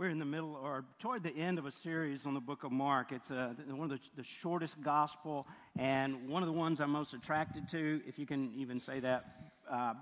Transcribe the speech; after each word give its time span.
We're 0.00 0.08
in 0.08 0.18
the 0.18 0.24
middle 0.24 0.54
or 0.54 0.86
toward 0.98 1.22
the 1.24 1.36
end 1.36 1.58
of 1.58 1.66
a 1.66 1.70
series 1.70 2.24
on 2.24 2.32
the 2.32 2.40
book 2.40 2.64
of 2.64 2.72
Mark. 2.72 3.12
It's 3.12 3.30
uh, 3.30 3.52
one 3.68 3.92
of 3.92 3.98
the, 3.98 4.00
the, 4.16 4.22
shortest 4.22 4.80
gospel 4.80 5.46
and 5.78 6.26
one 6.26 6.42
of 6.42 6.46
the 6.46 6.54
ones 6.54 6.80
I'm 6.80 6.88
most 6.88 7.12
attracted 7.12 7.68
to, 7.68 8.00
if 8.06 8.18
you 8.18 8.24
can 8.24 8.50
even 8.56 8.80
say 8.80 9.00
that. 9.00 9.52
Uh, 9.70 9.92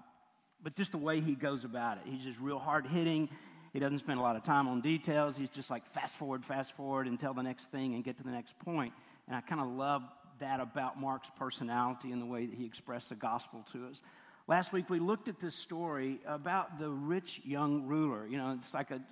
but 0.63 0.77
just 0.77 0.93
the 0.93 0.99
way 0.99 1.21
he 1.21 1.35
goes 1.35 1.65
about 1.65 1.97
it. 1.97 2.05
He's 2.07 2.23
just 2.23 2.39
real 2.39 2.61
hard 2.61 2.87
hitting. 2.87 3.29
He 3.73 3.81
doesn't 3.81 3.99
spend 3.99 4.21
a 4.21 4.23
lot 4.23 4.37
of 4.37 4.45
time 4.45 4.69
on 4.69 4.83
details. 4.83 5.37
He's 5.37 5.51
just 5.51 5.69
like 5.69 5.84
fast 5.84 6.15
forward, 6.15 6.45
fast 6.45 6.77
forward, 6.77 7.09
tell 7.19 7.35
the 7.35 7.43
next 7.43 7.73
thing 7.73 7.96
and 7.96 8.05
get 8.05 8.17
to 8.19 8.23
the 8.23 8.30
next 8.30 8.57
point. 8.61 8.93
And 9.27 9.35
I 9.35 9.41
kind 9.41 9.61
of 9.61 9.67
love 9.67 10.05
that 10.39 10.61
about 10.61 11.01
Mark's 11.01 11.33
personality 11.37 12.12
and 12.12 12.23
the 12.23 12.27
way 12.27 12.46
that 12.46 12.55
he 12.55 12.65
expressed 12.67 13.09
the 13.09 13.17
gospel 13.17 13.67
to 13.73 13.89
us. 13.89 14.01
Last 14.46 14.73
week 14.73 14.89
we 14.89 15.01
looked 15.01 15.27
at 15.27 15.41
this 15.41 15.57
story 15.57 16.21
about 16.25 16.79
the 16.79 16.89
rich 16.89 17.41
young 17.45 17.85
ruler. 17.89 18.29
You 18.29 18.39
know, 18.39 18.53
it's 18.53 18.73
like 18.73 18.93
a 18.93 19.03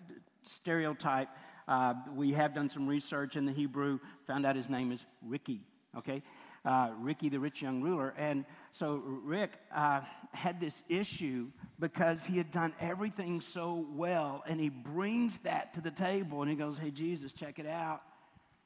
stereotype. 0.47 1.29
Uh, 1.69 1.95
we 2.15 2.33
have 2.33 2.55
done 2.55 2.69
some 2.69 2.87
research 2.87 3.37
in 3.37 3.45
the 3.45 3.53
Hebrew, 3.53 3.99
found 4.27 4.47
out 4.47 4.57
his 4.57 4.69
name 4.69 4.93
is 4.93 5.05
Ricky, 5.23 5.61
okay? 5.97 6.23
Uh, 6.65 6.91
Ricky, 7.01 7.29
the 7.29 7.39
rich 7.39 7.63
young 7.63 7.83
ruler. 7.83 8.15
And 8.17 8.45
so 8.73 9.03
Rick 9.05 9.53
uh, 9.75 10.01
had 10.33 10.61
this 10.61 10.83
issue 10.89 11.49
because 11.79 12.25
he 12.25 12.37
had 12.37 12.51
done 12.51 12.73
everything 12.81 13.41
so 13.41 13.87
well, 13.93 14.43
and 14.47 14.61
he 14.61 14.69
brings 14.69 15.39
that 15.39 15.75
to 15.75 15.81
the 15.81 15.91
table 15.91 16.43
and 16.43 16.51
he 16.51 16.57
goes, 16.57 16.77
Hey, 16.77 16.91
Jesus, 16.91 17.33
check 17.33 17.59
it 17.59 17.67
out. 17.67 18.03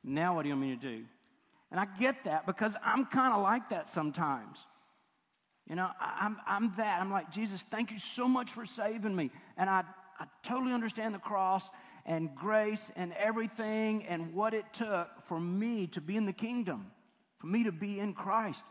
Now, 0.02 0.34
what 0.34 0.42
do 0.42 0.48
you 0.48 0.54
want 0.54 0.66
me 0.66 0.76
to 0.76 0.80
do? 0.80 1.04
And 1.70 1.78
I 1.78 1.86
get 1.98 2.24
that 2.24 2.46
because 2.46 2.74
I'm 2.84 3.06
kind 3.06 3.34
of 3.34 3.42
like 3.42 3.68
that 3.70 3.88
sometimes. 3.88 4.66
You 5.68 5.76
know, 5.76 5.88
I'm, 6.00 6.36
I'm 6.46 6.72
that. 6.78 7.00
I'm 7.00 7.12
like, 7.12 7.30
Jesus, 7.30 7.64
thank 7.70 7.92
you 7.92 7.98
so 7.98 8.26
much 8.26 8.50
for 8.50 8.66
saving 8.66 9.14
me. 9.14 9.30
And 9.56 9.70
I 9.70 9.84
I 10.20 10.26
totally 10.42 10.72
understand 10.72 11.14
the 11.14 11.18
cross 11.18 11.70
and 12.04 12.34
grace 12.34 12.92
and 12.94 13.12
everything 13.14 14.04
and 14.04 14.34
what 14.34 14.52
it 14.52 14.66
took 14.72 15.08
for 15.24 15.40
me 15.40 15.86
to 15.88 16.00
be 16.00 16.16
in 16.16 16.26
the 16.26 16.32
kingdom, 16.32 16.90
for 17.38 17.46
me 17.46 17.64
to 17.64 17.72
be 17.72 17.98
in 17.98 18.12
Christ. 18.12 18.64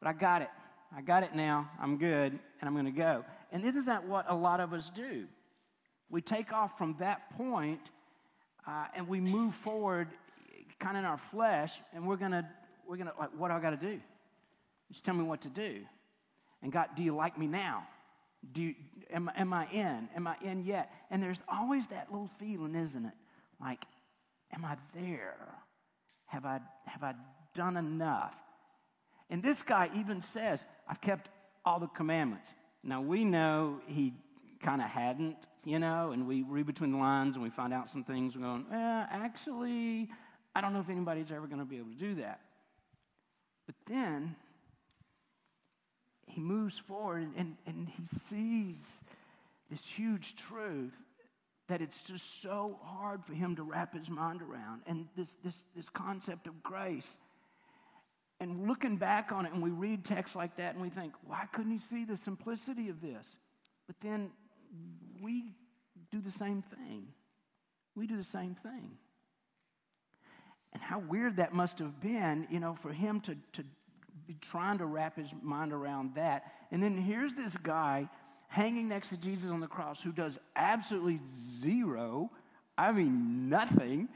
But 0.00 0.08
I 0.08 0.12
got 0.12 0.42
it. 0.42 0.48
I 0.96 1.00
got 1.00 1.24
it 1.24 1.34
now. 1.34 1.70
I'm 1.80 1.96
good, 1.98 2.32
and 2.32 2.68
I'm 2.68 2.74
going 2.74 2.86
to 2.86 2.92
go. 2.92 3.24
And 3.50 3.64
isn't 3.64 3.86
that 3.86 4.06
what 4.06 4.26
a 4.28 4.34
lot 4.34 4.60
of 4.60 4.72
us 4.72 4.90
do? 4.90 5.26
We 6.08 6.20
take 6.20 6.52
off 6.52 6.78
from 6.78 6.96
that 7.00 7.36
point, 7.36 7.80
uh, 8.66 8.86
and 8.94 9.08
we 9.08 9.18
move 9.18 9.54
forward 9.54 10.08
kind 10.78 10.96
of 10.96 11.02
in 11.02 11.06
our 11.06 11.18
flesh, 11.18 11.80
and 11.94 12.06
we're 12.06 12.16
going 12.16 12.32
to, 12.32 12.46
we're 12.86 12.96
going 12.96 13.08
to, 13.08 13.14
like, 13.18 13.30
what 13.36 13.48
do 13.48 13.54
I 13.54 13.60
got 13.60 13.70
to 13.70 13.76
do? 13.76 14.00
Just 14.90 15.04
tell 15.04 15.14
me 15.14 15.24
what 15.24 15.40
to 15.42 15.48
do. 15.48 15.80
And 16.62 16.70
God, 16.70 16.88
do 16.94 17.02
you 17.02 17.14
like 17.14 17.38
me 17.38 17.46
now? 17.46 17.86
Do 18.52 18.62
you, 18.62 18.74
am, 19.12 19.30
am 19.36 19.52
I 19.52 19.66
in? 19.70 20.08
Am 20.16 20.26
I 20.26 20.36
in 20.42 20.64
yet? 20.64 20.92
And 21.10 21.22
there's 21.22 21.42
always 21.48 21.86
that 21.88 22.08
little 22.10 22.30
feeling, 22.38 22.74
isn't 22.74 23.04
it? 23.04 23.14
Like, 23.60 23.84
am 24.52 24.64
I 24.64 24.76
there? 24.94 25.54
Have 26.26 26.44
I, 26.44 26.60
have 26.86 27.02
I 27.02 27.14
done 27.54 27.76
enough? 27.76 28.34
And 29.30 29.42
this 29.42 29.62
guy 29.62 29.90
even 29.96 30.20
says, 30.20 30.64
I've 30.88 31.00
kept 31.00 31.28
all 31.64 31.78
the 31.78 31.86
commandments. 31.86 32.52
Now, 32.82 33.00
we 33.00 33.24
know 33.24 33.80
he 33.86 34.12
kind 34.60 34.82
of 34.82 34.88
hadn't, 34.88 35.36
you 35.64 35.78
know, 35.78 36.10
and 36.12 36.26
we 36.26 36.42
read 36.42 36.66
between 36.66 36.92
the 36.92 36.98
lines 36.98 37.36
and 37.36 37.42
we 37.42 37.50
find 37.50 37.72
out 37.72 37.90
some 37.90 38.02
things. 38.04 38.36
We're 38.36 38.42
going, 38.42 38.66
eh, 38.72 39.06
actually, 39.10 40.08
I 40.54 40.60
don't 40.60 40.72
know 40.72 40.80
if 40.80 40.88
anybody's 40.88 41.30
ever 41.30 41.46
going 41.46 41.60
to 41.60 41.64
be 41.64 41.76
able 41.76 41.90
to 41.90 41.98
do 41.98 42.14
that. 42.16 42.40
But 43.66 43.76
then 43.86 44.34
he 46.26 46.40
moves 46.40 46.78
forward 46.78 47.28
and, 47.36 47.56
and 47.66 47.88
he 47.88 48.04
sees 48.04 49.00
this 49.70 49.86
huge 49.86 50.36
truth 50.36 50.92
that 51.68 51.80
it's 51.80 52.02
just 52.02 52.42
so 52.42 52.78
hard 52.82 53.24
for 53.24 53.32
him 53.32 53.56
to 53.56 53.62
wrap 53.62 53.94
his 53.94 54.10
mind 54.10 54.42
around. 54.42 54.82
And 54.86 55.06
this, 55.16 55.36
this, 55.44 55.62
this 55.74 55.88
concept 55.88 56.46
of 56.46 56.62
grace. 56.62 57.16
And 58.40 58.66
looking 58.66 58.96
back 58.96 59.32
on 59.32 59.46
it, 59.46 59.52
and 59.52 59.62
we 59.62 59.70
read 59.70 60.04
texts 60.04 60.36
like 60.36 60.56
that, 60.56 60.74
and 60.74 60.82
we 60.82 60.90
think, 60.90 61.12
why 61.26 61.46
couldn't 61.52 61.70
he 61.70 61.78
see 61.78 62.04
the 62.04 62.16
simplicity 62.16 62.88
of 62.88 63.00
this? 63.00 63.36
But 63.86 63.96
then 64.02 64.30
we 65.22 65.52
do 66.10 66.20
the 66.20 66.32
same 66.32 66.62
thing. 66.62 67.06
We 67.94 68.06
do 68.06 68.16
the 68.16 68.24
same 68.24 68.54
thing. 68.54 68.90
And 70.72 70.82
how 70.82 70.98
weird 70.98 71.36
that 71.36 71.54
must 71.54 71.78
have 71.78 72.00
been, 72.00 72.46
you 72.50 72.58
know, 72.58 72.76
for 72.82 72.92
him 72.92 73.20
to, 73.20 73.36
to 73.52 73.64
trying 74.40 74.78
to 74.78 74.86
wrap 74.86 75.16
his 75.16 75.32
mind 75.42 75.72
around 75.72 76.14
that. 76.14 76.52
And 76.70 76.82
then 76.82 76.96
here's 76.96 77.34
this 77.34 77.56
guy 77.56 78.08
hanging 78.48 78.88
next 78.88 79.08
to 79.08 79.16
Jesus 79.16 79.50
on 79.50 79.60
the 79.60 79.66
cross 79.66 80.02
who 80.02 80.12
does 80.12 80.38
absolutely 80.54 81.20
zero, 81.60 82.30
I 82.76 82.92
mean, 82.92 83.48
nothing. 83.48 84.08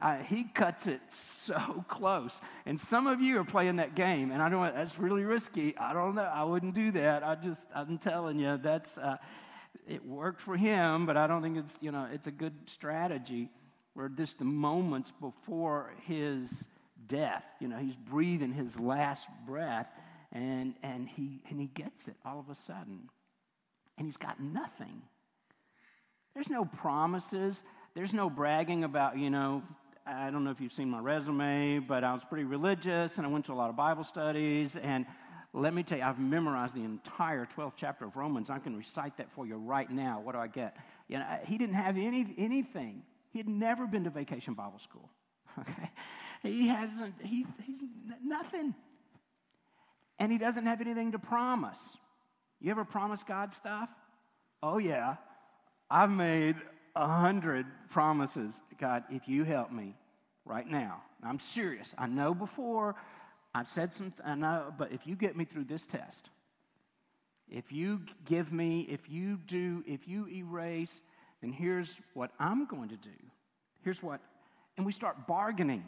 Uh, 0.00 0.18
he 0.18 0.44
cuts 0.44 0.86
it 0.86 1.00
so 1.08 1.84
close. 1.88 2.40
And 2.66 2.78
some 2.80 3.06
of 3.06 3.20
you 3.20 3.38
are 3.38 3.44
playing 3.44 3.76
that 3.76 3.94
game, 3.94 4.30
and 4.30 4.40
I 4.40 4.48
don't. 4.48 4.74
That's 4.74 4.98
really 4.98 5.24
risky. 5.24 5.76
I 5.76 5.92
don't 5.92 6.14
know. 6.14 6.22
I 6.22 6.44
wouldn't 6.44 6.74
do 6.74 6.90
that. 6.92 7.22
I 7.22 7.34
just. 7.34 7.60
I'm 7.74 7.98
telling 7.98 8.38
you, 8.38 8.58
that's. 8.62 8.96
Uh, 8.96 9.16
it 9.86 10.04
worked 10.06 10.40
for 10.40 10.56
him, 10.56 11.04
but 11.04 11.16
I 11.16 11.26
don't 11.26 11.42
think 11.42 11.58
it's. 11.58 11.76
You 11.80 11.92
know, 11.92 12.08
it's 12.10 12.26
a 12.26 12.30
good 12.32 12.54
strategy. 12.64 13.50
Where 13.92 14.08
just 14.08 14.38
the 14.38 14.44
moments 14.44 15.12
before 15.20 15.92
his 16.06 16.64
death. 17.10 17.44
You 17.60 17.68
know, 17.68 17.76
he's 17.76 17.96
breathing 17.96 18.52
his 18.52 18.78
last 18.78 19.28
breath, 19.46 19.88
and, 20.32 20.74
and, 20.82 21.06
he, 21.06 21.42
and 21.50 21.60
he 21.60 21.66
gets 21.66 22.08
it 22.08 22.16
all 22.24 22.38
of 22.38 22.48
a 22.48 22.54
sudden. 22.54 23.10
And 23.98 24.06
he's 24.06 24.16
got 24.16 24.40
nothing. 24.40 25.02
There's 26.34 26.48
no 26.48 26.64
promises. 26.64 27.62
There's 27.94 28.14
no 28.14 28.30
bragging 28.30 28.84
about, 28.84 29.18
you 29.18 29.28
know, 29.28 29.62
I 30.06 30.30
don't 30.30 30.44
know 30.44 30.50
if 30.50 30.60
you've 30.60 30.72
seen 30.72 30.88
my 30.88 31.00
resume, 31.00 31.80
but 31.80 32.04
I 32.04 32.14
was 32.14 32.24
pretty 32.24 32.44
religious 32.44 33.18
and 33.18 33.26
I 33.26 33.30
went 33.30 33.44
to 33.46 33.52
a 33.52 33.54
lot 33.54 33.68
of 33.68 33.76
Bible 33.76 34.04
studies. 34.04 34.76
And 34.76 35.04
let 35.52 35.74
me 35.74 35.82
tell 35.82 35.98
you, 35.98 36.04
I've 36.04 36.18
memorized 36.18 36.74
the 36.74 36.84
entire 36.84 37.46
12th 37.56 37.74
chapter 37.76 38.06
of 38.06 38.16
Romans. 38.16 38.48
I 38.48 38.58
can 38.58 38.76
recite 38.76 39.16
that 39.18 39.30
for 39.32 39.46
you 39.46 39.56
right 39.56 39.90
now. 39.90 40.20
What 40.20 40.32
do 40.32 40.38
I 40.38 40.46
get? 40.46 40.76
You 41.08 41.18
know, 41.18 41.26
he 41.44 41.58
didn't 41.58 41.74
have 41.74 41.98
any, 41.98 42.34
anything. 42.38 43.02
He 43.32 43.38
had 43.38 43.48
never 43.48 43.86
been 43.86 44.04
to 44.04 44.10
vacation 44.10 44.54
Bible 44.54 44.78
school. 44.78 45.08
Okay? 45.58 45.90
He 46.42 46.68
hasn't, 46.68 47.14
he, 47.22 47.46
he's 47.64 47.82
nothing. 48.24 48.74
And 50.18 50.32
he 50.32 50.38
doesn't 50.38 50.66
have 50.66 50.80
anything 50.80 51.12
to 51.12 51.18
promise. 51.18 51.96
You 52.60 52.70
ever 52.70 52.84
promise 52.84 53.22
God 53.22 53.52
stuff? 53.52 53.90
Oh, 54.62 54.78
yeah. 54.78 55.16
I've 55.90 56.10
made 56.10 56.56
a 56.94 57.06
hundred 57.06 57.66
promises. 57.90 58.58
God, 58.78 59.04
if 59.10 59.28
you 59.28 59.44
help 59.44 59.70
me 59.72 59.96
right 60.44 60.66
now, 60.66 61.02
I'm 61.22 61.38
serious. 61.38 61.94
I 61.96 62.06
know 62.06 62.34
before 62.34 62.94
I've 63.54 63.68
said 63.68 63.92
some, 63.92 64.12
I 64.24 64.34
know, 64.34 64.72
but 64.76 64.92
if 64.92 65.06
you 65.06 65.16
get 65.16 65.36
me 65.36 65.44
through 65.44 65.64
this 65.64 65.86
test, 65.86 66.30
if 67.50 67.72
you 67.72 68.02
give 68.24 68.52
me, 68.52 68.86
if 68.88 69.10
you 69.10 69.38
do, 69.46 69.82
if 69.86 70.06
you 70.06 70.28
erase, 70.28 71.02
then 71.40 71.52
here's 71.52 71.98
what 72.14 72.30
I'm 72.38 72.66
going 72.66 72.90
to 72.90 72.96
do. 72.96 73.10
Here's 73.82 74.02
what, 74.02 74.20
and 74.76 74.86
we 74.86 74.92
start 74.92 75.26
bargaining. 75.26 75.84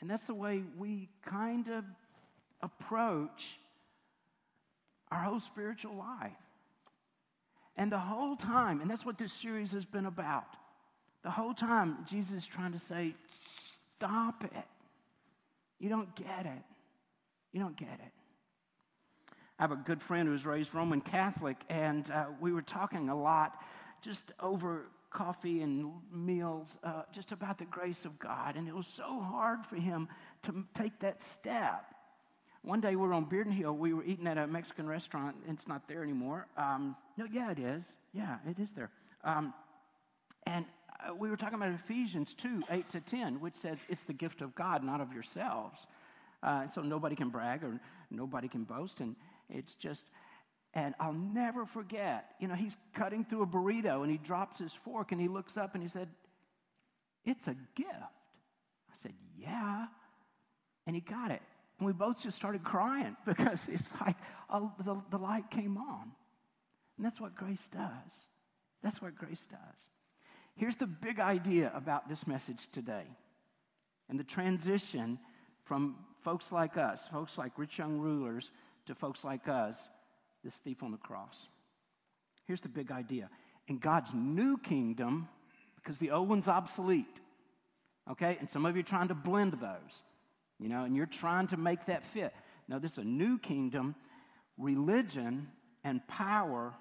And 0.00 0.10
that's 0.10 0.26
the 0.26 0.34
way 0.34 0.62
we 0.76 1.08
kind 1.24 1.68
of 1.68 1.84
approach 2.60 3.58
our 5.10 5.20
whole 5.20 5.40
spiritual 5.40 5.96
life. 5.96 6.32
And 7.76 7.90
the 7.90 7.98
whole 7.98 8.36
time, 8.36 8.80
and 8.80 8.90
that's 8.90 9.04
what 9.04 9.18
this 9.18 9.32
series 9.32 9.72
has 9.72 9.84
been 9.84 10.06
about. 10.06 10.56
The 11.22 11.30
whole 11.30 11.54
time, 11.54 11.98
Jesus 12.08 12.38
is 12.38 12.46
trying 12.46 12.72
to 12.72 12.78
say, 12.78 13.14
stop 13.28 14.44
it. 14.44 14.64
You 15.80 15.88
don't 15.88 16.14
get 16.14 16.46
it. 16.46 16.62
You 17.52 17.60
don't 17.60 17.76
get 17.76 17.88
it. 17.88 18.12
I 19.58 19.62
have 19.62 19.72
a 19.72 19.76
good 19.76 20.02
friend 20.02 20.26
who 20.26 20.32
was 20.32 20.44
raised 20.44 20.74
Roman 20.74 21.00
Catholic, 21.00 21.56
and 21.68 22.10
uh, 22.10 22.26
we 22.40 22.52
were 22.52 22.62
talking 22.62 23.08
a 23.08 23.16
lot 23.16 23.62
just 24.02 24.32
over 24.40 24.86
coffee 25.14 25.62
and 25.62 25.90
meals 26.12 26.76
uh, 26.84 27.02
just 27.12 27.32
about 27.32 27.56
the 27.56 27.64
grace 27.64 28.04
of 28.04 28.18
God. 28.18 28.56
And 28.56 28.68
it 28.68 28.74
was 28.74 28.86
so 28.86 29.20
hard 29.20 29.64
for 29.64 29.76
him 29.76 30.08
to 30.42 30.64
take 30.74 30.98
that 31.00 31.22
step. 31.22 31.86
One 32.62 32.80
day 32.80 32.90
we 32.90 33.06
were 33.06 33.14
on 33.14 33.26
Bearden 33.26 33.52
Hill. 33.52 33.72
We 33.74 33.94
were 33.94 34.04
eating 34.04 34.26
at 34.26 34.36
a 34.36 34.46
Mexican 34.46 34.86
restaurant. 34.86 35.36
It's 35.48 35.68
not 35.68 35.88
there 35.88 36.02
anymore. 36.02 36.46
Um, 36.58 36.96
no, 37.16 37.26
yeah, 37.32 37.50
it 37.50 37.58
is. 37.58 37.94
Yeah, 38.12 38.38
it 38.48 38.58
is 38.58 38.72
there. 38.72 38.90
Um, 39.22 39.54
and 40.46 40.66
uh, 41.06 41.14
we 41.14 41.30
were 41.30 41.36
talking 41.36 41.54
about 41.54 41.72
Ephesians 41.72 42.34
2 42.34 42.64
8 42.70 42.88
to 42.90 43.00
10, 43.00 43.40
which 43.40 43.54
says 43.54 43.78
it's 43.88 44.02
the 44.02 44.12
gift 44.12 44.42
of 44.42 44.54
God, 44.54 44.82
not 44.82 45.00
of 45.00 45.12
yourselves. 45.12 45.86
Uh, 46.42 46.66
so 46.66 46.82
nobody 46.82 47.16
can 47.16 47.30
brag 47.30 47.62
or 47.62 47.80
nobody 48.10 48.48
can 48.48 48.64
boast. 48.64 49.00
And 49.00 49.14
it's 49.48 49.74
just, 49.74 50.06
and 50.74 50.94
I'll 50.98 51.12
never 51.12 51.66
forget, 51.66 52.34
you 52.40 52.48
know, 52.48 52.54
he's 52.54 52.76
cutting 52.94 53.24
through 53.24 53.42
a 53.42 53.46
burrito 53.46 54.02
and 54.02 54.10
he 54.10 54.18
drops 54.18 54.58
his 54.58 54.72
fork 54.72 55.12
and 55.12 55.20
he 55.20 55.28
looks 55.28 55.56
up 55.56 55.74
and 55.74 55.82
he 55.82 55.88
said, 55.88 56.08
It's 57.24 57.46
a 57.46 57.54
gift. 57.74 57.88
I 57.90 58.94
said, 59.00 59.12
Yeah. 59.38 59.86
And 60.86 60.96
he 60.96 61.00
got 61.00 61.30
it. 61.30 61.42
And 61.78 61.86
we 61.86 61.92
both 61.92 62.22
just 62.22 62.36
started 62.36 62.64
crying 62.64 63.16
because 63.24 63.68
it's 63.70 63.90
like 64.00 64.16
oh, 64.50 64.72
the, 64.84 65.00
the 65.10 65.18
light 65.18 65.50
came 65.50 65.78
on. 65.78 66.10
And 66.96 67.06
that's 67.06 67.20
what 67.20 67.36
grace 67.36 67.68
does. 67.72 68.12
That's 68.82 69.00
what 69.00 69.16
grace 69.16 69.46
does. 69.50 69.88
Here's 70.56 70.76
the 70.76 70.86
big 70.86 71.18
idea 71.20 71.72
about 71.74 72.08
this 72.08 72.26
message 72.26 72.68
today 72.70 73.06
and 74.08 74.18
the 74.18 74.24
transition 74.24 75.18
from 75.64 75.96
folks 76.22 76.52
like 76.52 76.76
us, 76.76 77.06
folks 77.08 77.38
like 77.38 77.58
rich 77.58 77.78
young 77.78 77.98
rulers, 77.98 78.50
to 78.86 78.94
folks 78.94 79.24
like 79.24 79.48
us, 79.48 79.88
this 80.44 80.54
thief 80.56 80.82
on 80.82 80.92
the 80.92 80.98
cross. 80.98 81.48
Here's 82.46 82.60
the 82.60 82.68
big 82.68 82.92
idea. 82.92 83.30
In 83.66 83.78
God's 83.78 84.12
new 84.14 84.58
kingdom, 84.58 85.28
because 85.76 85.98
the 85.98 86.10
old 86.10 86.28
one's 86.28 86.48
obsolete, 86.48 87.20
okay? 88.10 88.36
And 88.38 88.48
some 88.48 88.66
of 88.66 88.76
you 88.76 88.80
are 88.80 88.84
trying 88.84 89.08
to 89.08 89.14
blend 89.14 89.54
those, 89.54 90.02
you 90.60 90.68
know, 90.68 90.84
and 90.84 90.94
you're 90.94 91.06
trying 91.06 91.46
to 91.48 91.56
make 91.56 91.86
that 91.86 92.04
fit. 92.04 92.34
Now, 92.68 92.78
this 92.78 92.92
is 92.92 92.98
a 92.98 93.04
new 93.04 93.38
kingdom. 93.38 93.94
Religion 94.58 95.48
and 95.82 96.06
power 96.06 96.74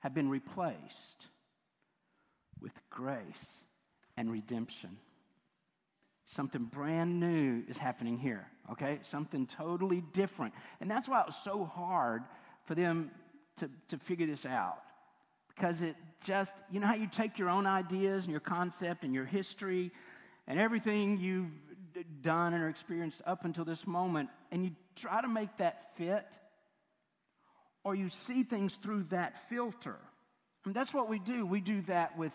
have 0.00 0.14
been 0.14 0.28
replaced 0.28 1.26
with 2.60 2.72
grace 2.90 3.58
and 4.16 4.30
redemption. 4.30 4.96
Something 6.26 6.64
brand 6.64 7.20
new 7.20 7.62
is 7.68 7.78
happening 7.78 8.18
here, 8.18 8.46
okay? 8.70 9.00
Something 9.02 9.46
totally 9.46 10.02
different. 10.12 10.54
And 10.80 10.90
that's 10.90 11.08
why 11.08 11.20
it 11.20 11.26
was 11.26 11.36
so 11.36 11.64
hard 11.64 12.22
for 12.64 12.74
them 12.74 13.10
to, 13.58 13.70
to 13.88 13.98
figure 13.98 14.26
this 14.26 14.46
out. 14.46 14.78
Because 15.48 15.82
it 15.82 15.96
just, 16.24 16.54
you 16.70 16.80
know 16.80 16.86
how 16.86 16.94
you 16.94 17.06
take 17.06 17.38
your 17.38 17.50
own 17.50 17.66
ideas 17.66 18.24
and 18.24 18.30
your 18.30 18.40
concept 18.40 19.04
and 19.04 19.14
your 19.14 19.24
history 19.26 19.90
and 20.46 20.58
everything 20.58 21.18
you've 21.18 21.50
done 22.22 22.54
and 22.54 22.68
experienced 22.68 23.20
up 23.26 23.44
until 23.44 23.64
this 23.64 23.86
moment, 23.86 24.30
and 24.50 24.64
you 24.64 24.70
try 24.96 25.20
to 25.20 25.28
make 25.28 25.54
that 25.58 25.94
fit, 25.96 26.26
or 27.84 27.94
you 27.94 28.08
see 28.08 28.42
things 28.42 28.76
through 28.76 29.04
that 29.10 29.48
filter. 29.48 29.96
And 30.64 30.74
that's 30.74 30.94
what 30.94 31.08
we 31.08 31.18
do. 31.18 31.44
We 31.44 31.60
do 31.60 31.82
that 31.82 32.16
with 32.16 32.32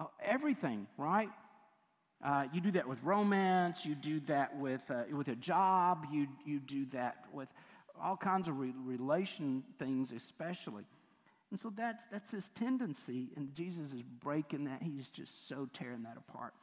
uh, 0.00 0.06
everything, 0.24 0.86
right? 0.98 1.28
Uh, 2.24 2.44
you 2.52 2.60
do 2.60 2.72
that 2.72 2.88
with 2.88 3.02
romance. 3.02 3.84
You 3.84 3.94
do 3.94 4.20
that 4.20 4.58
with, 4.58 4.80
uh, 4.90 5.04
with 5.12 5.28
a 5.28 5.36
job. 5.36 6.06
You, 6.10 6.26
you 6.44 6.58
do 6.58 6.86
that 6.86 7.24
with 7.32 7.48
all 8.02 8.16
kinds 8.16 8.48
of 8.48 8.58
re- 8.58 8.74
relation 8.84 9.62
things, 9.78 10.12
especially. 10.12 10.84
And 11.50 11.60
so 11.60 11.72
that's, 11.74 12.04
that's 12.10 12.30
his 12.30 12.48
tendency, 12.50 13.28
and 13.36 13.54
Jesus 13.54 13.92
is 13.92 14.02
breaking 14.02 14.64
that. 14.64 14.82
He's 14.82 15.08
just 15.10 15.48
so 15.48 15.68
tearing 15.72 16.02
that 16.02 16.16
apart. 16.16 16.54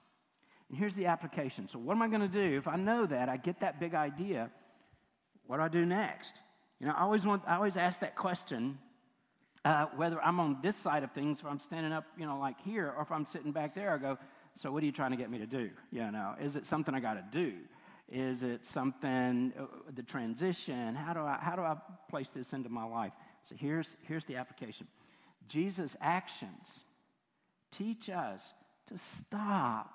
And 0.70 0.78
here's 0.78 0.96
the 0.96 1.06
application. 1.06 1.68
So, 1.68 1.80
what 1.80 1.96
am 1.96 2.02
I 2.02 2.08
going 2.08 2.22
to 2.22 2.28
do? 2.28 2.58
If 2.58 2.68
I 2.68 2.76
know 2.76 3.06
that, 3.06 3.30
I 3.30 3.38
get 3.38 3.62
that 3.62 3.80
big 3.80 3.96
idea, 3.96 4.50
what 5.48 5.58
do 5.58 5.64
I 5.64 5.68
do 5.68 5.86
next? 5.86 6.34
You 6.80 6.88
know, 6.88 6.94
I 6.98 7.04
always, 7.04 7.26
want, 7.26 7.44
I 7.48 7.56
always 7.56 7.78
ask 7.78 8.02
that 8.02 8.16
question 8.16 8.78
uh, 9.66 9.86
whether 9.96 10.22
I'm 10.22 10.40
on 10.40 10.58
this 10.62 10.76
side 10.76 11.04
of 11.04 11.12
things, 11.12 11.40
if 11.40 11.46
I'm 11.46 11.60
standing 11.60 11.94
up, 11.94 12.06
you 12.18 12.26
know, 12.26 12.38
like 12.38 12.60
here, 12.62 12.94
or 12.98 13.04
if 13.04 13.12
I'm 13.12 13.26
sitting 13.26 13.52
back 13.52 13.74
there, 13.74 13.94
I 13.94 13.98
go, 13.98 14.18
so 14.56 14.72
what 14.72 14.84
are 14.84 14.86
you 14.86 14.92
trying 14.92 15.12
to 15.12 15.18
get 15.18 15.32
me 15.32 15.38
to 15.40 15.46
do? 15.46 15.70
You 15.92 16.12
know, 16.12 16.36
is 16.42 16.56
it 16.56 16.68
something 16.68 16.94
I 16.94 17.00
got 17.00 17.14
to 17.14 17.24
do? 17.32 17.54
Is 18.12 18.44
it 18.44 18.66
something, 18.66 19.54
uh, 19.58 19.66
the 19.94 20.04
transition? 20.04 20.96
How 20.96 21.14
do, 21.14 21.22
I, 21.22 21.38
how 21.42 21.56
do 21.56 21.62
I 21.62 21.76
place 22.10 22.30
this 22.30 22.54
into 22.54 22.70
my 22.70 22.84
life? 22.84 23.14
So 23.50 23.56
here's, 23.58 23.96
here's 24.08 24.26
the 24.26 24.36
application 24.36 24.88
Jesus' 25.48 25.96
actions 26.02 26.80
teach 27.72 28.10
us 28.10 28.54
to 28.88 28.98
stop 28.98 29.94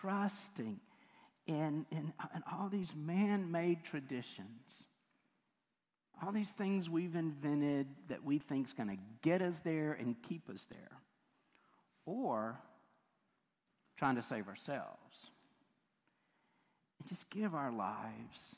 trusting 0.00 0.80
in, 1.46 1.86
in, 1.90 2.12
in 2.34 2.42
all 2.52 2.68
these 2.68 2.92
man 2.94 3.50
made 3.50 3.84
traditions 3.84 4.86
all 6.22 6.32
these 6.32 6.50
things 6.50 6.88
we've 6.88 7.14
invented 7.14 7.86
that 8.08 8.24
we 8.24 8.38
think 8.38 8.66
is 8.66 8.72
going 8.72 8.88
to 8.88 8.96
get 9.22 9.42
us 9.42 9.58
there 9.60 9.92
and 9.92 10.16
keep 10.22 10.48
us 10.48 10.66
there, 10.70 11.00
or 12.06 12.58
trying 13.98 14.16
to 14.16 14.22
save 14.22 14.48
ourselves. 14.48 15.30
Just 17.06 17.30
give 17.30 17.54
our 17.54 17.72
lives 17.72 18.56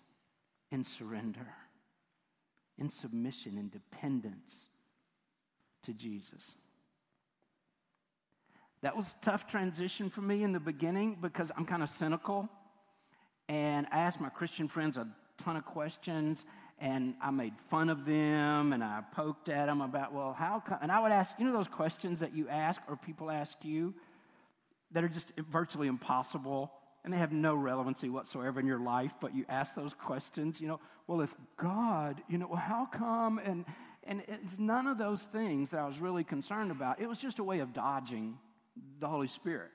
in 0.71 0.85
surrender, 0.85 1.47
in 2.79 2.89
submission, 2.89 3.59
in 3.59 3.69
dependence 3.69 4.55
to 5.85 5.93
Jesus. 5.93 6.43
That 8.83 8.97
was 8.97 9.15
a 9.21 9.25
tough 9.25 9.47
transition 9.47 10.09
for 10.09 10.21
me 10.21 10.43
in 10.43 10.53
the 10.53 10.61
beginning 10.61 11.19
because 11.21 11.51
I'm 11.57 11.67
kind 11.67 11.83
of 11.83 11.91
cynical. 11.91 12.49
And 13.49 13.87
I 13.91 13.99
asked 13.99 14.21
my 14.21 14.29
Christian 14.29 14.69
friends 14.69 14.97
a 14.97 15.09
ton 15.43 15.57
of 15.57 15.65
questions 15.65 16.45
and 16.79 17.15
I 17.21 17.31
made 17.31 17.55
fun 17.71 17.91
of 17.91 18.05
them 18.05 18.73
and 18.73 18.85
I 18.85 19.03
poked 19.15 19.49
at 19.49 19.67
them 19.67 19.81
about, 19.81 20.13
well, 20.13 20.33
how 20.33 20.63
come? 20.65 20.79
And 20.81 20.93
I 20.93 21.01
would 21.01 21.11
ask, 21.11 21.35
you 21.39 21.45
know, 21.45 21.53
those 21.53 21.69
questions 21.69 22.21
that 22.21 22.35
you 22.35 22.49
ask 22.49 22.81
or 22.89 22.97
people 22.97 23.31
ask 23.31 23.65
you 23.65 23.95
that 24.93 25.03
are 25.03 25.09
just 25.09 25.33
virtually 25.51 25.89
impossible 25.89 26.73
and 27.09 27.15
they 27.15 27.21
have 27.21 27.33
no 27.33 27.55
relevancy 27.55 28.11
whatsoever 28.11 28.61
in 28.61 28.67
your 28.67 28.81
life, 28.81 29.15
but 29.19 29.35
you 29.35 29.47
ask 29.49 29.75
those 29.75 29.95
questions, 29.95 30.61
you 30.61 30.69
know, 30.69 30.79
well, 31.07 31.23
if 31.23 31.35
God, 31.57 32.21
you 32.29 32.37
know, 32.37 32.49
well, 32.49 32.61
how 32.61 32.85
come? 32.85 33.39
And, 33.39 33.65
and 34.05 34.23
it's 34.29 34.59
none 34.59 34.87
of 34.87 34.99
those 34.99 35.23
things 35.23 35.71
that 35.71 35.81
I 35.81 35.87
was 35.87 36.01
really 36.01 36.23
concerned 36.23 36.71
about. 36.71 37.01
It 37.01 37.09
was 37.09 37.17
just 37.17 37.39
a 37.39 37.45
way 37.45 37.61
of 37.61 37.73
dodging 37.73 38.37
the 39.01 39.09
Holy 39.09 39.27
Spirit. 39.27 39.71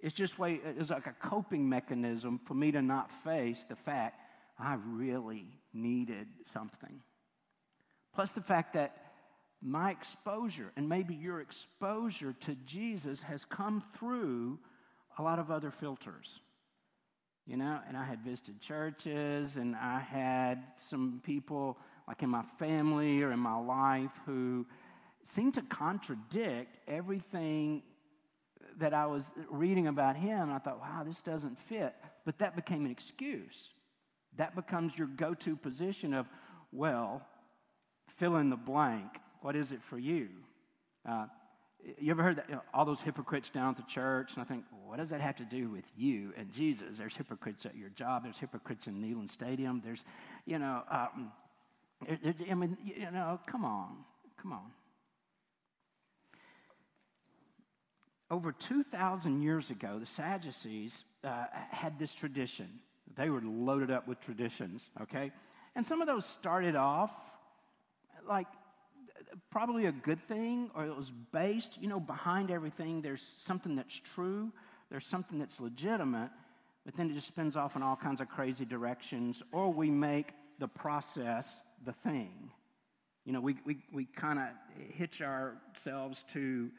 It's 0.00 0.12
just 0.12 0.38
way, 0.38 0.60
it's 0.62 0.90
like 0.90 1.06
a 1.06 1.14
coping 1.26 1.66
mechanism 1.66 2.38
for 2.44 2.52
me 2.52 2.72
to 2.72 2.82
not 2.82 3.10
face 3.24 3.64
the 3.66 3.76
fact 3.76 4.20
I 4.58 4.76
really 4.86 5.46
needed 5.72 6.26
something. 6.44 7.00
Plus, 8.14 8.32
the 8.32 8.42
fact 8.42 8.74
that 8.74 8.98
my 9.62 9.92
exposure 9.92 10.72
and 10.76 10.90
maybe 10.90 11.14
your 11.14 11.40
exposure 11.40 12.34
to 12.40 12.54
Jesus 12.66 13.22
has 13.22 13.46
come 13.46 13.82
through 13.94 14.58
a 15.18 15.22
lot 15.22 15.38
of 15.38 15.50
other 15.50 15.70
filters. 15.70 16.40
You 17.50 17.56
know, 17.56 17.80
and 17.88 17.96
I 17.96 18.04
had 18.04 18.20
visited 18.20 18.60
churches 18.60 19.56
and 19.56 19.74
I 19.74 19.98
had 19.98 20.62
some 20.76 21.20
people 21.24 21.78
like 22.06 22.22
in 22.22 22.30
my 22.30 22.44
family 22.60 23.24
or 23.24 23.32
in 23.32 23.40
my 23.40 23.58
life 23.58 24.12
who 24.24 24.64
seemed 25.24 25.54
to 25.54 25.62
contradict 25.62 26.76
everything 26.86 27.82
that 28.78 28.94
I 28.94 29.06
was 29.06 29.32
reading 29.50 29.88
about 29.88 30.14
him. 30.14 30.42
And 30.42 30.52
I 30.52 30.58
thought, 30.58 30.78
wow, 30.78 31.02
this 31.04 31.22
doesn't 31.22 31.58
fit. 31.58 31.92
But 32.24 32.38
that 32.38 32.54
became 32.54 32.84
an 32.84 32.92
excuse. 32.92 33.70
That 34.36 34.54
becomes 34.54 34.96
your 34.96 35.08
go 35.08 35.34
to 35.34 35.56
position 35.56 36.14
of, 36.14 36.28
well, 36.70 37.20
fill 38.16 38.36
in 38.36 38.50
the 38.50 38.56
blank. 38.56 39.10
What 39.42 39.56
is 39.56 39.72
it 39.72 39.82
for 39.82 39.98
you? 39.98 40.28
Uh, 41.04 41.26
you 41.98 42.10
ever 42.10 42.22
heard 42.22 42.36
that? 42.36 42.48
You 42.48 42.56
know, 42.56 42.62
all 42.72 42.84
those 42.84 43.00
hypocrites 43.00 43.50
down 43.50 43.70
at 43.70 43.76
the 43.76 43.90
church, 43.90 44.34
and 44.34 44.42
I 44.42 44.44
think, 44.44 44.64
what 44.86 44.98
does 44.98 45.10
that 45.10 45.20
have 45.20 45.36
to 45.36 45.44
do 45.44 45.68
with 45.68 45.84
you 45.96 46.32
and 46.36 46.52
Jesus? 46.52 46.98
There's 46.98 47.14
hypocrites 47.14 47.66
at 47.66 47.76
your 47.76 47.90
job. 47.90 48.24
There's 48.24 48.38
hypocrites 48.38 48.86
in 48.86 49.00
Neyland 49.00 49.30
Stadium. 49.30 49.80
There's, 49.84 50.04
you 50.46 50.58
know, 50.58 50.82
um, 50.90 51.32
I 52.08 52.54
mean, 52.54 52.76
you 52.84 53.10
know, 53.10 53.40
come 53.46 53.64
on, 53.64 53.96
come 54.40 54.52
on. 54.52 54.72
Over 58.30 58.52
2,000 58.52 59.42
years 59.42 59.70
ago, 59.70 59.98
the 59.98 60.06
Sadducees 60.06 61.04
uh, 61.24 61.46
had 61.70 61.98
this 61.98 62.14
tradition. 62.14 62.68
They 63.16 63.28
were 63.28 63.40
loaded 63.42 63.90
up 63.90 64.06
with 64.06 64.20
traditions, 64.20 64.82
okay? 65.02 65.32
And 65.74 65.84
some 65.84 66.00
of 66.00 66.06
those 66.06 66.24
started 66.24 66.76
off 66.76 67.10
like 68.28 68.46
probably 69.50 69.86
a 69.86 69.92
good 69.92 70.20
thing, 70.28 70.70
or 70.74 70.84
it 70.84 70.96
was 70.96 71.12
based, 71.32 71.78
you 71.80 71.88
know, 71.88 72.00
behind 72.00 72.50
everything, 72.50 73.02
there's 73.02 73.22
something 73.22 73.76
that's 73.76 73.98
true, 73.98 74.52
there's 74.90 75.06
something 75.06 75.38
that's 75.38 75.60
legitimate, 75.60 76.30
but 76.84 76.96
then 76.96 77.10
it 77.10 77.14
just 77.14 77.28
spins 77.28 77.56
off 77.56 77.76
in 77.76 77.82
all 77.82 77.96
kinds 77.96 78.20
of 78.20 78.28
crazy 78.28 78.64
directions, 78.64 79.42
or 79.52 79.72
we 79.72 79.90
make 79.90 80.32
the 80.58 80.68
process 80.68 81.60
the 81.84 81.92
thing. 81.92 82.50
You 83.24 83.32
know, 83.32 83.40
we, 83.40 83.56
we, 83.64 83.78
we 83.92 84.04
kind 84.06 84.38
of 84.38 84.46
hitch 84.94 85.22
ourselves 85.22 86.24
to 86.32 86.70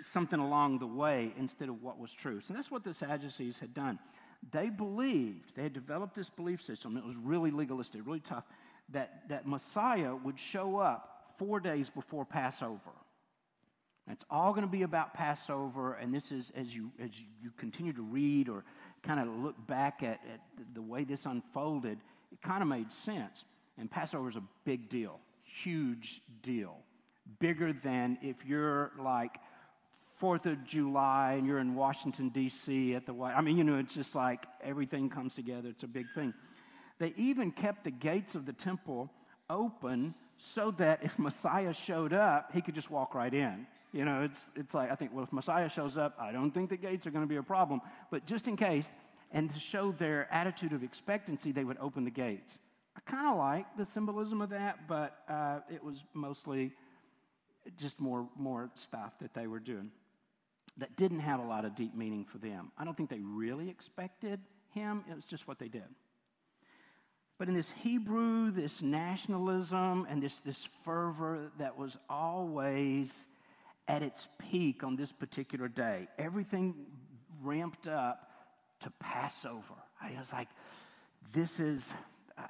something 0.00 0.40
along 0.40 0.78
the 0.78 0.86
way 0.86 1.32
instead 1.38 1.68
of 1.68 1.82
what 1.82 1.98
was 1.98 2.12
true. 2.12 2.40
So 2.40 2.52
that's 2.52 2.70
what 2.70 2.84
the 2.84 2.92
Sadducees 2.92 3.58
had 3.58 3.72
done. 3.72 3.98
They 4.50 4.70
believed, 4.70 5.52
they 5.54 5.62
had 5.62 5.72
developed 5.72 6.14
this 6.14 6.28
belief 6.28 6.62
system, 6.62 6.96
it 6.96 7.04
was 7.04 7.16
really 7.16 7.50
legalistic, 7.50 8.02
really 8.04 8.20
tough, 8.20 8.44
that, 8.88 9.28
that 9.28 9.46
Messiah 9.46 10.16
would 10.16 10.38
show 10.38 10.78
up 10.78 11.11
four 11.38 11.60
days 11.60 11.90
before 11.90 12.24
Passover. 12.24 12.92
it's 14.10 14.24
all 14.30 14.52
going 14.52 14.66
to 14.66 14.70
be 14.70 14.82
about 14.82 15.14
Passover, 15.14 15.94
and 15.94 16.14
this 16.14 16.32
is 16.32 16.52
as 16.56 16.74
you 16.74 16.90
as 16.98 17.10
you 17.42 17.50
continue 17.56 17.92
to 17.92 18.02
read 18.02 18.48
or 18.48 18.64
kind 19.02 19.20
of 19.20 19.28
look 19.28 19.66
back 19.66 20.02
at, 20.02 20.20
at 20.32 20.40
the 20.74 20.82
way 20.82 21.04
this 21.04 21.26
unfolded, 21.26 21.98
it 22.30 22.42
kind 22.42 22.62
of 22.62 22.68
made 22.68 22.92
sense. 22.92 23.44
And 23.78 23.90
Passover 23.90 24.28
is 24.28 24.36
a 24.36 24.42
big 24.64 24.88
deal, 24.88 25.18
huge 25.42 26.20
deal, 26.42 26.76
bigger 27.38 27.72
than 27.72 28.18
if 28.22 28.44
you're 28.46 28.92
like 28.98 29.38
Fourth 30.22 30.46
of 30.46 30.62
July 30.64 31.34
and 31.38 31.46
you're 31.46 31.58
in 31.58 31.74
Washington, 31.74 32.28
D.C. 32.28 32.94
at 32.94 33.06
the 33.06 33.14
White 33.14 33.34
I 33.34 33.40
mean, 33.40 33.56
you 33.56 33.64
know, 33.64 33.78
it's 33.78 33.94
just 33.94 34.14
like 34.14 34.46
everything 34.62 35.10
comes 35.10 35.34
together. 35.34 35.68
It's 35.68 35.82
a 35.82 35.88
big 35.88 36.06
thing. 36.14 36.32
They 36.98 37.12
even 37.16 37.50
kept 37.50 37.82
the 37.82 37.90
gates 37.90 38.34
of 38.34 38.46
the 38.46 38.52
temple 38.52 39.10
open 39.50 40.14
so 40.44 40.72
that 40.72 40.98
if 41.04 41.16
Messiah 41.20 41.72
showed 41.72 42.12
up, 42.12 42.50
he 42.52 42.60
could 42.60 42.74
just 42.74 42.90
walk 42.90 43.14
right 43.14 43.32
in. 43.32 43.64
You 43.92 44.04
know, 44.04 44.22
it's, 44.22 44.50
it's 44.56 44.74
like, 44.74 44.90
I 44.90 44.96
think, 44.96 45.12
well, 45.14 45.22
if 45.22 45.32
Messiah 45.32 45.68
shows 45.68 45.96
up, 45.96 46.16
I 46.18 46.32
don't 46.32 46.50
think 46.50 46.68
the 46.68 46.76
gates 46.76 47.06
are 47.06 47.12
going 47.12 47.22
to 47.22 47.28
be 47.28 47.36
a 47.36 47.44
problem. 47.44 47.80
But 48.10 48.26
just 48.26 48.48
in 48.48 48.56
case, 48.56 48.90
and 49.30 49.52
to 49.52 49.60
show 49.60 49.92
their 49.92 50.26
attitude 50.32 50.72
of 50.72 50.82
expectancy, 50.82 51.52
they 51.52 51.62
would 51.62 51.78
open 51.78 52.02
the 52.02 52.10
gates. 52.10 52.58
I 52.96 53.00
kind 53.08 53.28
of 53.28 53.36
like 53.36 53.66
the 53.76 53.84
symbolism 53.84 54.40
of 54.40 54.50
that, 54.50 54.88
but 54.88 55.16
uh, 55.28 55.60
it 55.72 55.82
was 55.84 56.02
mostly 56.12 56.72
just 57.78 58.00
more, 58.00 58.28
more 58.36 58.68
stuff 58.74 59.12
that 59.20 59.34
they 59.34 59.46
were 59.46 59.60
doing 59.60 59.92
that 60.78 60.96
didn't 60.96 61.20
have 61.20 61.38
a 61.38 61.46
lot 61.46 61.64
of 61.64 61.76
deep 61.76 61.94
meaning 61.94 62.24
for 62.24 62.38
them. 62.38 62.72
I 62.76 62.84
don't 62.84 62.96
think 62.96 63.10
they 63.10 63.20
really 63.20 63.70
expected 63.70 64.40
him, 64.70 65.04
it 65.08 65.14
was 65.14 65.26
just 65.26 65.46
what 65.46 65.60
they 65.60 65.68
did. 65.68 65.84
But 67.42 67.48
in 67.48 67.56
this 67.56 67.72
Hebrew, 67.82 68.52
this 68.52 68.82
nationalism 68.82 70.06
and 70.08 70.22
this, 70.22 70.38
this 70.44 70.68
fervor 70.84 71.50
that 71.58 71.76
was 71.76 71.96
always 72.08 73.12
at 73.88 74.00
its 74.00 74.28
peak 74.38 74.84
on 74.84 74.94
this 74.94 75.10
particular 75.10 75.66
day, 75.66 76.06
everything 76.20 76.72
ramped 77.42 77.88
up 77.88 78.30
to 78.82 78.92
Passover. 79.00 79.74
I 80.00 80.12
was 80.20 80.32
like, 80.32 80.46
this 81.32 81.58
is, 81.58 81.92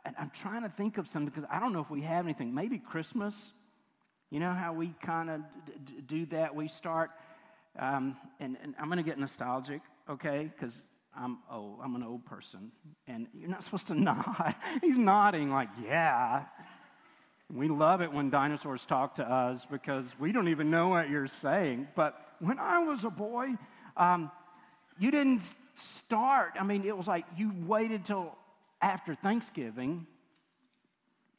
I'm 0.05 0.31
trying 0.35 0.61
to 0.61 0.69
think 0.69 0.99
of 0.99 1.09
something 1.09 1.33
because 1.35 1.49
I 1.51 1.59
don't 1.59 1.73
know 1.73 1.81
if 1.81 1.89
we 1.89 2.03
have 2.03 2.27
anything. 2.27 2.53
Maybe 2.53 2.77
Christmas. 2.77 3.55
You 4.29 4.41
know 4.41 4.53
how 4.53 4.75
we 4.75 4.93
kind 5.01 5.31
of 5.31 5.41
do 6.07 6.27
that? 6.27 6.55
We 6.55 6.69
start, 6.69 7.13
um, 7.79 8.15
and, 8.41 8.59
and 8.63 8.75
I'm 8.79 8.89
going 8.89 8.99
to 8.99 9.03
get 9.03 9.19
nostalgic, 9.19 9.81
okay? 10.11 10.51
Because 10.55 10.83
I'm 11.17 11.39
old. 11.51 11.79
I'm 11.83 11.95
an 11.95 12.05
old 12.05 12.25
person. 12.25 12.73
And 13.07 13.27
you're 13.35 13.51
not 13.51 13.65
supposed 13.65 13.87
to 13.89 13.95
nod. 14.01 14.55
He's 14.81 14.99
nodding 14.99 15.51
like, 15.51 15.69
yeah. 15.85 16.45
We 17.53 17.69
love 17.69 18.01
it 18.01 18.13
when 18.13 18.31
dinosaurs 18.31 18.87
talk 18.87 19.17
to 19.17 19.31
us 19.31 19.67
because 19.67 20.15
we 20.19 20.33
don't 20.33 20.49
even 20.49 20.71
know 20.71 20.89
what 20.89 21.11
you're 21.11 21.27
saying. 21.27 21.89
But 21.95 22.19
when 22.41 22.59
I 22.59 22.79
was 22.79 23.05
a 23.05 23.11
boy, 23.11 23.57
um, 23.97 24.31
you 24.99 25.11
didn't 25.11 25.43
start. 25.75 26.53
I 26.59 26.65
mean, 26.65 26.85
it 26.87 26.97
was 26.97 27.07
like 27.07 27.27
you 27.37 27.53
waited 27.67 28.07
till 28.07 28.37
after 28.81 29.15
Thanksgiving 29.15 30.07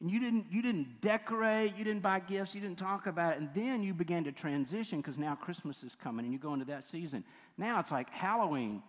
and 0.00 0.10
you 0.10 0.20
didn't, 0.20 0.46
you 0.50 0.62
didn't 0.62 1.00
decorate, 1.00 1.76
you 1.76 1.84
didn't 1.84 2.02
buy 2.02 2.20
gifts, 2.20 2.54
you 2.54 2.60
didn't 2.60 2.78
talk 2.78 3.06
about 3.06 3.34
it. 3.34 3.40
And 3.40 3.48
then 3.54 3.82
you 3.82 3.94
began 3.94 4.24
to 4.24 4.32
transition 4.32 5.00
because 5.00 5.18
now 5.18 5.34
Christmas 5.34 5.82
is 5.82 5.94
coming 5.94 6.24
and 6.24 6.32
you 6.32 6.38
go 6.38 6.52
into 6.52 6.66
that 6.66 6.84
season. 6.84 7.24
Now 7.56 7.80
it's 7.80 7.90
like 7.90 8.10
Halloween. 8.10 8.82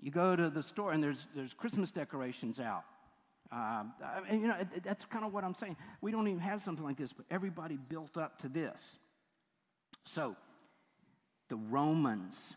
You 0.00 0.10
go 0.10 0.36
to 0.36 0.50
the 0.50 0.62
store 0.62 0.92
and 0.92 1.02
there's, 1.02 1.26
there's 1.34 1.54
Christmas 1.54 1.90
decorations 1.90 2.60
out. 2.60 2.84
Uh, 3.52 3.84
and 4.28 4.40
you 4.40 4.48
know, 4.48 4.56
that's 4.84 5.04
kind 5.04 5.24
of 5.24 5.32
what 5.32 5.44
I'm 5.44 5.54
saying. 5.54 5.76
We 6.00 6.10
don't 6.10 6.26
even 6.26 6.40
have 6.40 6.62
something 6.62 6.84
like 6.84 6.96
this, 6.96 7.12
but 7.12 7.26
everybody 7.30 7.76
built 7.76 8.16
up 8.16 8.40
to 8.40 8.48
this. 8.48 8.98
So, 10.04 10.36
the 11.48 11.56
Romans 11.56 12.56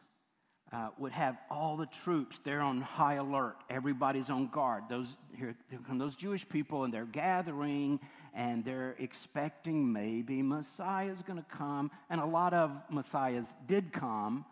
uh, 0.72 0.90
would 0.98 1.12
have 1.12 1.38
all 1.50 1.78
the 1.78 1.86
troops 1.86 2.40
there 2.40 2.62
on 2.62 2.82
high 2.82 3.16
alert. 3.16 3.58
Everybody's 3.70 4.30
on 4.30 4.48
guard. 4.48 4.84
Those 4.90 5.16
here, 5.38 5.56
here 5.70 5.80
come 5.86 5.98
those 5.98 6.16
Jewish 6.16 6.48
people, 6.48 6.84
and 6.84 6.94
they're 6.94 7.06
gathering, 7.06 8.00
and 8.34 8.66
they're 8.66 8.96
expecting 9.00 9.92
maybe 9.92 10.42
Messiah's 10.42 11.22
going 11.22 11.40
to 11.40 11.58
come. 11.58 11.92
And 12.10 12.20
a 12.20 12.26
lot 12.26 12.54
of 12.54 12.72
Messiahs 12.90 13.48
did 13.68 13.94
come 13.94 14.46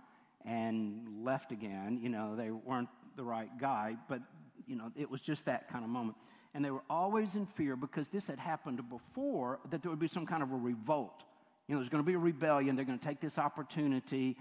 and 0.45 1.23
left 1.23 1.51
again. 1.51 1.99
You 2.01 2.09
know, 2.09 2.35
they 2.35 2.51
weren't 2.51 2.89
the 3.15 3.23
right 3.23 3.49
guy, 3.59 3.95
but 4.07 4.21
you 4.67 4.75
know, 4.75 4.91
it 4.95 5.09
was 5.09 5.21
just 5.21 5.45
that 5.45 5.69
kind 5.69 5.83
of 5.83 5.89
moment. 5.89 6.17
And 6.53 6.63
they 6.63 6.71
were 6.71 6.83
always 6.89 7.35
in 7.35 7.45
fear 7.45 7.75
because 7.75 8.07
this 8.09 8.27
had 8.27 8.39
happened 8.39 8.81
before 8.89 9.59
that 9.69 9.81
there 9.81 9.89
would 9.89 9.99
be 9.99 10.07
some 10.07 10.25
kind 10.25 10.41
of 10.41 10.51
a 10.51 10.55
revolt. 10.55 11.23
You 11.67 11.75
know, 11.75 11.81
there's 11.81 11.89
going 11.89 12.03
to 12.03 12.07
be 12.07 12.13
a 12.13 12.19
rebellion. 12.19 12.75
They're 12.75 12.85
going 12.85 12.99
to 12.99 13.05
take 13.05 13.19
this 13.19 13.37
opportunity 13.37 14.37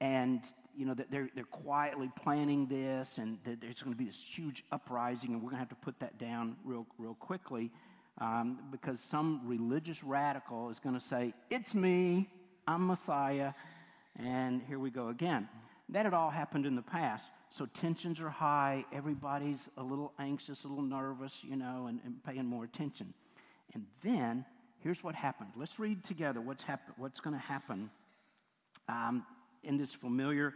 and 0.00 0.42
you 0.76 0.86
know, 0.86 0.94
they're, 0.94 1.30
they're 1.34 1.44
quietly 1.44 2.10
planning 2.20 2.66
this, 2.66 3.18
and 3.18 3.38
there's 3.44 3.82
going 3.82 3.94
to 3.94 3.98
be 3.98 4.06
this 4.06 4.28
huge 4.28 4.64
uprising, 4.72 5.32
and 5.32 5.36
we're 5.36 5.50
going 5.50 5.56
to 5.56 5.60
have 5.60 5.68
to 5.68 5.74
put 5.76 6.00
that 6.00 6.18
down 6.18 6.56
real, 6.64 6.84
real 6.98 7.14
quickly 7.14 7.70
um, 8.20 8.58
because 8.70 9.00
some 9.00 9.40
religious 9.44 10.04
radical 10.04 10.70
is 10.70 10.78
going 10.78 10.94
to 10.94 11.00
say, 11.00 11.34
It's 11.50 11.74
me, 11.74 12.28
I'm 12.66 12.86
Messiah, 12.86 13.52
and 14.18 14.62
here 14.68 14.78
we 14.78 14.90
go 14.90 15.08
again. 15.08 15.48
That 15.90 16.04
had 16.04 16.14
all 16.14 16.30
happened 16.30 16.66
in 16.66 16.76
the 16.76 16.82
past. 16.82 17.28
So 17.50 17.66
tensions 17.66 18.20
are 18.20 18.30
high, 18.30 18.84
everybody's 18.92 19.68
a 19.76 19.82
little 19.82 20.12
anxious, 20.18 20.64
a 20.64 20.68
little 20.68 20.82
nervous, 20.82 21.44
you 21.44 21.56
know, 21.56 21.86
and, 21.88 22.00
and 22.04 22.22
paying 22.24 22.46
more 22.46 22.64
attention. 22.64 23.14
And 23.74 23.86
then 24.02 24.44
here's 24.80 25.04
what 25.04 25.14
happened. 25.14 25.50
Let's 25.56 25.78
read 25.78 26.04
together 26.04 26.40
what's, 26.40 26.62
happen- 26.62 26.94
what's 26.96 27.20
going 27.20 27.36
to 27.36 27.42
happen 27.42 27.90
um, 28.88 29.24
in 29.62 29.76
this 29.76 29.92
familiar 29.92 30.54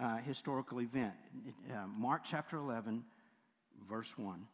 uh, 0.00 0.16
historical 0.18 0.80
event. 0.80 1.12
Uh, 1.70 1.86
Mark 1.86 2.22
chapter 2.24 2.56
11, 2.56 3.04
verse 3.88 4.12
1. 4.16 4.46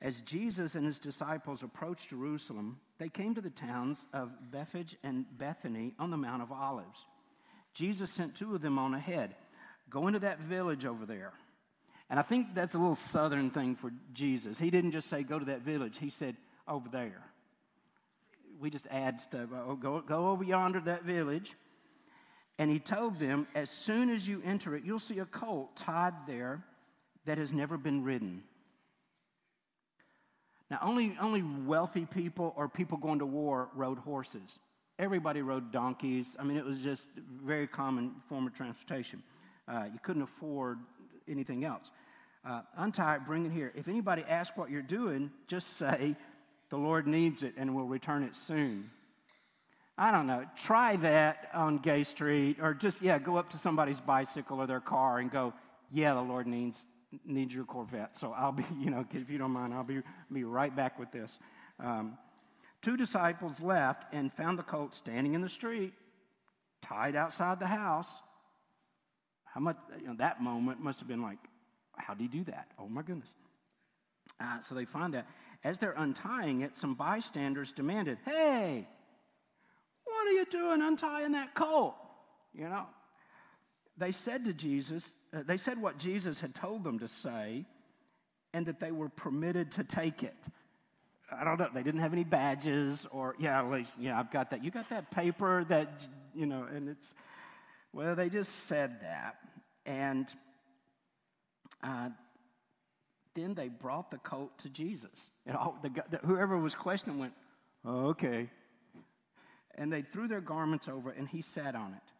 As 0.00 0.20
Jesus 0.20 0.76
and 0.76 0.86
his 0.86 0.98
disciples 0.98 1.62
approached 1.62 2.10
Jerusalem, 2.10 2.78
they 2.98 3.08
came 3.08 3.34
to 3.34 3.40
the 3.40 3.50
towns 3.50 4.06
of 4.12 4.30
Bethphage 4.50 4.96
and 5.02 5.26
Bethany 5.36 5.94
on 5.98 6.10
the 6.10 6.16
Mount 6.16 6.42
of 6.42 6.52
Olives. 6.52 7.04
Jesus 7.78 8.10
sent 8.10 8.34
two 8.34 8.56
of 8.56 8.60
them 8.60 8.76
on 8.76 8.92
ahead. 8.92 9.36
Go 9.88 10.08
into 10.08 10.18
that 10.18 10.40
village 10.40 10.84
over 10.84 11.06
there. 11.06 11.32
And 12.10 12.18
I 12.18 12.22
think 12.22 12.52
that's 12.52 12.74
a 12.74 12.78
little 12.78 12.96
southern 12.96 13.50
thing 13.50 13.76
for 13.76 13.92
Jesus. 14.12 14.58
He 14.58 14.70
didn't 14.70 14.90
just 14.90 15.08
say, 15.08 15.22
go 15.22 15.38
to 15.38 15.44
that 15.44 15.62
village, 15.62 15.96
he 15.98 16.10
said, 16.10 16.36
over 16.66 16.88
there. 16.88 17.22
We 18.58 18.68
just 18.70 18.88
add 18.90 19.20
stuff. 19.20 19.50
Oh, 19.54 19.76
go, 19.76 20.00
go 20.00 20.30
over 20.30 20.42
yonder 20.42 20.80
to 20.80 20.86
that 20.86 21.04
village 21.04 21.54
and 22.58 22.68
he 22.68 22.80
told 22.80 23.20
them, 23.20 23.46
As 23.54 23.70
soon 23.70 24.10
as 24.10 24.26
you 24.26 24.42
enter 24.44 24.74
it, 24.74 24.84
you'll 24.84 24.98
see 24.98 25.20
a 25.20 25.24
colt 25.24 25.76
tied 25.76 26.14
there 26.26 26.64
that 27.26 27.38
has 27.38 27.52
never 27.52 27.78
been 27.78 28.02
ridden. 28.02 28.42
Now, 30.68 30.80
only, 30.82 31.16
only 31.20 31.42
wealthy 31.42 32.06
people 32.06 32.52
or 32.56 32.68
people 32.68 32.98
going 32.98 33.20
to 33.20 33.26
war 33.26 33.68
rode 33.74 33.98
horses. 33.98 34.58
Everybody 34.98 35.42
rode 35.42 35.70
donkeys. 35.70 36.36
I 36.38 36.42
mean, 36.42 36.56
it 36.56 36.64
was 36.64 36.82
just 36.82 37.08
very 37.44 37.68
common 37.68 38.12
form 38.28 38.46
of 38.46 38.54
transportation. 38.54 39.22
Uh, 39.68 39.84
you 39.92 39.98
couldn't 40.02 40.22
afford 40.22 40.78
anything 41.28 41.64
else. 41.64 41.90
Uh, 42.44 42.62
untie 42.76 43.16
it, 43.16 43.24
bring 43.24 43.46
it 43.46 43.52
here. 43.52 43.72
If 43.76 43.88
anybody 43.88 44.24
asks 44.28 44.56
what 44.56 44.70
you're 44.70 44.82
doing, 44.82 45.30
just 45.46 45.76
say, 45.76 46.16
The 46.70 46.76
Lord 46.76 47.06
needs 47.06 47.42
it 47.42 47.54
and 47.56 47.74
will 47.74 47.86
return 47.86 48.22
it 48.22 48.34
soon. 48.34 48.90
I 49.96 50.12
don't 50.12 50.26
know, 50.26 50.44
try 50.56 50.96
that 50.96 51.48
on 51.52 51.78
Gay 51.78 52.04
Street 52.04 52.58
or 52.60 52.72
just, 52.72 53.02
yeah, 53.02 53.18
go 53.18 53.36
up 53.36 53.50
to 53.50 53.58
somebody's 53.58 54.00
bicycle 54.00 54.60
or 54.60 54.66
their 54.66 54.80
car 54.80 55.18
and 55.18 55.30
go, 55.30 55.54
yeah, 55.90 56.14
the 56.14 56.20
Lord 56.20 56.46
needs, 56.46 56.86
needs 57.24 57.52
your 57.52 57.64
Corvette. 57.64 58.16
So 58.16 58.32
I'll 58.32 58.52
be, 58.52 58.64
you 58.78 58.90
know, 58.90 59.04
if 59.12 59.28
you 59.28 59.38
don't 59.38 59.50
mind, 59.50 59.74
I'll 59.74 59.82
be, 59.82 60.02
be 60.32 60.44
right 60.44 60.74
back 60.74 60.98
with 60.98 61.10
this. 61.10 61.40
Um, 61.80 62.16
two 62.82 62.96
disciples 62.96 63.60
left 63.60 64.12
and 64.12 64.32
found 64.32 64.58
the 64.58 64.62
colt 64.62 64.94
standing 64.94 65.34
in 65.34 65.40
the 65.40 65.48
street, 65.48 65.92
tied 66.82 67.16
outside 67.16 67.58
the 67.60 67.66
house. 67.66 68.22
How 69.44 69.60
much, 69.60 69.76
you 70.00 70.06
know, 70.06 70.14
that 70.18 70.40
moment 70.42 70.80
must 70.80 70.98
have 71.00 71.08
been 71.08 71.22
like, 71.22 71.38
how 71.96 72.14
do 72.14 72.22
you 72.22 72.30
do 72.30 72.44
that? 72.44 72.68
Oh 72.78 72.88
my 72.88 73.02
goodness. 73.02 73.34
Uh, 74.40 74.60
so 74.60 74.74
they 74.74 74.84
find 74.84 75.14
that. 75.14 75.26
As 75.64 75.78
they're 75.78 75.94
untying 75.96 76.60
it, 76.60 76.76
some 76.76 76.94
bystanders 76.94 77.72
demanded, 77.72 78.18
hey, 78.24 78.86
what 80.04 80.28
are 80.28 80.32
you 80.32 80.44
doing 80.46 80.82
untying 80.82 81.32
that 81.32 81.54
colt? 81.54 81.96
You 82.54 82.68
know, 82.68 82.86
they 83.96 84.12
said 84.12 84.44
to 84.44 84.52
Jesus, 84.52 85.14
uh, 85.34 85.42
they 85.44 85.56
said 85.56 85.80
what 85.80 85.98
Jesus 85.98 86.40
had 86.40 86.54
told 86.54 86.84
them 86.84 87.00
to 87.00 87.08
say, 87.08 87.64
and 88.54 88.64
that 88.66 88.78
they 88.78 88.92
were 88.92 89.08
permitted 89.08 89.72
to 89.72 89.84
take 89.84 90.22
it. 90.22 90.36
I 91.30 91.44
don't 91.44 91.58
know. 91.58 91.68
They 91.72 91.82
didn't 91.82 92.00
have 92.00 92.12
any 92.12 92.24
badges, 92.24 93.06
or 93.10 93.34
yeah, 93.38 93.58
at 93.58 93.70
least 93.70 93.94
yeah, 93.98 94.18
I've 94.18 94.30
got 94.30 94.50
that. 94.50 94.64
You 94.64 94.70
got 94.70 94.88
that 94.90 95.10
paper 95.10 95.64
that 95.68 96.06
you 96.34 96.46
know, 96.46 96.64
and 96.64 96.88
it's 96.88 97.12
well, 97.92 98.14
they 98.14 98.30
just 98.30 98.66
said 98.66 99.00
that, 99.02 99.36
and 99.84 100.32
uh, 101.82 102.08
then 103.34 103.54
they 103.54 103.68
brought 103.68 104.10
the 104.10 104.18
colt 104.18 104.58
to 104.60 104.70
Jesus. 104.70 105.30
And 105.46 105.56
all, 105.56 105.78
the, 105.82 105.90
the, 106.10 106.18
whoever 106.18 106.56
was 106.58 106.74
questioning 106.74 107.18
went, 107.18 107.34
"Okay, 107.86 108.48
and 109.74 109.92
they 109.92 110.02
threw 110.02 110.28
their 110.28 110.40
garments 110.40 110.88
over, 110.88 111.10
and 111.10 111.28
he 111.28 111.42
sat 111.42 111.74
on 111.74 111.92
it. 111.92 112.12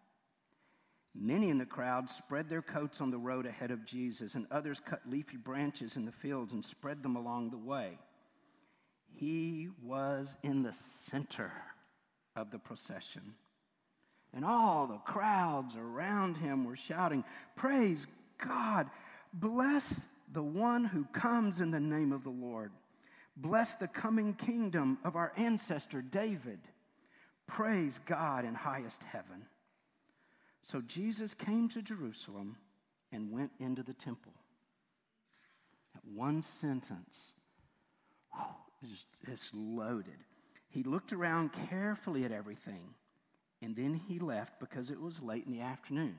Many 1.15 1.49
in 1.49 1.59
the 1.59 1.67
crowd 1.67 2.09
spread 2.09 2.49
their 2.49 2.63
coats 2.63 3.01
on 3.01 3.11
the 3.11 3.19
road 3.19 3.47
ahead 3.47 3.71
of 3.71 3.85
Jesus, 3.85 4.35
and 4.35 4.47
others 4.51 4.81
cut 4.85 5.01
leafy 5.09 5.37
branches 5.37 5.97
in 5.97 6.05
the 6.05 6.13
fields 6.13 6.53
and 6.53 6.65
spread 6.65 7.03
them 7.03 7.17
along 7.17 7.51
the 7.51 7.59
way. 7.59 7.99
He 9.19 9.69
was 9.83 10.37
in 10.45 10.63
the 10.63 10.73
center 10.73 11.51
of 12.37 12.53
the 12.53 12.59
procession. 12.59 13.35
And 14.33 14.45
all 14.45 14.87
the 14.87 14.99
crowds 14.99 15.77
around 15.77 16.37
him 16.37 16.65
were 16.65 16.77
shouting, 16.77 17.25
Praise 17.57 18.07
God! 18.39 18.89
Bless 19.33 20.03
the 20.33 20.43
one 20.43 20.85
who 20.85 21.05
comes 21.13 21.61
in 21.61 21.73
the 21.73 21.81
name 21.81 22.13
of 22.13 22.23
the 22.23 22.31
Lord. 22.31 22.71
Bless 23.37 23.75
the 23.75 23.89
coming 23.89 24.35
kingdom 24.35 24.99
of 25.05 25.17
our 25.17 25.33
ancestor 25.37 26.01
David. 26.01 26.61
Praise 27.49 27.99
God 28.07 28.45
in 28.45 28.55
highest 28.55 29.03
heaven. 29.03 29.47
So 30.63 30.81
Jesus 30.81 31.35
came 31.35 31.69
to 31.71 31.83
Jerusalem 31.83 32.57
and 33.11 33.33
went 33.33 33.51
into 33.59 33.83
the 33.83 33.95
temple. 33.95 34.35
That 35.95 36.05
one 36.05 36.43
sentence 36.43 37.33
whew, 38.33 38.45
it's 38.83 39.51
loaded. 39.55 40.25
He 40.69 40.83
looked 40.83 41.13
around 41.13 41.51
carefully 41.69 42.25
at 42.25 42.33
everything, 42.33 42.95
and 43.63 43.75
then 43.75 43.95
he 43.95 44.19
left 44.19 44.61
because 44.61 44.91
it 44.91 45.01
was 45.01 45.21
late 45.21 45.47
in 45.47 45.53
the 45.53 45.63
afternoon. 45.63 46.17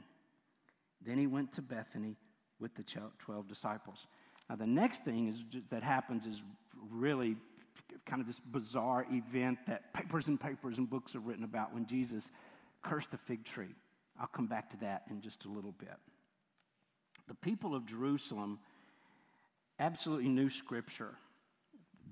Then 1.06 1.18
he 1.18 1.28
went 1.28 1.54
to 1.54 1.62
Bethany 1.62 2.18
with 2.60 2.76
the 2.76 2.84
12 2.84 3.48
disciples. 3.48 4.08
Now, 4.50 4.56
the 4.56 4.68
next 4.68 5.06
thing 5.06 5.28
is, 5.28 5.44
that 5.70 5.84
happens 5.84 6.26
is 6.26 6.42
really 6.90 7.38
kind 8.06 8.20
of 8.20 8.28
this 8.28 8.40
bizarre 8.40 9.06
event 9.12 9.60
that 9.68 9.94
papers 9.94 10.28
and 10.28 10.40
papers 10.40 10.78
and 10.78 10.90
books 10.90 11.16
are 11.16 11.20
written 11.20 11.44
about 11.44 11.74
when 11.74 11.86
Jesus 11.86 12.30
cursed 12.84 13.12
the 13.12 13.18
fig 13.18 13.46
tree. 13.46 13.76
I'll 14.20 14.28
come 14.28 14.48
back 14.48 14.70
to 14.72 14.78
that 14.78 15.04
in 15.10 15.22
just 15.22 15.46
a 15.46 15.50
little 15.50 15.72
bit. 15.72 15.96
The 17.28 17.36
people 17.36 17.76
of 17.76 17.86
Jerusalem 17.86 18.60
absolutely 19.80 20.30
knew 20.30 20.50
Scripture. 20.50 21.16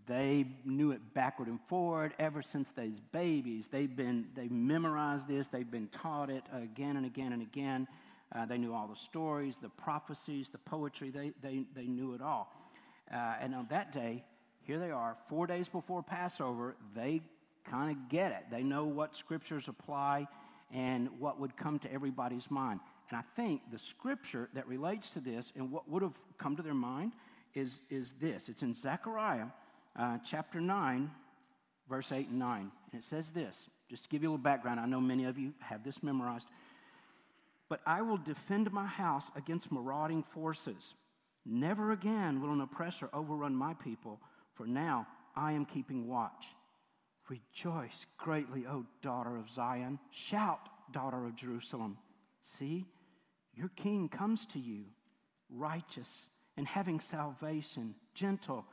They 0.08 0.46
knew 0.64 0.92
it 0.92 1.02
backward 1.14 1.50
and 1.50 1.60
forward 1.60 2.14
ever 2.18 2.42
since 2.42 2.72
they's 2.72 3.00
babies. 3.12 3.68
They've 3.68 3.94
been 3.94 4.28
they 4.36 4.48
memorized 4.48 5.28
this. 5.28 5.50
They've 5.50 5.70
been 5.70 5.90
taught 5.90 6.30
it 6.30 6.44
again 6.54 6.96
and 6.96 7.06
again 7.06 7.34
and 7.34 7.42
again. 7.42 7.88
Uh, 8.34 8.46
they 8.46 8.58
knew 8.58 8.74
all 8.74 8.88
the 8.88 8.96
stories, 8.96 9.58
the 9.58 9.70
prophecies, 9.70 10.50
the 10.50 10.58
poetry. 10.60 11.10
They 11.10 11.34
they 11.42 11.66
they 11.76 11.86
knew 11.86 12.14
it 12.14 12.22
all. 12.22 12.54
Uh, 13.14 13.36
and 13.42 13.54
on 13.54 13.68
that 13.70 13.92
day, 13.92 14.24
here 14.64 14.80
they 14.80 14.92
are, 14.92 15.18
four 15.30 15.46
days 15.46 15.68
before 15.68 16.02
Passover. 16.04 16.76
They 16.96 17.22
kind 17.70 17.92
of 17.92 18.10
get 18.10 18.32
it. 18.32 18.46
They 18.50 18.64
know 18.64 18.86
what 18.86 19.16
scriptures 19.16 19.68
apply 19.68 20.28
and 20.74 21.10
what 21.20 21.40
would 21.40 21.56
come 21.58 21.80
to 21.80 21.92
everybody's 21.92 22.50
mind. 22.50 22.80
And 23.10 23.18
I 23.18 23.24
think 23.36 23.62
the 23.72 23.80
scripture 23.80 24.50
that 24.54 24.68
relates 24.68 25.10
to 25.12 25.20
this 25.20 25.54
and 25.56 25.72
what 25.72 25.90
would 25.90 26.02
have 26.02 26.18
come 26.38 26.56
to 26.58 26.62
their 26.62 26.74
mind 26.74 27.14
is, 27.54 27.82
is 27.90 28.14
this. 28.20 28.50
It's 28.50 28.62
in 28.62 28.74
Zechariah 28.74 29.48
uh, 29.98 30.18
chapter 30.26 30.62
9, 30.62 31.10
verse 31.90 32.12
8 32.12 32.30
and 32.30 32.40
9. 32.40 32.72
And 32.92 33.02
it 33.02 33.06
says 33.06 33.32
this, 33.32 33.70
just 33.90 34.04
to 34.04 34.10
give 34.10 34.24
you 34.24 34.30
a 34.30 34.32
little 34.32 34.44
background. 34.44 34.80
I 34.80 34.86
know 34.86 35.02
many 35.02 35.26
of 35.26 35.38
you 35.38 35.54
have 35.60 35.84
this 35.84 36.04
memorized. 36.04 36.48
But 37.70 37.82
I 37.86 38.02
will 38.02 38.18
defend 38.18 38.72
my 38.72 38.86
house 38.86 39.30
against 39.36 39.72
marauding 39.72 40.24
forces. 40.24 40.94
Never 41.46 41.92
again 41.92 42.42
will 42.42 42.52
an 42.52 42.62
oppressor 42.62 43.10
overrun 43.14 43.56
my 43.56 43.74
people, 43.74 44.20
for 44.54 44.66
now 44.66 45.08
I 45.36 45.54
am 45.54 45.66
keeping 45.66 46.08
watch. 46.08 46.48
Rejoice 47.30 48.06
greatly, 48.18 48.66
O 48.66 48.86
daughter 49.02 49.36
of 49.36 49.50
Zion. 49.50 50.00
Shout, 50.12 50.60
daughter 50.94 51.26
of 51.26 51.36
Jerusalem. 51.36 51.98
See, 52.42 52.86
your 53.54 53.70
king 53.70 54.08
comes 54.08 54.46
to 54.48 54.60
you, 54.60 54.86
righteous 55.50 56.28
and 56.56 56.68
having 56.68 57.00
salvation, 57.00 57.96
gentle 58.14 58.66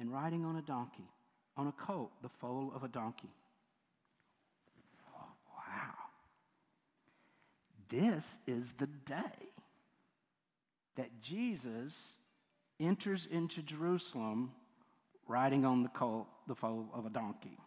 and 0.00 0.12
riding 0.12 0.44
on 0.44 0.56
a 0.56 0.62
donkey, 0.62 1.08
on 1.56 1.66
a 1.66 1.72
colt, 1.72 2.10
the 2.22 2.28
foal 2.28 2.72
of 2.74 2.82
a 2.82 2.88
donkey. 2.88 3.30
Oh, 5.16 5.26
wow. 5.56 5.94
This 7.88 8.38
is 8.46 8.72
the 8.72 8.86
day 8.86 9.50
that 10.96 11.22
Jesus 11.22 12.14
enters 12.80 13.26
into 13.30 13.62
Jerusalem 13.62 14.52
riding 15.26 15.64
on 15.64 15.82
the 15.82 15.88
colt, 15.88 16.26
the 16.46 16.54
foal 16.54 16.88
of 16.94 17.06
a 17.06 17.10
donkey 17.10 17.58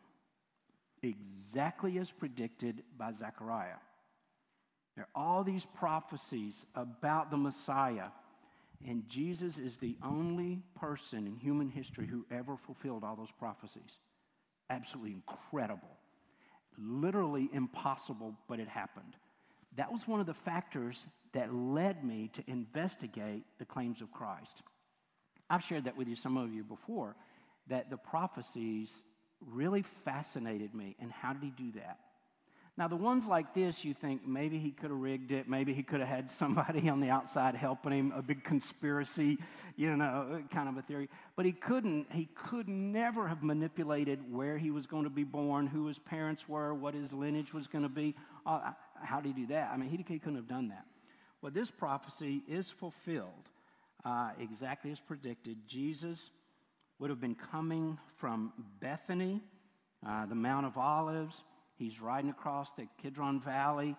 exactly 1.06 1.98
as 1.98 2.12
predicted 2.12 2.84
by 2.98 3.12
Zechariah. 3.14 3.80
There 4.96 5.08
are 5.14 5.22
all 5.22 5.44
these 5.44 5.66
prophecies 5.66 6.66
about 6.74 7.32
the 7.32 7.38
Messiah, 7.38 8.08
and 8.88 9.08
Jesus 9.10 9.58
is 9.58 9.78
the 9.78 9.98
only 10.04 10.62
person 10.76 11.26
in 11.28 11.38
human 11.38 11.70
history 11.70 12.06
who 12.06 12.26
ever 12.32 12.56
fulfilled 12.56 13.04
all 13.04 13.16
those 13.16 13.32
prophecies. 13.32 13.98
Absolutely 14.70 15.14
incredible. 15.14 15.90
Literally 16.78 17.50
impossible, 17.52 18.36
but 18.48 18.60
it 18.60 18.68
happened. 18.68 19.16
That 19.76 19.92
was 19.92 20.08
one 20.08 20.20
of 20.20 20.26
the 20.26 20.34
factors 20.34 21.08
that 21.34 21.54
led 21.54 22.04
me 22.04 22.30
to 22.34 22.44
investigate 22.48 23.44
the 23.58 23.66
claims 23.66 24.02
of 24.02 24.12
Christ. 24.12 24.62
I've 25.50 25.64
shared 25.64 25.86
that 25.86 25.98
with 25.98 26.08
you, 26.08 26.16
some 26.16 26.38
of 26.38 26.54
you 26.54 26.64
before, 26.64 27.16
that 27.68 27.90
the 27.90 27.98
prophecies 27.98 29.04
really 29.42 29.84
fascinated 30.04 30.74
me. 30.74 30.96
And 31.00 31.12
how 31.12 31.34
did 31.34 31.44
he 31.44 31.50
do 31.52 31.72
that? 31.80 32.00
Now, 32.78 32.90
the 32.90 32.98
ones 32.98 33.26
like 33.26 33.54
this, 33.54 33.86
you 33.86 33.94
think 33.94 34.28
maybe 34.28 34.60
he 34.60 34.72
could 34.72 34.90
have 34.90 35.00
rigged 35.00 35.32
it, 35.32 35.48
maybe 35.48 35.74
he 35.74 35.82
could 35.82 36.02
have 36.02 36.10
had 36.10 36.30
somebody 36.30 36.90
on 36.90 37.00
the 37.00 37.10
outside 37.10 37.56
helping 37.56 37.94
him, 37.94 38.14
a 38.14 38.22
big 38.22 38.44
conspiracy, 38.44 39.38
you 39.78 39.96
know, 39.96 40.44
kind 40.52 40.68
of 40.68 40.78
a 40.78 40.82
theory. 40.82 41.10
But 41.38 41.46
he 41.46 41.54
couldn't, 41.54 42.12
he 42.12 42.28
could 42.36 42.68
never 42.68 43.30
have 43.30 43.44
manipulated 43.44 44.20
where 44.30 44.58
he 44.58 44.72
was 44.72 44.88
going 44.88 45.06
to 45.06 45.10
be 45.10 45.24
born, 45.24 45.68
who 45.68 45.88
his 45.88 46.00
parents 46.00 46.50
were, 46.50 46.74
what 46.74 46.94
his 46.94 47.14
lineage 47.14 47.54
was 47.54 47.68
going 47.68 47.84
to 47.84 47.90
be. 47.90 48.14
Uh, 48.46 48.72
how 49.02 49.22
did 49.22 49.36
he 49.36 49.44
do 49.44 49.48
that? 49.48 49.72
I 49.74 49.78
mean, 49.78 49.90
he, 49.90 49.98
he 50.06 50.20
couldn't 50.20 50.36
have 50.36 50.50
done 50.50 50.68
that. 50.70 50.86
Well, 51.42 51.54
this 51.54 51.72
prophecy 51.72 52.42
is 52.46 52.72
fulfilled 52.72 53.50
uh, 54.04 54.32
exactly 54.38 54.92
as 54.92 55.00
predicted. 55.00 55.58
Jesus 55.66 56.30
would 57.00 57.10
have 57.10 57.22
been 57.22 57.36
coming 57.36 57.98
from 58.18 58.52
Bethany, 58.82 59.42
uh, 60.06 60.26
the 60.26 60.36
Mount 60.36 60.66
of 60.66 60.78
Olives. 60.78 61.44
He's 61.78 62.00
riding 62.00 62.30
across 62.30 62.74
the 62.74 62.88
Kidron 63.02 63.40
Valley. 63.40 63.96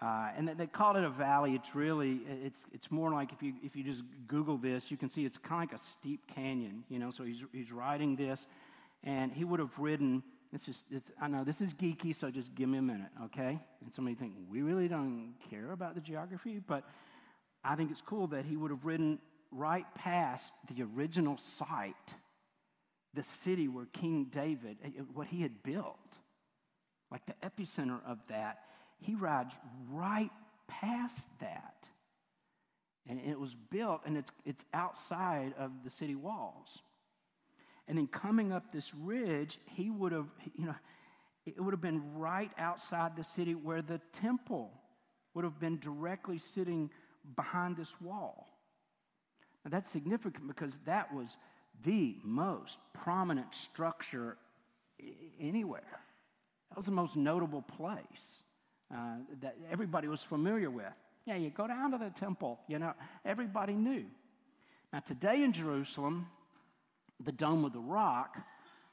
Uh, 0.00 0.28
and 0.36 0.48
they 0.56 0.66
called 0.66 0.96
it 0.96 1.02
a 1.02 1.10
valley. 1.10 1.54
It's 1.54 1.74
really, 1.74 2.20
it's, 2.44 2.64
it's 2.72 2.90
more 2.90 3.10
like 3.10 3.32
if 3.32 3.42
you, 3.42 3.54
if 3.64 3.74
you 3.74 3.82
just 3.82 4.04
Google 4.28 4.56
this, 4.56 4.90
you 4.90 4.96
can 4.96 5.10
see 5.10 5.24
it's 5.24 5.38
kind 5.38 5.64
of 5.64 5.72
like 5.72 5.80
a 5.80 5.82
steep 5.82 6.20
canyon, 6.32 6.84
you 6.88 7.00
know. 7.00 7.10
So 7.10 7.24
he's, 7.24 7.42
he's 7.52 7.72
riding 7.72 8.14
this, 8.14 8.46
and 9.02 9.32
he 9.32 9.42
would 9.42 9.58
have 9.58 9.76
ridden. 9.76 10.22
It's 10.52 10.66
just, 10.66 10.84
it's, 10.92 11.10
I 11.20 11.26
know 11.26 11.42
this 11.42 11.60
is 11.60 11.74
geeky, 11.74 12.14
so 12.14 12.30
just 12.30 12.54
give 12.54 12.68
me 12.68 12.78
a 12.78 12.82
minute, 12.82 13.10
okay? 13.24 13.58
And 13.82 13.92
somebody 13.92 14.14
think, 14.14 14.34
we 14.48 14.62
really 14.62 14.86
don't 14.86 15.34
care 15.50 15.72
about 15.72 15.96
the 15.96 16.00
geography, 16.00 16.60
but 16.64 16.84
I 17.64 17.74
think 17.74 17.90
it's 17.90 18.00
cool 18.00 18.28
that 18.28 18.44
he 18.44 18.56
would 18.56 18.70
have 18.70 18.84
ridden 18.84 19.18
right 19.50 19.84
past 19.96 20.54
the 20.72 20.84
original 20.84 21.36
site 21.38 21.94
the 23.14 23.22
city 23.22 23.68
where 23.68 23.86
King 23.86 24.26
David, 24.30 24.76
eh, 24.84 24.90
eh, 24.98 25.02
what 25.12 25.26
he 25.26 25.42
had 25.42 25.62
built, 25.62 25.98
like 27.10 27.22
the 27.26 27.34
epicenter 27.42 28.00
of 28.06 28.18
that, 28.28 28.60
he 29.00 29.14
rides 29.14 29.54
right 29.90 30.30
past 30.66 31.28
that. 31.40 31.74
And 33.08 33.20
it 33.20 33.38
was 33.40 33.54
built 33.54 34.02
and 34.04 34.16
it's, 34.16 34.30
it's 34.44 34.64
outside 34.74 35.54
of 35.58 35.70
the 35.84 35.90
city 35.90 36.14
walls. 36.14 36.80
And 37.86 37.96
then 37.96 38.06
coming 38.06 38.52
up 38.52 38.70
this 38.70 38.94
ridge, 38.94 39.58
he 39.64 39.88
would 39.88 40.12
have, 40.12 40.26
you 40.56 40.66
know, 40.66 40.74
it 41.46 41.58
would 41.58 41.72
have 41.72 41.80
been 41.80 42.02
right 42.14 42.50
outside 42.58 43.16
the 43.16 43.24
city 43.24 43.54
where 43.54 43.80
the 43.80 44.00
temple 44.12 44.70
would 45.32 45.44
have 45.44 45.58
been 45.58 45.78
directly 45.78 46.36
sitting 46.36 46.90
behind 47.34 47.76
this 47.76 47.98
wall. 48.00 48.46
Now 49.64 49.70
that's 49.70 49.90
significant 49.90 50.46
because 50.46 50.78
that 50.84 51.14
was 51.14 51.38
the 51.84 52.16
most 52.22 52.78
prominent 52.92 53.54
structure 53.54 54.36
anywhere. 55.40 56.00
That 56.70 56.76
was 56.76 56.86
the 56.86 56.92
most 56.92 57.16
notable 57.16 57.62
place 57.62 58.42
uh, 58.94 59.16
that 59.40 59.56
everybody 59.70 60.08
was 60.08 60.22
familiar 60.22 60.70
with. 60.70 60.92
Yeah, 61.26 61.36
you 61.36 61.50
go 61.50 61.66
down 61.66 61.90
to 61.92 61.98
the 61.98 62.10
temple, 62.10 62.58
you 62.68 62.78
know, 62.78 62.94
everybody 63.24 63.74
knew. 63.74 64.04
Now, 64.92 65.00
today 65.00 65.42
in 65.42 65.52
Jerusalem, 65.52 66.26
the 67.22 67.32
Dome 67.32 67.64
of 67.64 67.72
the 67.72 67.80
Rock, 67.80 68.38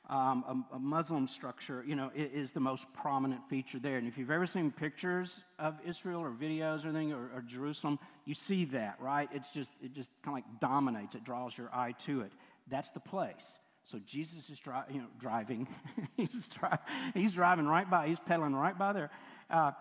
um, 0.10 0.66
a, 0.72 0.76
a, 0.76 0.80
Muslim 0.80 1.26
structure, 1.28 1.84
you 1.88 1.96
know, 1.96 2.12
is, 2.14 2.52
the 2.52 2.60
most 2.60 2.86
prominent 2.94 3.42
feature 3.50 3.80
there. 3.80 3.98
And 3.98 4.08
if 4.08 4.18
you've 4.18 4.32
ever 4.32 4.46
seen 4.46 4.72
pictures 4.72 5.42
of 5.58 5.80
Israel 5.86 6.22
or 6.22 6.30
videos 6.30 6.86
or 6.86 6.90
anything, 6.90 7.14
or, 7.14 7.30
or 7.34 7.42
Jerusalem, 7.42 7.98
you 8.26 8.36
see 8.36 8.66
that, 8.66 8.98
right? 9.00 9.30
It's 9.34 9.50
just, 9.50 9.72
it 9.82 9.94
just 9.94 10.12
kind 10.22 10.38
of 10.38 10.44
like 10.44 10.60
dominates. 10.60 11.16
It 11.16 11.24
draws 11.24 11.58
your 11.58 11.74
eye 11.74 11.94
to 12.06 12.22
it. 12.22 12.34
That's 12.68 12.92
the 12.92 13.00
place. 13.00 13.58
So 13.86 14.00
Jesus 14.00 14.50
is 14.50 14.60
dri- 14.60 14.74
you 14.90 15.00
know, 15.00 15.08
driving. 15.20 15.68
he's, 16.18 16.48
dri- 16.48 16.70
he's 17.14 17.34
driving 17.34 17.68
right 17.68 17.90
by. 17.90 18.08
He's 18.08 18.20
pedaling 18.20 18.56
right 18.56 18.78
by 18.78 18.94
there. 18.94 19.12
Uh, 19.50 19.72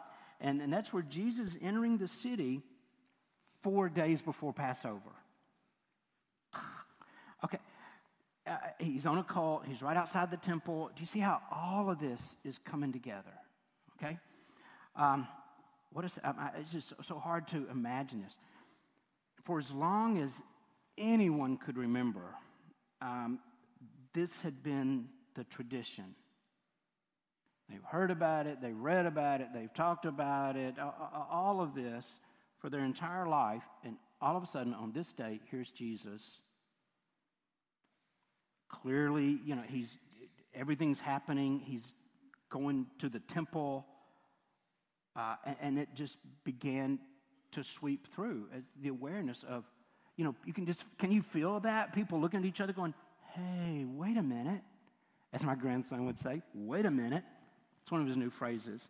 and, 0.41 0.61
and 0.61 0.73
that's 0.73 0.93
where 0.93 1.03
Jesus 1.03 1.57
entering 1.63 1.97
the 1.97 2.07
city 2.07 2.61
four 3.63 3.89
days 3.89 4.23
before 4.23 4.53
Passover. 4.53 5.01
Okay. 7.43 7.59
Uh, 8.47 8.57
he's 8.79 9.05
on 9.05 9.19
a 9.19 9.23
call. 9.23 9.63
He's 9.67 9.83
right 9.83 9.99
outside 9.99 10.31
the 10.31 10.39
temple. 10.39 10.91
Do 10.97 11.01
you 11.01 11.07
see 11.07 11.19
how 11.19 11.43
all 11.53 11.91
of 11.91 12.01
this 12.01 12.37
is 12.43 12.59
coming 12.59 12.91
together? 12.91 13.35
Okay. 13.99 14.19
Um, 14.97 15.29
what 15.93 16.07
is? 16.07 16.19
Um, 16.25 16.37
it's 16.59 16.73
just 16.73 16.95
so 17.03 17.19
hard 17.19 17.47
to 17.49 17.67
imagine 17.71 18.23
this. 18.23 18.39
For 19.45 19.59
as 19.59 19.71
long 19.71 20.17
as 20.17 20.41
anyone 20.97 21.59
could 21.59 21.77
remember, 21.77 22.35
um, 23.03 23.41
this 24.15 24.41
had 24.43 24.63
been 24.63 25.09
the 25.35 25.45
tradition. 25.45 26.15
They've 27.69 27.85
heard 27.85 28.11
about 28.11 28.47
it, 28.47 28.61
they've 28.61 28.77
read 28.77 29.07
about 29.07 29.41
it, 29.41 29.49
they've 29.55 29.73
talked 29.73 30.07
about 30.07 30.57
it, 30.57 30.75
all 31.31 31.61
of 31.61 31.75
this 31.75 32.19
for 32.59 32.71
their 32.71 32.85
entire 32.85 33.27
life. 33.27 33.63
And 33.85 33.97
all 34.21 34.37
of 34.37 34.43
a 34.43 34.47
sudden, 34.47 34.75
on 34.75 34.93
this 34.93 35.13
day, 35.13 35.41
here's 35.51 35.71
Jesus. 35.71 36.41
Clearly, 38.69 39.39
you 39.45 39.55
know, 39.55 39.63
he's 39.67 39.99
everything's 40.55 41.01
happening. 41.01 41.61
He's 41.61 41.93
going 42.51 42.87
to 42.99 43.09
the 43.09 43.21
temple. 43.21 43.87
Uh, 45.17 45.37
and, 45.45 45.57
and 45.61 45.79
it 45.79 45.89
just 45.95 46.19
began 46.45 46.99
to 47.53 47.65
sweep 47.65 48.13
through 48.15 48.47
as 48.57 48.65
the 48.81 48.89
awareness 48.89 49.45
of, 49.49 49.65
you 50.17 50.25
know, 50.25 50.35
you 50.45 50.53
can 50.53 50.67
just, 50.67 50.85
can 50.99 51.11
you 51.11 51.23
feel 51.23 51.61
that? 51.61 51.93
People 51.93 52.21
looking 52.21 52.41
at 52.41 52.47
each 52.47 52.61
other 52.61 52.73
going, 52.73 52.95
hey, 53.35 53.85
wait 53.87 54.17
a 54.17 54.23
minute. 54.23 54.63
As 55.33 55.43
my 55.43 55.55
grandson 55.55 56.07
would 56.07 56.19
say, 56.19 56.43
wait 56.55 56.87
a 56.87 56.91
minute. 56.91 57.25
It's 57.83 57.91
one 57.91 58.01
of 58.01 58.07
his 58.07 58.17
new 58.17 58.31
phrases. 58.31 58.89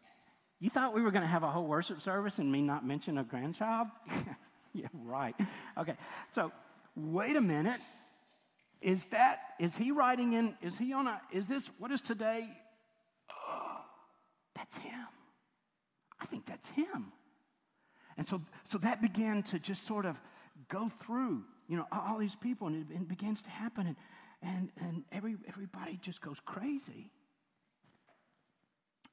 You 0.61 0.70
thought 0.70 0.94
we 0.94 1.02
were 1.02 1.11
going 1.11 1.22
to 1.22 1.28
have 1.28 1.42
a 1.42 1.50
whole 1.50 1.66
worship 1.66 2.00
service 2.00 2.38
and 2.38 2.50
me 2.50 2.61
not 2.61 2.87
mention 2.87 3.18
a 3.18 3.24
grandchild? 3.24 3.88
yeah, 4.72 4.87
right. 4.92 5.35
Okay, 5.78 5.94
so 6.35 6.52
wait 6.96 7.37
a 7.37 7.40
minute. 7.40 7.80
Is 8.80 9.07
that, 9.07 9.40
is 9.59 9.76
he 9.76 9.90
writing 9.90 10.35
in, 10.35 10.54
is 10.61 10.76
he 10.76 10.92
on 10.92 11.07
a, 11.07 11.20
is 11.33 11.48
this, 11.48 11.70
what 11.78 11.90
is 11.90 12.02
today? 12.02 12.48
Oh, 13.30 13.80
that's 14.54 14.76
him. 14.76 15.07
I 16.20 16.26
think 16.26 16.46
that's 16.46 16.68
him. 16.68 17.12
And 18.16 18.26
so, 18.26 18.42
so 18.64 18.78
that 18.78 19.02
began 19.02 19.42
to 19.44 19.59
just 19.59 19.87
sort 19.87 20.07
of 20.07 20.20
go 20.68 20.90
through, 21.00 21.42
you 21.68 21.76
know, 21.76 21.87
all 21.90 22.18
these 22.18 22.37
people, 22.37 22.68
and 22.68 22.87
it, 22.90 23.09
begins 23.09 23.42
to 23.42 23.50
happen, 23.50 23.87
and, 23.87 23.96
and, 24.44 24.70
and 24.80 25.04
every, 25.11 25.37
everybody 25.48 25.98
just 26.00 26.20
goes 26.20 26.38
crazy. 26.44 27.11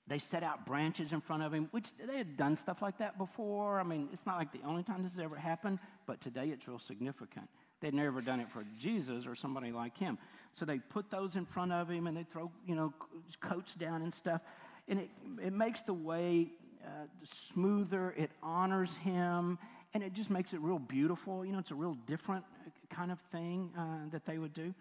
They 0.08 0.20
set 0.20 0.44
out 0.44 0.66
branches 0.66 1.14
in 1.14 1.22
front 1.22 1.44
of 1.44 1.54
him, 1.54 1.70
which 1.72 1.88
they 2.06 2.18
had 2.18 2.36
done 2.36 2.58
stuff 2.58 2.82
like 2.82 2.98
that 2.98 3.18
before. 3.18 3.80
I 3.80 3.84
mean, 3.84 4.10
it's 4.12 4.26
not 4.26 4.38
like 4.38 4.52
the 4.52 4.62
only 4.68 4.84
time 4.84 5.04
this 5.04 5.14
has 5.14 5.24
ever 5.24 5.38
happened, 5.38 5.80
but 6.06 6.20
today 6.20 6.48
it's 6.48 6.68
real 6.68 6.80
significant. 6.80 7.48
They'd 7.80 7.94
never 7.94 8.22
done 8.22 8.42
it 8.42 8.50
for 8.52 8.66
Jesus 8.78 9.26
or 9.26 9.36
somebody 9.36 9.72
like 9.72 9.98
him. 9.98 10.18
So 10.54 10.66
they 10.66 10.80
put 10.80 11.10
those 11.10 11.36
in 11.38 11.46
front 11.46 11.72
of 11.72 11.90
him 11.90 12.08
and 12.08 12.18
they 12.18 12.24
throw, 12.24 12.52
you 12.68 12.76
know, 12.76 12.94
coats 13.40 13.74
down 13.76 14.02
and 14.02 14.14
stuff. 14.14 14.42
And 14.88 15.00
it, 15.00 15.10
it 15.42 15.54
makes 15.54 15.82
the 15.82 15.94
way 15.94 16.52
uh, 16.84 17.06
smoother, 17.24 18.14
it 18.18 18.32
honors 18.44 18.96
him, 18.98 19.60
and 19.94 20.04
it 20.04 20.14
just 20.14 20.30
makes 20.30 20.54
it 20.54 20.60
real 20.60 20.80
beautiful. 20.80 21.46
You 21.46 21.54
know, 21.54 21.60
it's 21.60 21.72
a 21.72 21.76
real 21.76 21.96
different 22.06 22.44
kind 22.90 23.12
of 23.12 23.20
thing 23.32 23.72
uh, 23.78 24.10
that 24.12 24.26
they 24.26 24.38
would 24.38 24.54
do. 24.54 24.74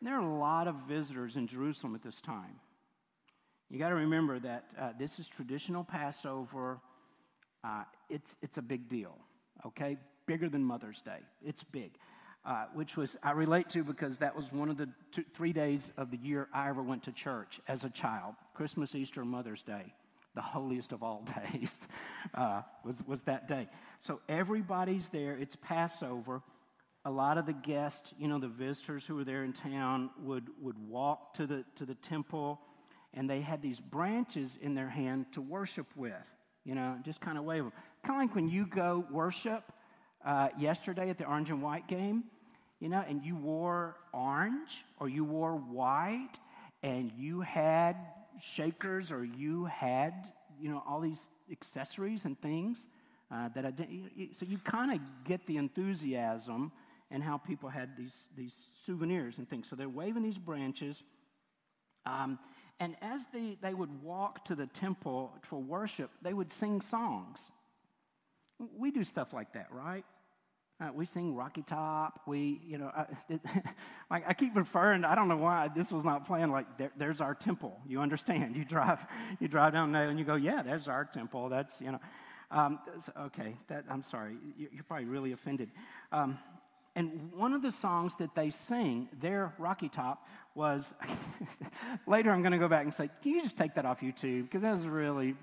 And 0.00 0.08
there 0.08 0.16
are 0.16 0.22
a 0.22 0.38
lot 0.38 0.66
of 0.66 0.74
visitors 0.88 1.36
in 1.36 1.46
Jerusalem 1.46 1.94
at 1.94 2.02
this 2.02 2.20
time. 2.20 2.58
You 3.68 3.78
got 3.78 3.90
to 3.90 3.96
remember 3.96 4.38
that 4.40 4.64
uh, 4.78 4.90
this 4.98 5.18
is 5.18 5.28
traditional 5.28 5.84
Passover. 5.84 6.80
Uh, 7.62 7.84
it's, 8.08 8.34
it's 8.42 8.56
a 8.56 8.62
big 8.62 8.88
deal, 8.88 9.16
okay? 9.66 9.98
Bigger 10.26 10.48
than 10.48 10.64
Mother's 10.64 11.02
Day. 11.02 11.18
It's 11.44 11.62
big, 11.62 11.92
uh, 12.46 12.64
which 12.72 12.96
was, 12.96 13.14
I 13.22 13.32
relate 13.32 13.68
to 13.70 13.84
because 13.84 14.18
that 14.18 14.34
was 14.34 14.50
one 14.50 14.70
of 14.70 14.78
the 14.78 14.88
two, 15.12 15.24
three 15.34 15.52
days 15.52 15.90
of 15.98 16.10
the 16.10 16.16
year 16.16 16.48
I 16.52 16.70
ever 16.70 16.82
went 16.82 17.04
to 17.04 17.12
church 17.12 17.60
as 17.68 17.84
a 17.84 17.90
child 17.90 18.34
Christmas, 18.54 18.94
Easter, 18.94 19.24
Mother's 19.24 19.62
Day. 19.62 19.94
The 20.34 20.40
holiest 20.40 20.92
of 20.92 21.02
all 21.02 21.24
days 21.52 21.78
uh, 22.34 22.62
was, 22.84 23.02
was 23.06 23.20
that 23.22 23.48
day. 23.48 23.68
So 24.00 24.20
everybody's 24.28 25.10
there. 25.10 25.36
It's 25.36 25.56
Passover 25.56 26.42
a 27.04 27.10
lot 27.10 27.38
of 27.38 27.46
the 27.46 27.52
guests, 27.52 28.12
you 28.18 28.28
know, 28.28 28.38
the 28.38 28.48
visitors 28.48 29.06
who 29.06 29.14
were 29.14 29.24
there 29.24 29.44
in 29.44 29.52
town 29.52 30.10
would, 30.22 30.48
would 30.60 30.76
walk 30.88 31.34
to 31.34 31.46
the, 31.46 31.64
to 31.76 31.86
the 31.86 31.94
temple 31.94 32.60
and 33.14 33.28
they 33.28 33.40
had 33.40 33.62
these 33.62 33.80
branches 33.80 34.58
in 34.60 34.74
their 34.74 34.88
hand 34.88 35.26
to 35.32 35.40
worship 35.40 35.86
with, 35.96 36.12
you 36.64 36.74
know, 36.74 36.96
just 37.02 37.20
kind 37.20 37.38
of 37.38 37.44
wave 37.44 37.64
them. 37.64 37.72
Kind 38.04 38.22
of 38.22 38.28
like 38.28 38.34
when 38.34 38.48
you 38.48 38.66
go 38.66 39.04
worship 39.10 39.72
uh, 40.24 40.48
yesterday 40.58 41.10
at 41.10 41.18
the 41.18 41.24
orange 41.24 41.50
and 41.50 41.62
white 41.62 41.88
game, 41.88 42.24
you 42.78 42.88
know, 42.88 43.02
and 43.08 43.24
you 43.24 43.34
wore 43.34 43.96
orange 44.12 44.84
or 44.98 45.08
you 45.08 45.24
wore 45.24 45.54
white 45.54 46.38
and 46.82 47.10
you 47.16 47.40
had 47.40 47.96
shakers 48.40 49.10
or 49.10 49.24
you 49.24 49.64
had, 49.64 50.32
you 50.60 50.70
know, 50.70 50.82
all 50.86 51.00
these 51.00 51.28
accessories 51.50 52.24
and 52.26 52.40
things 52.40 52.86
uh, 53.32 53.48
that 53.54 53.66
I 53.66 53.70
didn't. 53.70 54.10
So 54.34 54.46
you 54.46 54.58
kind 54.58 54.92
of 54.92 55.00
get 55.24 55.46
the 55.46 55.56
enthusiasm 55.56 56.72
and 57.10 57.22
how 57.22 57.38
people 57.38 57.68
had 57.68 57.96
these, 57.96 58.28
these 58.36 58.68
souvenirs 58.84 59.38
and 59.38 59.48
things. 59.48 59.68
So 59.68 59.76
they're 59.76 59.88
waving 59.88 60.22
these 60.22 60.38
branches. 60.38 61.02
Um, 62.06 62.38
and 62.78 62.96
as 63.02 63.26
they, 63.32 63.58
they 63.60 63.74
would 63.74 64.02
walk 64.02 64.44
to 64.46 64.54
the 64.54 64.66
temple 64.66 65.32
for 65.42 65.58
worship, 65.58 66.10
they 66.22 66.32
would 66.32 66.52
sing 66.52 66.80
songs. 66.80 67.50
We 68.78 68.90
do 68.90 69.04
stuff 69.04 69.32
like 69.32 69.52
that, 69.54 69.68
right? 69.72 70.04
Uh, 70.80 70.88
we 70.94 71.04
sing 71.04 71.34
Rocky 71.34 71.62
Top. 71.62 72.22
We, 72.26 72.60
you 72.66 72.78
know, 72.78 72.90
it, 73.28 73.40
like 74.10 74.24
I 74.26 74.32
keep 74.32 74.56
referring. 74.56 75.04
I 75.04 75.14
don't 75.14 75.28
know 75.28 75.36
why 75.36 75.68
this 75.68 75.92
was 75.92 76.04
not 76.04 76.26
playing. 76.26 76.50
Like 76.50 76.78
there, 76.78 76.90
there's 76.96 77.20
our 77.20 77.34
temple. 77.34 77.78
You 77.86 78.00
understand? 78.00 78.56
You 78.60 78.64
drive, 78.64 79.04
you 79.40 79.48
drive 79.48 79.72
down 79.72 79.92
there 79.92 80.08
and 80.08 80.18
you 80.18 80.24
go, 80.24 80.34
yeah, 80.34 80.62
there's 80.62 80.88
our 80.88 81.04
temple. 81.04 81.48
That's 81.48 81.80
you 81.80 81.92
know, 81.92 82.00
um, 82.50 82.78
okay. 83.26 83.56
That 83.68 83.84
I'm 83.90 84.02
sorry. 84.02 84.36
You're 84.56 84.84
probably 84.84 85.06
really 85.06 85.32
offended. 85.32 85.70
Um, 86.12 86.38
and 86.96 87.32
one 87.32 87.52
of 87.52 87.62
the 87.62 87.70
songs 87.70 88.16
that 88.16 88.34
they 88.34 88.50
sing, 88.50 89.08
their 89.20 89.54
Rocky 89.58 89.88
Top, 89.88 90.26
was 90.54 90.92
later 92.06 92.30
I'm 92.32 92.42
going 92.42 92.52
to 92.52 92.58
go 92.58 92.68
back 92.68 92.84
and 92.84 92.92
say, 92.92 93.08
can 93.22 93.32
you 93.32 93.42
just 93.42 93.56
take 93.56 93.74
that 93.74 93.86
off 93.86 94.00
YouTube? 94.00 94.44
Because 94.44 94.62
that 94.62 94.74
was 94.74 94.84
a 94.84 94.90
really 94.90 95.34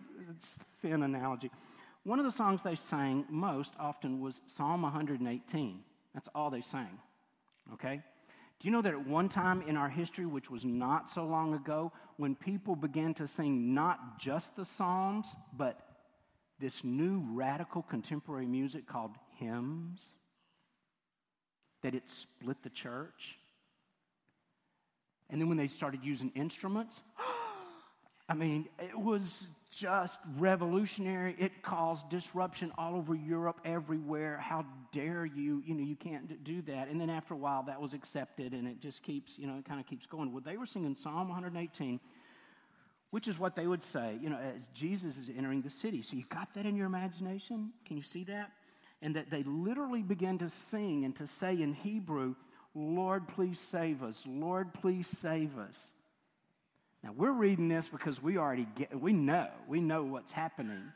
thin 0.82 1.04
analogy. 1.04 1.50
One 2.04 2.20
of 2.20 2.26
the 2.26 2.32
songs 2.32 2.64
they 2.64 2.76
sang 2.76 3.26
most 3.30 3.74
often 3.80 4.20
was 4.20 4.42
Psalm 4.46 4.82
118. 4.82 5.80
That's 6.14 6.30
all 6.36 6.50
they 6.50 6.62
sang. 6.62 7.00
Okay? 7.74 8.02
Do 8.60 8.68
you 8.68 8.72
know 8.72 8.82
that 8.82 8.94
at 8.94 9.08
one 9.08 9.30
time 9.30 9.62
in 9.62 9.78
our 9.78 9.90
history, 9.90 10.26
which 10.26 10.50
was 10.50 10.66
not 10.66 11.10
so 11.10 11.26
long 11.26 11.54
ago, 11.54 11.92
when 12.18 12.36
people 12.36 12.76
began 12.76 13.14
to 13.16 13.28
sing 13.28 13.74
not 13.74 14.20
just 14.20 14.56
the 14.56 14.66
Psalms, 14.66 15.36
but 15.56 15.80
this 16.60 16.84
new 16.84 17.24
radical 17.32 17.84
contemporary 17.84 18.48
music 18.48 18.88
called 18.88 19.12
hymns, 19.36 20.14
that 21.82 21.96
it 21.96 22.10
split 22.10 22.62
the 22.64 22.70
church? 22.70 23.38
And 25.30 25.42
then 25.42 25.50
when 25.50 25.58
they 25.58 25.68
started 25.68 26.04
using 26.04 26.32
instruments, 26.36 27.02
I 28.30 28.34
mean, 28.34 28.68
it 28.80 28.98
was 28.98 29.48
just 29.78 30.20
revolutionary. 30.38 31.36
It 31.38 31.62
caused 31.62 32.10
disruption 32.10 32.72
all 32.78 32.96
over 32.96 33.14
Europe, 33.14 33.62
everywhere. 33.64 34.38
How 34.38 34.66
dare 34.92 35.26
you? 35.26 35.62
You 35.66 35.76
know, 35.76 35.84
you 35.84 35.96
can't 35.96 36.44
do 36.44 36.62
that. 36.64 36.88
And 36.88 37.00
then 37.00 37.10
after 37.10 37.34
a 37.34 37.38
while, 37.38 37.64
that 37.64 37.80
was 37.80 37.94
accepted, 37.94 38.54
and 38.54 38.68
it 38.68 38.82
just 38.82 39.04
keeps, 39.04 39.38
you 39.38 39.48
know, 39.48 39.58
it 39.58 39.66
kind 39.66 39.80
of 39.80 39.86
keeps 39.86 40.08
going. 40.08 40.34
Well, 40.34 40.42
they 40.44 40.58
were 40.58 40.66
singing 40.66 40.96
Psalm 40.96 41.30
118, 41.30 42.00
which 43.12 43.28
is 43.28 43.38
what 43.38 43.56
they 43.56 43.68
would 43.68 43.84
say, 43.84 44.18
you 44.22 44.30
know, 44.30 44.38
as 44.38 44.68
Jesus 44.74 45.16
is 45.16 45.30
entering 45.36 45.62
the 45.62 45.70
city. 45.70 46.02
So 46.02 46.16
you've 46.16 46.30
got 46.30 46.54
that 46.56 46.66
in 46.66 46.76
your 46.76 46.88
imagination? 46.88 47.72
Can 47.86 47.98
you 47.98 48.04
see 48.04 48.24
that? 48.26 48.52
And 49.02 49.16
that 49.16 49.30
they 49.30 49.44
literally 49.44 50.02
began 50.02 50.40
to 50.40 50.50
sing 50.50 51.06
and 51.06 51.16
to 51.18 51.28
say 51.28 51.62
in 51.62 51.74
Hebrew, 51.74 52.36
Lord, 52.74 53.28
please 53.28 53.60
save 53.60 54.04
us. 54.04 54.24
Lord, 54.28 54.74
please 54.74 55.08
save 55.08 55.58
us. 55.58 55.90
Now, 57.04 57.12
we're 57.16 57.32
reading 57.32 57.68
this 57.68 57.88
because 57.88 58.22
we 58.22 58.38
already 58.38 58.68
get, 58.76 59.00
we 59.00 59.14
know, 59.14 59.48
we 59.68 59.80
know 59.80 60.04
what's 60.04 60.32
happening. 60.32 60.92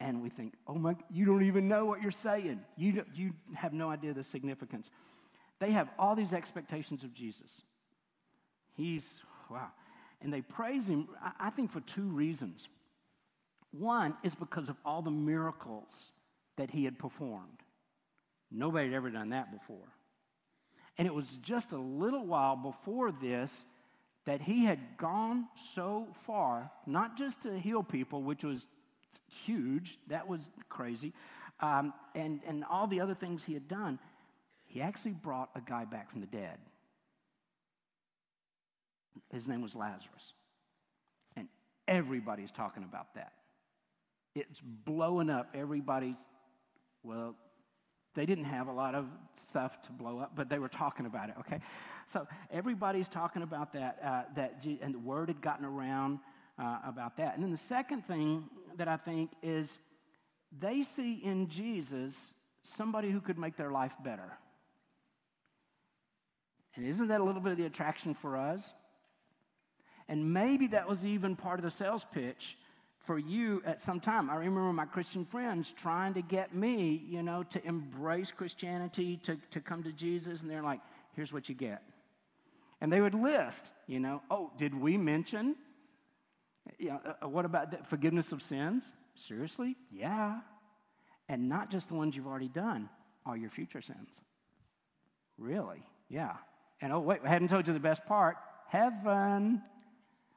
And 0.00 0.20
we 0.20 0.30
think, 0.30 0.54
oh 0.66 0.74
my, 0.74 0.96
you 1.10 1.24
don't 1.24 1.44
even 1.44 1.68
know 1.68 1.84
what 1.84 2.02
you're 2.02 2.10
saying. 2.10 2.60
You, 2.76 3.04
you 3.14 3.34
have 3.54 3.72
no 3.72 3.88
idea 3.88 4.12
the 4.12 4.24
significance. 4.24 4.90
They 5.60 5.70
have 5.70 5.88
all 5.96 6.16
these 6.16 6.32
expectations 6.32 7.04
of 7.04 7.14
Jesus. 7.14 7.62
He's, 8.76 9.22
wow. 9.48 9.68
And 10.20 10.32
they 10.32 10.40
praise 10.40 10.86
him, 10.86 11.08
I 11.38 11.50
think, 11.50 11.70
for 11.70 11.80
two 11.80 12.02
reasons. 12.02 12.68
One 13.70 14.16
is 14.24 14.34
because 14.34 14.68
of 14.68 14.76
all 14.84 15.02
the 15.02 15.10
miracles 15.10 16.10
that 16.56 16.70
he 16.70 16.84
had 16.84 16.98
performed. 16.98 17.62
Nobody 18.50 18.86
had 18.86 18.94
ever 18.94 19.10
done 19.10 19.30
that 19.30 19.52
before. 19.52 19.88
And 20.98 21.06
it 21.06 21.14
was 21.14 21.36
just 21.36 21.72
a 21.72 21.78
little 21.78 22.26
while 22.26 22.56
before 22.56 23.12
this 23.12 23.64
that 24.24 24.40
he 24.40 24.64
had 24.64 24.78
gone 24.98 25.46
so 25.74 26.06
far, 26.26 26.70
not 26.86 27.16
just 27.16 27.42
to 27.42 27.58
heal 27.58 27.82
people, 27.82 28.22
which 28.22 28.44
was 28.44 28.66
huge, 29.44 29.98
that 30.08 30.28
was 30.28 30.50
crazy, 30.68 31.12
um, 31.60 31.92
and, 32.14 32.40
and 32.46 32.64
all 32.64 32.86
the 32.86 33.00
other 33.00 33.14
things 33.14 33.44
he 33.44 33.54
had 33.54 33.68
done, 33.68 33.98
he 34.66 34.82
actually 34.82 35.12
brought 35.12 35.50
a 35.54 35.60
guy 35.60 35.84
back 35.84 36.10
from 36.10 36.20
the 36.20 36.26
dead. 36.26 36.58
His 39.32 39.48
name 39.48 39.62
was 39.62 39.74
Lazarus. 39.74 40.34
And 41.36 41.48
everybody's 41.86 42.50
talking 42.50 42.82
about 42.82 43.14
that. 43.14 43.32
It's 44.34 44.60
blowing 44.60 45.30
up. 45.30 45.50
Everybody's, 45.54 46.18
well, 47.02 47.34
they 48.14 48.26
didn't 48.26 48.44
have 48.44 48.68
a 48.68 48.72
lot 48.72 48.94
of 48.94 49.06
stuff 49.48 49.80
to 49.82 49.92
blow 49.92 50.18
up, 50.18 50.32
but 50.34 50.48
they 50.48 50.58
were 50.58 50.68
talking 50.68 51.06
about 51.06 51.30
it, 51.30 51.36
okay? 51.40 51.60
So 52.06 52.26
everybody's 52.50 53.08
talking 53.08 53.42
about 53.42 53.72
that, 53.72 53.98
uh, 54.04 54.22
that 54.36 54.64
and 54.82 54.94
the 54.94 54.98
word 54.98 55.28
had 55.28 55.40
gotten 55.40 55.64
around 55.64 56.18
uh, 56.58 56.78
about 56.86 57.16
that. 57.16 57.34
And 57.34 57.42
then 57.42 57.50
the 57.50 57.56
second 57.56 58.02
thing 58.02 58.44
that 58.76 58.88
I 58.88 58.96
think 58.96 59.30
is 59.42 59.76
they 60.56 60.82
see 60.82 61.14
in 61.14 61.48
Jesus 61.48 62.34
somebody 62.62 63.10
who 63.10 63.20
could 63.20 63.38
make 63.38 63.56
their 63.56 63.70
life 63.70 63.94
better. 64.04 64.38
And 66.76 66.86
isn't 66.86 67.08
that 67.08 67.20
a 67.20 67.24
little 67.24 67.40
bit 67.40 67.52
of 67.52 67.58
the 67.58 67.66
attraction 67.66 68.14
for 68.14 68.36
us? 68.36 68.62
And 70.08 70.32
maybe 70.32 70.68
that 70.68 70.88
was 70.88 71.04
even 71.04 71.36
part 71.36 71.58
of 71.58 71.64
the 71.64 71.70
sales 71.70 72.06
pitch 72.12 72.56
for 73.04 73.18
you 73.18 73.62
at 73.66 73.80
some 73.80 74.00
time. 74.00 74.30
I 74.30 74.36
remember 74.36 74.72
my 74.72 74.84
Christian 74.84 75.24
friends 75.24 75.72
trying 75.72 76.14
to 76.14 76.22
get 76.22 76.54
me, 76.54 77.02
you 77.08 77.22
know, 77.22 77.42
to 77.44 77.64
embrace 77.66 78.30
Christianity, 78.30 79.18
to, 79.24 79.36
to 79.50 79.60
come 79.60 79.82
to 79.82 79.92
Jesus, 79.92 80.42
and 80.42 80.50
they're 80.50 80.62
like, 80.62 80.80
here's 81.14 81.32
what 81.32 81.48
you 81.48 81.54
get. 81.54 81.82
And 82.80 82.92
they 82.92 83.00
would 83.00 83.14
list, 83.14 83.72
you 83.86 84.00
know, 84.00 84.22
oh, 84.30 84.50
did 84.58 84.74
we 84.74 84.96
mention, 84.96 85.56
you 86.78 86.90
know, 86.90 87.00
uh, 87.22 87.28
what 87.28 87.44
about 87.44 87.88
forgiveness 87.88 88.32
of 88.32 88.42
sins? 88.42 88.92
Seriously? 89.14 89.76
Yeah. 89.90 90.40
And 91.28 91.48
not 91.48 91.70
just 91.70 91.88
the 91.88 91.94
ones 91.94 92.16
you've 92.16 92.26
already 92.26 92.48
done, 92.48 92.88
all 93.26 93.36
your 93.36 93.50
future 93.50 93.82
sins. 93.82 94.20
Really? 95.38 95.82
Yeah. 96.08 96.36
And 96.80 96.92
oh, 96.92 97.00
wait, 97.00 97.20
I 97.24 97.28
hadn't 97.28 97.48
told 97.48 97.66
you 97.66 97.72
the 97.72 97.80
best 97.80 98.04
part 98.06 98.36
heaven. 98.68 99.60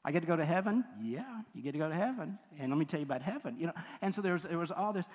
I 0.06 0.12
get 0.12 0.20
to 0.20 0.28
go 0.28 0.36
to 0.36 0.46
heaven? 0.46 0.86
Yeah, 1.02 1.42
you 1.56 1.64
get 1.64 1.72
to 1.72 1.80
go 1.80 1.90
to 1.90 1.96
heaven. 1.96 2.38
And 2.60 2.70
let 2.70 2.78
me 2.78 2.86
tell 2.86 3.00
you 3.00 3.06
about 3.06 3.24
heaven. 3.24 3.56
You 3.58 3.68
know, 3.68 3.74
and 4.04 4.14
so 4.14 4.22
there 4.22 4.34
was, 4.34 4.44
there 4.44 4.60
was 4.60 4.70
all 4.70 4.94
this, 4.94 5.06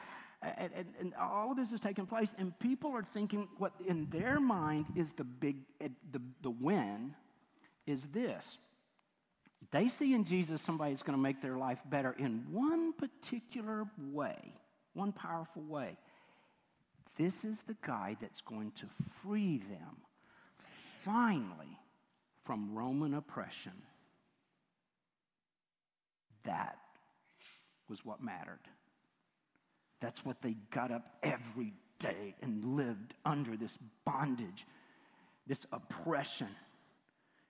and, 0.43 0.73
and, 0.75 0.87
and 0.99 1.15
all 1.15 1.53
of 1.53 1.57
this 1.57 1.71
is 1.71 1.79
taking 1.79 2.07
place, 2.07 2.35
and 2.37 2.59
people 2.59 2.91
are 2.91 3.05
thinking 3.05 3.47
what 3.59 3.73
in 3.87 4.09
their 4.11 4.41
mind 4.41 4.87
is 4.97 5.13
the 5.13 5.23
big, 5.23 5.59
eh, 5.81 5.89
the, 6.11 6.21
the 6.43 6.51
win 6.51 7.15
is 7.87 8.07
this. 8.07 8.59
They 9.71 9.87
see 9.87 10.13
in 10.13 10.25
Jesus 10.25 10.61
somebody 10.61 10.91
that's 10.91 11.05
going 11.05 11.17
to 11.17 11.23
make 11.23 11.41
their 11.41 11.57
life 11.57 11.79
better 11.89 12.17
in 12.19 12.45
one 12.51 12.93
particular 12.93 13.85
way, 14.11 14.55
one 14.95 15.13
powerful 15.13 15.63
way. 15.63 15.99
This 17.17 17.45
is 17.45 17.63
the 17.63 17.77
guy 17.87 18.17
that's 18.21 18.41
going 18.41 18.73
to 18.73 18.87
free 19.23 19.59
them 19.59 19.99
finally 21.05 21.79
from 22.45 22.75
Roman 22.75 23.15
oppression 23.15 23.73
that 26.45 26.79
was 27.89 28.05
what 28.05 28.23
mattered. 28.23 28.61
That's 30.01 30.25
what 30.25 30.41
they 30.43 30.57
got 30.71 30.91
up 30.91 31.05
every 31.23 31.73
day 31.99 32.35
and 32.41 32.77
lived 32.77 33.15
under 33.25 33.57
this 33.57 33.77
bondage, 34.05 34.67
this 35.47 35.67
oppression. 35.73 36.49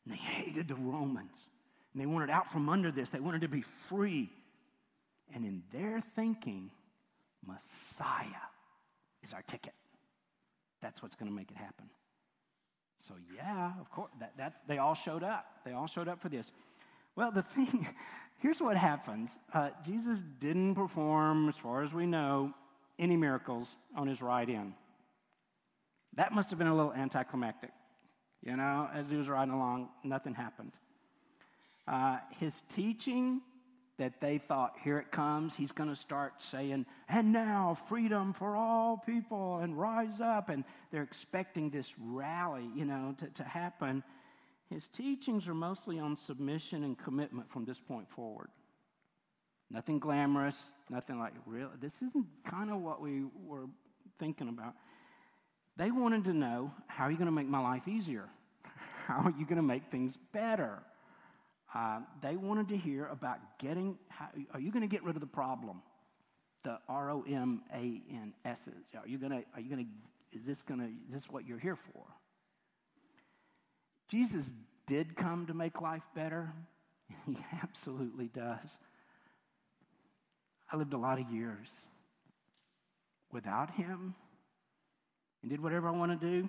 And 0.05 0.15
they 0.15 0.19
hated 0.19 0.69
the 0.69 0.75
Romans. 0.75 1.47
And 1.93 2.03
they 2.03 2.07
wanted 2.07 2.31
out 2.31 2.51
from 2.51 2.69
under 2.69 2.91
this. 2.91 3.11
They 3.11 3.21
wanted 3.21 3.43
to 3.43 3.49
be 3.49 3.63
free. 3.63 4.31
And 5.35 5.45
in 5.45 5.63
their 5.73 6.03
thinking, 6.17 6.71
Messiah 7.47 8.27
is 9.23 9.33
our 9.33 9.43
ticket. 9.43 9.75
That's 10.81 11.03
what's 11.03 11.15
going 11.15 11.31
to 11.31 11.37
make 11.37 11.51
it 11.51 11.57
happen. 11.57 11.87
So, 12.99 13.15
yeah, 13.35 13.73
of 13.81 13.91
course, 13.91 14.11
that, 14.21 14.33
that's, 14.37 14.61
they 14.67 14.79
all 14.79 14.95
showed 14.95 15.23
up. 15.23 15.47
They 15.65 15.73
all 15.73 15.87
showed 15.87 16.09
up 16.09 16.21
for 16.21 16.29
this. 16.29 16.53
Well, 17.17 17.31
the 17.31 17.43
thing, 17.55 17.87
here's 18.41 18.61
what 18.61 18.77
happens 18.77 19.31
uh, 19.55 19.71
Jesus 19.85 20.23
didn't 20.41 20.75
perform, 20.75 21.49
as 21.49 21.57
far 21.57 21.83
as 21.83 21.93
we 21.93 22.07
know, 22.07 22.53
any 22.99 23.17
miracles 23.17 23.77
on 23.97 24.07
his 24.07 24.21
ride 24.21 24.51
in. 24.51 24.75
That 26.17 26.33
must 26.33 26.51
have 26.51 26.59
been 26.59 26.69
a 26.69 26.75
little 26.75 26.93
anticlimactic. 26.93 27.71
You 28.43 28.57
know, 28.57 28.89
as 28.93 29.09
he 29.09 29.17
was 29.17 29.29
riding 29.29 29.53
along, 29.53 29.91
nothing 30.03 30.35
happened. 30.35 30.73
Uh, 31.87 32.19
his 32.39 32.63
teaching 32.75 33.43
that 33.99 34.19
they 34.19 34.39
thought, 34.39 34.75
here 34.83 34.99
it 34.99 35.13
comes, 35.13 35.55
he's 35.55 35.73
going 35.73 35.91
to 35.91 35.97
start 35.97 36.43
saying, 36.43 36.87
and 37.09 37.33
now 37.33 37.77
freedom 37.87 38.33
for 38.33 38.57
all 38.57 38.97
people 38.97 39.59
and 39.59 39.79
rise 39.79 40.23
up. 40.23 40.49
And 40.49 40.65
they're 40.91 41.03
expecting 41.03 41.69
this 41.69 41.93
rally, 41.99 42.67
you 42.75 42.87
know, 42.87 43.15
to, 43.19 43.27
to 43.27 43.45
happen. 43.45 44.03
His 44.71 44.87
teachings 44.87 45.49
are 45.49 45.55
mostly 45.55 45.99
on 45.99 46.17
submission 46.17 46.85
and 46.85 46.97
commitment 46.97 47.51
from 47.51 47.65
this 47.65 47.81
point 47.81 48.09
forward. 48.09 48.49
Nothing 49.69 49.99
glamorous, 49.99 50.73
nothing 50.89 51.19
like 51.19 51.33
real. 51.45 51.71
This 51.81 52.03
isn't 52.03 52.27
kind 52.49 52.71
of 52.71 52.81
what 52.81 53.01
we 53.01 53.25
were 53.45 53.67
thinking 54.19 54.49
about. 54.49 54.75
They 55.77 55.91
wanted 55.91 56.25
to 56.25 56.33
know 56.33 56.73
how 56.87 57.05
are 57.05 57.11
you 57.11 57.17
going 57.17 57.27
to 57.27 57.33
make 57.33 57.49
my 57.49 57.61
life 57.61 57.89
easier? 57.89 58.29
How 59.07 59.23
are 59.23 59.35
you 59.37 59.45
going 59.45 59.57
to 59.57 59.63
make 59.63 59.91
things 59.91 60.17
better? 60.33 60.79
Uh, 61.75 62.01
they 62.23 62.37
wanted 62.37 62.69
to 62.69 62.77
hear 62.77 63.07
about 63.07 63.39
getting, 63.59 63.99
how, 64.09 64.29
are 64.53 64.61
you 64.61 64.71
going 64.71 64.83
to 64.83 64.89
get 64.89 65.03
rid 65.03 65.17
of 65.17 65.21
the 65.21 65.27
problem? 65.27 65.83
The 66.63 66.79
R 66.89 67.11
O 67.11 67.25
M 67.29 67.63
A 67.73 68.03
N 68.11 68.35
S's. 68.45 68.95
Are 68.97 69.09
you 69.09 69.19
going 69.19 69.33
to, 69.33 69.43
are 69.55 69.61
you 69.61 69.69
going 69.69 69.85
to, 69.85 70.39
is 70.39 70.45
this 70.45 70.63
going 70.63 70.81
to, 70.81 70.87
is 71.09 71.15
this 71.15 71.31
what 71.31 71.47
you're 71.47 71.59
here 71.59 71.77
for? 71.93 72.05
Jesus 74.11 74.53
did 74.87 75.15
come 75.15 75.47
to 75.47 75.55
make 75.55 75.81
life 75.81 76.03
better. 76.15 76.53
He 77.27 77.37
absolutely 77.63 78.29
does. 78.29 78.79
I 80.73 80.77
lived 80.77 80.93
a 80.93 80.99
lot 80.99 81.21
of 81.21 81.29
years 81.31 81.69
without 83.33 83.71
him 83.73 84.15
and 85.43 85.51
did 85.51 85.61
whatever 85.61 85.89
I 85.89 85.91
want 85.91 86.19
to 86.19 86.27
do. 86.27 86.49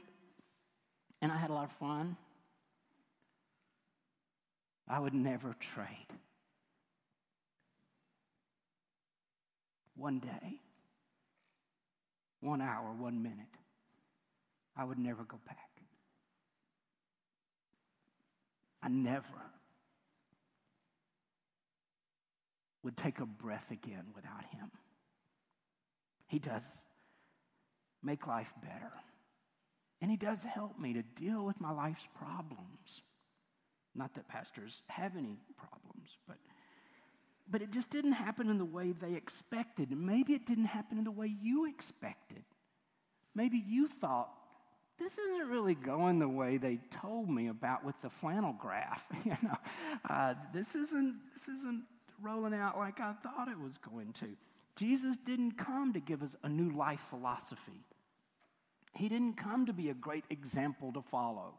And 1.21 1.32
I 1.32 1.38
had 1.38 1.50
a 1.50 1.54
lot 1.54 1.65
of 1.65 1.71
fun. 1.74 2.15
I 4.88 5.00
would 5.00 5.13
never 5.13 5.56
trade. 5.60 5.88
One 9.95 10.19
day, 10.19 10.60
one 12.39 12.62
hour, 12.62 12.93
one 12.97 13.21
minute, 13.21 13.56
I 14.76 14.84
would 14.84 15.00
never 15.00 15.24
go 15.24 15.39
back. 15.45 15.70
I 18.84 18.89
never 18.89 19.28
would 22.84 22.98
take 22.98 23.20
a 23.20 23.26
breath 23.26 23.70
again 23.72 24.06
without 24.15 24.44
him. 24.52 24.72
He 26.28 26.39
does 26.39 26.63
make 28.02 28.26
life 28.26 28.52
better. 28.62 28.91
And 30.02 30.10
he 30.10 30.17
does 30.17 30.44
help 30.44 30.80
me 30.80 30.94
to 30.94 31.04
deal 31.04 31.46
with 31.46 31.62
my 31.62 31.72
life's 31.72 32.08
problems. 32.17 33.02
Not 33.94 34.15
that 34.15 34.28
pastors 34.28 34.82
have 34.88 35.15
any 35.15 35.38
problems, 35.58 36.17
but 36.28 36.38
but 37.52 37.62
it 37.62 37.72
just 37.72 37.89
didn't 37.89 38.13
happen 38.13 38.50
in 38.50 38.58
the 38.58 38.65
way 38.65 38.94
they 38.94 39.13
expected. 39.13 39.91
Maybe 39.91 40.34
it 40.34 40.46
didn't 40.46 40.65
happen 40.65 40.98
in 40.98 41.04
the 41.04 41.12
way 41.12 41.28
you 41.28 41.67
expected. 41.67 42.46
Maybe 43.36 43.58
you 43.58 43.89
thought 43.89 44.30
this 45.01 45.17
isn't 45.17 45.49
really 45.49 45.73
going 45.73 46.19
the 46.19 46.29
way 46.29 46.57
they 46.57 46.77
told 46.91 47.27
me 47.27 47.47
about 47.47 47.83
with 47.83 47.99
the 48.03 48.09
flannel 48.09 48.55
graph. 48.59 49.03
you 49.25 49.35
know, 49.41 49.57
uh, 50.07 50.35
this 50.53 50.75
isn't 50.75 51.15
this 51.33 51.47
isn't 51.47 51.83
rolling 52.21 52.53
out 52.53 52.77
like 52.77 52.99
I 52.99 53.13
thought 53.23 53.47
it 53.47 53.59
was 53.59 53.77
going 53.77 54.13
to. 54.13 54.27
Jesus 54.75 55.17
didn't 55.25 55.57
come 55.57 55.91
to 55.93 55.99
give 55.99 56.21
us 56.21 56.35
a 56.43 56.49
new 56.49 56.69
life 56.69 57.01
philosophy. 57.09 57.83
He 58.93 59.09
didn't 59.09 59.37
come 59.37 59.65
to 59.65 59.73
be 59.73 59.89
a 59.89 59.93
great 59.93 60.25
example 60.29 60.93
to 60.93 61.01
follow. 61.01 61.55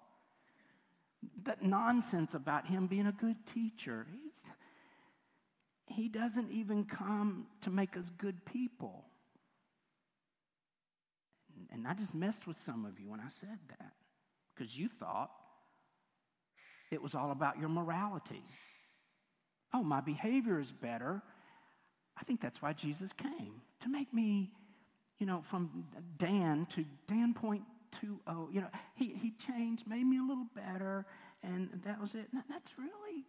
That 1.45 1.63
nonsense 1.63 2.35
about 2.35 2.67
him 2.67 2.87
being 2.87 3.07
a 3.07 3.13
good 3.13 3.37
teacher. 3.53 4.07
He 5.87 6.09
doesn't 6.09 6.51
even 6.51 6.85
come 6.85 7.47
to 7.63 7.71
make 7.71 7.97
us 7.97 8.11
good 8.19 8.45
people. 8.45 9.05
And 11.73 11.89
I 11.89 11.95
just 11.95 12.15
messed 12.15 12.47
with 12.47 12.59
some 12.59 12.85
of 12.85 13.01
you 13.01 13.09
when 13.09 13.21
I 13.21 13.31
said 13.41 13.59
that 13.69 13.93
because 14.55 14.79
you 14.79 14.89
thought 14.89 15.31
it 16.91 17.01
was 17.01 17.15
all 17.15 17.31
about 17.31 17.59
your 17.59 17.71
morality. 17.71 18.45
Oh, 19.73 19.83
my 19.83 20.03
behavior 20.03 20.59
is 20.59 20.71
better. 20.71 21.23
I 22.21 22.25
think 22.25 22.43
that's 22.43 22.61
why 22.61 22.75
Jesus 22.75 23.13
came 23.15 23.63
to 23.81 23.89
make 23.89 24.13
me, 24.13 24.53
you 25.19 25.25
know, 25.27 25.41
from 25.43 25.87
Dan 26.19 26.67
to 26.75 26.85
Dan 27.09 27.33
point 27.33 27.63
two 28.01 28.21
oh. 28.27 28.51
You 28.53 28.61
know, 28.61 28.71
he, 28.95 29.15
he 29.15 29.33
changed, 29.47 29.87
made 29.87 30.05
me 30.05 30.19
a 30.19 30.23
little 30.23 30.47
better, 30.55 31.07
and 31.43 31.81
that 31.87 31.99
was 31.99 32.15
it. 32.15 32.29
That's 32.51 32.73
really, 32.79 33.25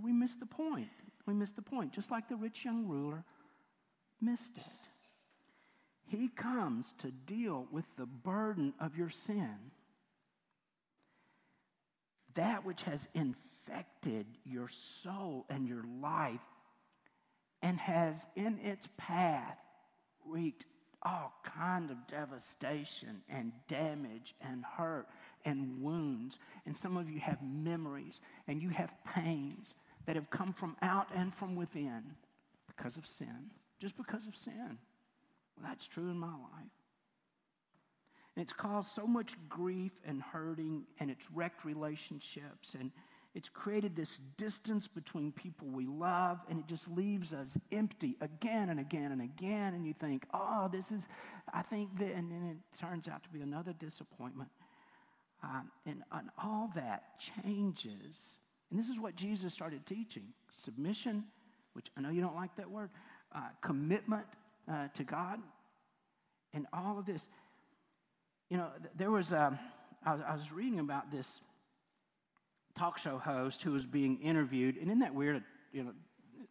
we 0.00 0.12
missed 0.12 0.38
the 0.38 0.46
point. 0.46 0.88
We 1.26 1.34
missed 1.34 1.56
the 1.56 1.62
point. 1.62 1.92
Just 1.92 2.12
like 2.12 2.28
the 2.28 2.36
rich 2.36 2.64
young 2.64 2.86
ruler 2.86 3.24
missed 4.20 4.56
it. 4.56 4.81
He 6.06 6.28
comes 6.28 6.92
to 6.98 7.10
deal 7.10 7.66
with 7.70 7.84
the 7.96 8.06
burden 8.06 8.74
of 8.80 8.96
your 8.96 9.10
sin. 9.10 9.56
That 12.34 12.64
which 12.64 12.82
has 12.82 13.08
infected 13.14 14.26
your 14.44 14.68
soul 14.68 15.46
and 15.48 15.68
your 15.68 15.84
life 16.00 16.40
and 17.62 17.78
has 17.78 18.26
in 18.36 18.58
its 18.62 18.88
path 18.96 19.58
wreaked 20.26 20.64
all 21.02 21.32
kind 21.44 21.90
of 21.90 22.06
devastation 22.06 23.22
and 23.28 23.52
damage 23.68 24.34
and 24.40 24.64
hurt 24.64 25.08
and 25.44 25.82
wounds 25.82 26.38
and 26.64 26.76
some 26.76 26.96
of 26.96 27.10
you 27.10 27.18
have 27.18 27.38
memories 27.42 28.20
and 28.46 28.62
you 28.62 28.68
have 28.68 28.92
pains 29.04 29.74
that 30.06 30.16
have 30.16 30.30
come 30.30 30.52
from 30.52 30.76
out 30.82 31.08
and 31.14 31.34
from 31.34 31.56
within 31.56 32.02
because 32.66 32.96
of 32.96 33.06
sin, 33.06 33.50
just 33.80 33.96
because 33.96 34.26
of 34.26 34.36
sin. 34.36 34.78
Well, 35.56 35.66
that's 35.68 35.86
true 35.86 36.10
in 36.10 36.18
my 36.18 36.26
life. 36.26 36.72
And 38.34 38.42
it's 38.42 38.52
caused 38.52 38.94
so 38.94 39.06
much 39.06 39.34
grief 39.48 39.92
and 40.06 40.22
hurting, 40.22 40.84
and 40.98 41.10
it's 41.10 41.30
wrecked 41.30 41.64
relationships, 41.64 42.74
and 42.78 42.90
it's 43.34 43.48
created 43.48 43.94
this 43.96 44.18
distance 44.36 44.86
between 44.86 45.32
people 45.32 45.66
we 45.68 45.86
love, 45.86 46.38
and 46.48 46.58
it 46.58 46.66
just 46.66 46.88
leaves 46.90 47.32
us 47.32 47.56
empty 47.70 48.16
again 48.20 48.68
and 48.70 48.80
again 48.80 49.12
and 49.12 49.22
again. 49.22 49.74
And 49.74 49.86
you 49.86 49.94
think, 49.94 50.26
oh, 50.32 50.68
this 50.72 50.92
is, 50.92 51.06
I 51.52 51.62
think 51.62 51.98
that, 51.98 52.14
and 52.14 52.30
then 52.30 52.50
it 52.50 52.78
turns 52.78 53.08
out 53.08 53.22
to 53.24 53.28
be 53.30 53.40
another 53.40 53.72
disappointment. 53.72 54.50
Um, 55.42 55.70
and, 55.86 56.02
and 56.12 56.28
all 56.42 56.70
that 56.76 57.18
changes. 57.18 58.36
And 58.70 58.78
this 58.78 58.88
is 58.88 59.00
what 59.00 59.16
Jesus 59.16 59.52
started 59.52 59.84
teaching 59.86 60.24
submission, 60.52 61.24
which 61.72 61.86
I 61.96 62.00
know 62.00 62.10
you 62.10 62.20
don't 62.20 62.36
like 62.36 62.54
that 62.56 62.70
word, 62.70 62.90
uh, 63.34 63.48
commitment 63.60 64.24
uh, 64.70 64.88
to 64.94 65.04
God, 65.04 65.40
and 66.54 66.66
all 66.72 66.98
of 66.98 67.06
this. 67.06 67.26
You 68.50 68.58
know, 68.58 68.68
there 68.96 69.10
was, 69.10 69.32
um, 69.32 69.58
I, 70.04 70.14
was, 70.14 70.22
I 70.26 70.34
was 70.34 70.52
reading 70.52 70.78
about 70.78 71.10
this 71.10 71.40
talk 72.76 72.98
show 72.98 73.18
host 73.18 73.62
who 73.62 73.72
was 73.72 73.86
being 73.86 74.20
interviewed, 74.20 74.76
and 74.76 74.88
isn't 74.88 75.00
that 75.00 75.14
weird? 75.14 75.42
You 75.72 75.84
know, 75.84 75.92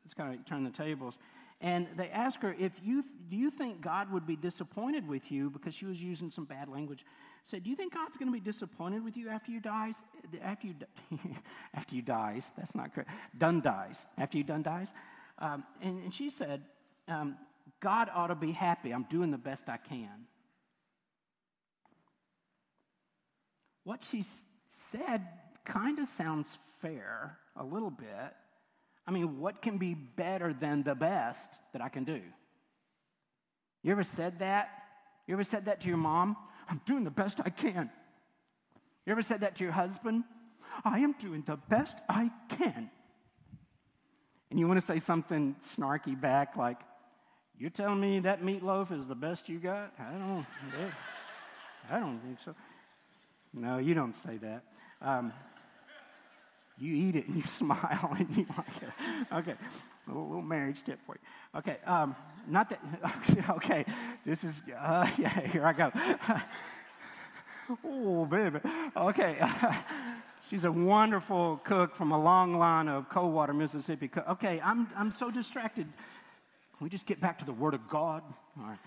it's 0.04 0.14
kind 0.14 0.30
of 0.30 0.36
like 0.38 0.48
turn 0.48 0.64
the 0.64 0.72
tables. 0.72 1.18
And 1.62 1.88
they 1.96 2.10
asked 2.10 2.42
her, 2.42 2.56
if 2.60 2.72
you, 2.84 3.06
do 3.30 3.38
you 3.38 3.52
think 3.52 3.82
God 3.82 4.12
would 4.12 4.26
be 4.26 4.36
disappointed 4.36 5.08
with 5.08 5.32
you 5.32 5.52
because 5.52 5.76
she 5.76 5.86
was 5.86 6.02
using 6.02 6.32
some 6.32 6.46
bad 6.46 6.68
language? 6.68 7.06
Said, 7.44 7.64
do 7.64 7.70
you 7.70 7.76
think 7.76 7.94
God's 7.94 8.18
going 8.18 8.30
to 8.30 8.34
be 8.34 8.40
disappointed 8.40 9.04
with 9.04 9.16
you 9.16 9.30
after 9.30 9.52
you 9.52 9.60
dies? 9.60 10.02
After 10.44 10.68
you, 10.68 10.76
after 11.76 11.96
you 11.96 12.02
dies, 12.02 12.52
that's 12.58 12.74
not 12.74 12.94
correct. 12.94 13.12
Done 13.38 13.62
dies. 13.62 14.08
After 14.18 14.40
you 14.40 14.44
done 14.44 14.64
dies. 14.64 14.92
Um, 15.38 15.64
and, 15.82 16.04
and, 16.04 16.14
she 16.14 16.30
said, 16.30 16.62
um, 17.08 17.36
God 17.80 18.10
ought 18.14 18.28
to 18.28 18.36
be 18.36 18.52
happy. 18.52 18.92
I'm 18.92 19.06
doing 19.10 19.32
the 19.32 19.38
best 19.38 19.70
I 19.70 19.78
can. 19.78 20.28
What 23.84 24.04
she 24.04 24.24
said 24.92 25.28
kind 25.66 26.00
of 26.00 26.08
sounds 26.08 26.58
fair 26.82 27.38
a 27.56 27.64
little 27.64 27.90
bit. 27.90 28.36
I 29.08 29.12
mean, 29.12 29.40
what 29.40 29.62
can 29.62 29.78
be 29.78 29.94
better 29.94 30.54
than 30.54 30.84
the 30.84 30.96
best 30.96 31.52
that 31.74 31.82
I 31.82 31.90
can 31.90 32.04
do? 32.04 32.22
You 33.84 33.92
ever 33.92 34.04
said 34.04 34.40
that? 34.40 34.70
You 35.28 35.34
ever 35.34 35.44
said 35.44 35.66
that 35.66 35.82
to 35.82 35.88
your 35.88 35.98
mom? 35.98 36.38
I'm 36.70 36.82
doing 36.86 37.04
the 37.04 37.12
best 37.12 37.40
I 37.44 37.50
can. 37.50 37.90
You 39.06 39.12
ever 39.12 39.24
said 39.24 39.42
that 39.42 39.56
to 39.56 39.64
your 39.64 39.74
husband? 39.74 40.24
I 40.86 41.00
am 41.00 41.14
doing 41.14 41.44
the 41.46 41.58
best 41.58 41.98
I 42.08 42.30
can. 42.50 42.92
And 44.52 44.60
you 44.60 44.68
want 44.68 44.80
to 44.80 44.86
say 44.86 45.00
something 45.00 45.56
snarky 45.62 46.20
back 46.20 46.56
like, 46.56 46.78
You're 47.62 47.70
telling 47.70 48.00
me 48.00 48.18
that 48.22 48.42
meatloaf 48.42 48.92
is 48.92 49.08
the 49.08 49.14
best 49.14 49.48
you 49.48 49.60
got? 49.60 49.94
I 50.00 50.14
don't, 50.14 50.46
I 51.92 52.00
don't 52.00 52.20
think 52.22 52.40
so. 52.44 52.56
No, 53.54 53.78
you 53.78 53.94
don't 53.94 54.16
say 54.16 54.38
that. 54.38 54.64
Um, 55.00 55.32
you 56.80 56.96
eat 56.96 57.16
it 57.16 57.28
and 57.28 57.38
you 57.38 57.44
smile 57.48 58.16
and 58.18 58.36
you 58.36 58.48
like 58.58 58.82
it. 58.82 58.90
Okay, 59.32 59.52
a 59.52 60.08
little, 60.08 60.28
little 60.28 60.42
marriage 60.42 60.82
tip 60.82 60.98
for 61.06 61.14
you. 61.14 61.60
Okay, 61.60 61.78
um, 61.86 62.16
not 62.48 62.68
that, 62.72 62.82
okay, 63.52 63.86
this 64.26 64.44
is, 64.44 64.64
uh, 64.76 65.08
yeah, 65.20 65.42
here 65.42 65.64
I 65.64 65.74
go. 65.74 65.92
oh, 67.86 68.26
baby. 68.26 68.60
Okay. 68.98 69.38
She's 70.50 70.64
a 70.64 70.72
wonderful 70.72 71.62
cook 71.64 71.96
from 71.96 72.12
a 72.12 72.22
long 72.22 72.58
line 72.58 72.88
of 72.88 73.08
Coldwater, 73.08 73.54
Mississippi. 73.54 74.10
Okay, 74.32 74.60
I'm, 74.62 74.90
I'm 74.98 75.12
so 75.12 75.30
distracted. 75.30 75.88
Can 76.82 76.86
we 76.88 76.90
just 76.90 77.06
get 77.06 77.22
back 77.22 77.38
to 77.38 77.46
the 77.46 77.54
Word 77.54 77.76
of 77.76 77.88
God? 77.88 78.24
All 78.58 78.66
right. 78.66 78.80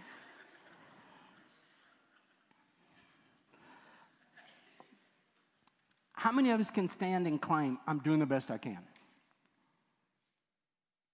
How 6.12 6.32
many 6.32 6.50
of 6.50 6.58
us 6.58 6.72
can 6.72 6.88
stand 6.88 7.28
and 7.28 7.40
claim, 7.40 7.78
I'm 7.86 8.00
doing 8.00 8.18
the 8.18 8.26
best 8.26 8.50
I 8.50 8.58
can? 8.58 8.80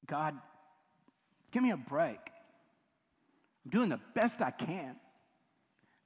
God, 0.06 0.38
give 1.50 1.62
me 1.62 1.70
a 1.70 1.76
break. 1.76 2.18
I'm 3.66 3.70
doing 3.70 3.90
the 3.90 4.00
best 4.14 4.40
I 4.40 4.50
can. 4.50 4.96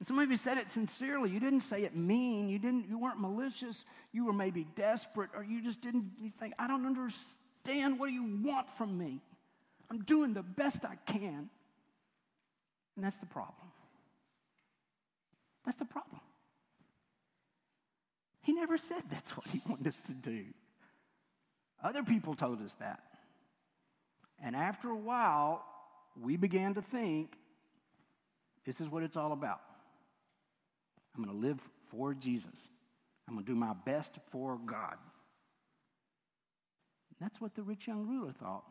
And 0.01 0.09
some 0.09 0.19
of 0.19 0.29
you 0.29 0.37
said 0.37 0.59
it 0.59 0.69
sincerely. 0.69 1.31
You 1.31 1.39
didn't 1.39 1.61
say 1.61 1.85
it 1.85 1.95
mean. 1.95 2.49
You 2.49 2.59
didn't. 2.59 2.89
You 2.89 2.99
weren't 2.99 3.21
malicious. 3.21 3.85
You 4.11 4.25
were 4.25 4.33
maybe 4.33 4.67
desperate, 4.75 5.31
or 5.37 5.45
you 5.45 5.63
just 5.63 5.81
didn't. 5.83 6.11
You 6.21 6.31
think, 6.31 6.55
I 6.59 6.67
don't 6.67 6.85
understand. 6.85 8.01
What 8.01 8.09
do 8.09 8.13
you 8.13 8.41
want 8.43 8.69
from 8.69 8.99
me? 8.99 9.21
I'm 9.91 10.03
doing 10.03 10.35
the 10.35 10.43
best 10.43 10.85
I 10.85 10.97
can. 11.11 11.49
And 12.97 13.05
that's 13.05 13.19
the 13.19 13.27
problem. 13.27 13.69
That's 15.65 15.77
the 15.77 15.85
problem. 15.85 16.21
He 18.43 18.53
never 18.53 18.77
said 18.77 19.03
that's 19.11 19.37
what 19.37 19.47
he 19.49 19.61
wanted 19.69 19.89
us 19.89 19.97
to 20.07 20.13
do. 20.13 20.45
Other 21.83 22.03
people 22.03 22.35
told 22.35 22.63
us 22.63 22.75
that. 22.77 23.01
And 24.43 24.55
after 24.55 24.89
a 24.89 24.97
while, 24.97 25.65
we 26.21 26.37
began 26.37 26.75
to 26.75 26.83
think 26.83 27.37
this 28.65 28.81
is 28.81 28.89
what 28.89 29.03
it's 29.03 29.17
all 29.17 29.33
about. 29.33 29.61
I'm 31.17 31.25
going 31.25 31.35
to 31.35 31.47
live 31.47 31.61
for 31.91 32.15
Jesus, 32.15 32.69
I'm 33.29 33.35
going 33.35 33.47
to 33.47 33.53
do 33.53 33.57
my 33.57 33.73
best 33.87 34.19
for 34.31 34.59
God. 34.59 34.97
That's 37.21 37.41
what 37.41 37.55
the 37.55 37.63
rich 37.63 37.87
young 37.87 38.07
ruler 38.07 38.33
thought. 38.33 38.65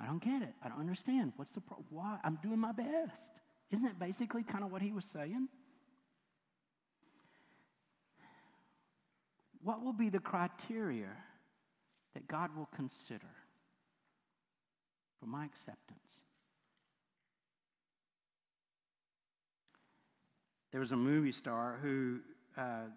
I 0.00 0.06
don't 0.06 0.22
get 0.22 0.42
it. 0.42 0.54
I 0.62 0.68
don't 0.68 0.80
understand. 0.80 1.32
What's 1.36 1.52
the 1.52 1.60
problem? 1.60 1.86
why? 1.90 2.18
I'm 2.24 2.38
doing 2.42 2.58
my 2.58 2.72
best. 2.72 3.30
Isn't 3.70 3.84
that 3.84 3.98
basically 3.98 4.42
kind 4.42 4.64
of 4.64 4.72
what 4.72 4.82
he 4.82 4.92
was 4.92 5.04
saying? 5.04 5.48
what 9.64 9.82
will 9.82 9.94
be 9.94 10.10
the 10.10 10.20
criteria 10.20 11.10
that 12.12 12.28
God 12.28 12.50
will 12.56 12.68
consider 12.76 13.30
for 15.18 15.26
my 15.26 15.44
acceptance? 15.46 16.22
There 20.70 20.80
was 20.80 20.92
a 20.92 20.96
movie 20.96 21.32
star 21.32 21.78
who 21.82 22.18
uh, 22.58 22.88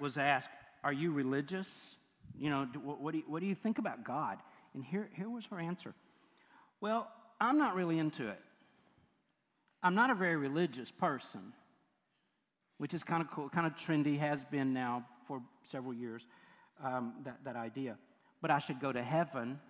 was 0.00 0.16
asked, 0.16 0.50
Are 0.82 0.92
you 0.92 1.12
religious? 1.12 1.96
You 2.36 2.50
know, 2.50 2.66
what, 2.82 3.12
do 3.12 3.18
you, 3.18 3.24
what 3.26 3.40
do 3.40 3.46
you 3.46 3.54
think 3.54 3.78
about 3.78 4.04
God? 4.04 4.38
And 4.74 4.82
here, 4.82 5.10
here 5.14 5.28
was 5.28 5.44
her 5.46 5.60
answer 5.60 5.94
Well, 6.84 7.10
I'm 7.40 7.56
not 7.56 7.76
really 7.76 7.98
into 7.98 8.28
it. 8.28 8.38
I'm 9.82 9.94
not 9.94 10.10
a 10.10 10.14
very 10.14 10.36
religious 10.36 10.90
person, 10.90 11.54
which 12.76 12.92
is 12.92 13.02
kind 13.02 13.22
of 13.22 13.30
cool, 13.30 13.48
kind 13.48 13.66
of 13.66 13.74
trendy, 13.74 14.18
has 14.18 14.44
been 14.44 14.74
now 14.74 15.06
for 15.26 15.40
several 15.62 15.94
years, 15.94 16.26
um, 16.84 17.14
that, 17.24 17.38
that 17.46 17.56
idea. 17.56 17.96
But 18.42 18.50
I 18.50 18.58
should 18.58 18.80
go 18.80 18.92
to 18.92 19.02
heaven. 19.02 19.60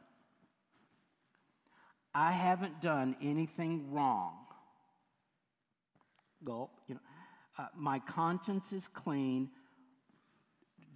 I 2.13 2.33
haven't 2.33 2.81
done 2.81 3.15
anything 3.23 3.93
wrong. 3.93 4.35
Gulp, 6.45 6.73
you 6.89 6.97
know. 6.97 7.01
Uh, 7.57 7.67
my 7.77 8.01
conscience 8.01 8.73
is 8.73 8.89
clean. 8.89 9.51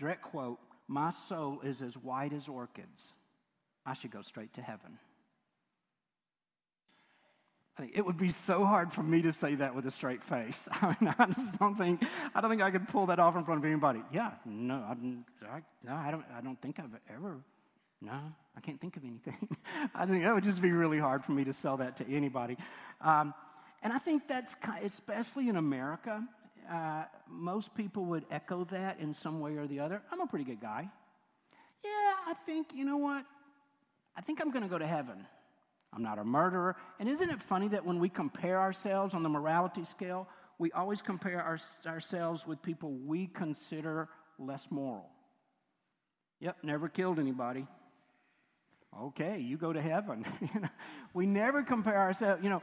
Direct 0.00 0.22
quote, 0.22 0.58
my 0.88 1.10
soul 1.10 1.60
is 1.62 1.80
as 1.80 1.96
white 1.96 2.32
as 2.32 2.48
orchids. 2.48 3.12
I 3.86 3.94
should 3.94 4.10
go 4.10 4.22
straight 4.22 4.52
to 4.54 4.62
heaven. 4.62 4.98
It 7.94 8.04
would 8.04 8.18
be 8.18 8.32
so 8.32 8.64
hard 8.64 8.92
for 8.92 9.02
me 9.02 9.22
to 9.22 9.32
say 9.32 9.54
that 9.56 9.74
with 9.74 9.86
a 9.86 9.90
straight 9.90 10.22
face. 10.22 10.68
I 10.72 10.96
mean, 11.00 11.14
I 11.18 11.26
just 11.26 11.58
don't 11.58 11.76
think 11.76 12.04
I 12.34 12.40
don't 12.40 12.50
think 12.50 12.62
I 12.62 12.70
could 12.70 12.88
pull 12.88 13.06
that 13.06 13.18
off 13.18 13.36
in 13.36 13.44
front 13.44 13.60
of 13.60 13.64
anybody. 13.64 14.02
Yeah, 14.12 14.32
no, 14.44 14.74
I, 14.74 14.92
I, 15.46 15.62
no, 15.84 15.94
I 15.94 16.10
don't. 16.10 16.24
I 16.36 16.40
don't 16.40 16.60
think 16.60 16.78
I've 16.78 16.98
ever. 17.14 17.36
No, 18.00 18.20
I 18.56 18.60
can't 18.60 18.80
think 18.80 18.96
of 18.96 19.04
anything. 19.04 19.48
I 19.94 20.06
think 20.06 20.22
that 20.22 20.34
would 20.34 20.44
just 20.44 20.62
be 20.62 20.70
really 20.70 20.98
hard 20.98 21.24
for 21.24 21.32
me 21.32 21.44
to 21.44 21.52
sell 21.52 21.76
that 21.78 21.96
to 21.98 22.14
anybody. 22.14 22.56
Um, 23.00 23.34
and 23.82 23.92
I 23.92 23.98
think 23.98 24.28
that's 24.28 24.54
especially 24.82 25.48
in 25.48 25.56
America. 25.56 26.22
Uh, 26.70 27.04
most 27.28 27.74
people 27.74 28.04
would 28.04 28.24
echo 28.30 28.64
that 28.70 29.00
in 29.00 29.14
some 29.14 29.40
way 29.40 29.56
or 29.56 29.66
the 29.66 29.80
other. 29.80 30.02
I'm 30.12 30.20
a 30.20 30.26
pretty 30.26 30.44
good 30.44 30.60
guy. 30.60 30.88
Yeah, 31.82 31.90
I 32.26 32.34
think 32.44 32.68
you 32.74 32.84
know 32.84 32.98
what. 32.98 33.24
I 34.16 34.20
think 34.20 34.40
I'm 34.40 34.50
going 34.50 34.64
to 34.64 34.68
go 34.68 34.78
to 34.78 34.86
heaven. 34.86 35.26
I'm 35.92 36.02
not 36.02 36.18
a 36.18 36.24
murderer. 36.24 36.76
And 36.98 37.08
isn't 37.08 37.30
it 37.30 37.42
funny 37.42 37.68
that 37.68 37.84
when 37.84 37.98
we 37.98 38.08
compare 38.08 38.60
ourselves 38.60 39.14
on 39.14 39.22
the 39.22 39.28
morality 39.28 39.84
scale, 39.84 40.28
we 40.58 40.70
always 40.72 41.00
compare 41.00 41.40
our, 41.40 41.58
ourselves 41.86 42.46
with 42.46 42.62
people 42.62 42.92
we 42.92 43.26
consider 43.26 44.08
less 44.38 44.68
moral? 44.70 45.08
Yep, 46.40 46.58
never 46.62 46.88
killed 46.88 47.18
anybody. 47.18 47.66
Okay, 49.00 49.38
you 49.38 49.56
go 49.56 49.72
to 49.72 49.80
heaven. 49.80 50.24
we 51.14 51.26
never 51.26 51.62
compare 51.62 51.98
ourselves. 51.98 52.42
You 52.42 52.50
know, 52.50 52.62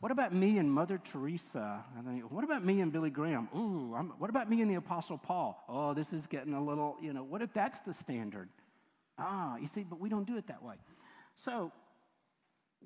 what 0.00 0.12
about 0.12 0.32
me 0.32 0.58
and 0.58 0.70
Mother 0.72 0.98
Teresa? 0.98 1.84
I 1.96 2.02
think, 2.02 2.30
what 2.30 2.44
about 2.44 2.64
me 2.64 2.80
and 2.80 2.92
Billy 2.92 3.10
Graham? 3.10 3.48
Ooh, 3.54 3.94
I'm, 3.96 4.10
what 4.18 4.30
about 4.30 4.48
me 4.48 4.62
and 4.62 4.70
the 4.70 4.76
Apostle 4.76 5.18
Paul? 5.18 5.64
Oh, 5.68 5.94
this 5.94 6.12
is 6.12 6.26
getting 6.26 6.54
a 6.54 6.62
little, 6.62 6.96
you 7.02 7.12
know, 7.12 7.24
what 7.24 7.42
if 7.42 7.52
that's 7.52 7.80
the 7.80 7.92
standard? 7.92 8.48
Ah, 9.18 9.56
you 9.56 9.66
see, 9.66 9.82
but 9.82 9.98
we 10.00 10.08
don't 10.08 10.26
do 10.26 10.36
it 10.36 10.46
that 10.46 10.62
way. 10.62 10.76
So, 11.36 11.72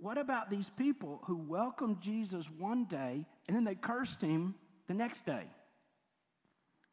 what 0.00 0.18
about 0.18 0.50
these 0.50 0.70
people 0.70 1.20
who 1.26 1.36
welcomed 1.36 2.00
Jesus 2.00 2.50
one 2.50 2.84
day 2.84 3.26
and 3.46 3.56
then 3.56 3.64
they 3.64 3.74
cursed 3.74 4.20
him 4.20 4.54
the 4.88 4.94
next 4.94 5.24
day? 5.26 5.44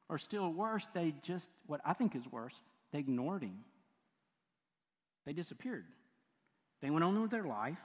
Or 0.09 0.17
still 0.17 0.51
worse, 0.51 0.87
they 0.93 1.13
just, 1.21 1.49
what 1.67 1.81
I 1.85 1.93
think 1.93 2.15
is 2.15 2.27
worse, 2.27 2.59
they 2.91 2.99
ignored 2.99 3.43
him. 3.43 3.59
They 5.25 5.33
disappeared. 5.33 5.85
They 6.81 6.89
went 6.89 7.03
on 7.03 7.21
with 7.21 7.29
their 7.29 7.43
life, 7.43 7.77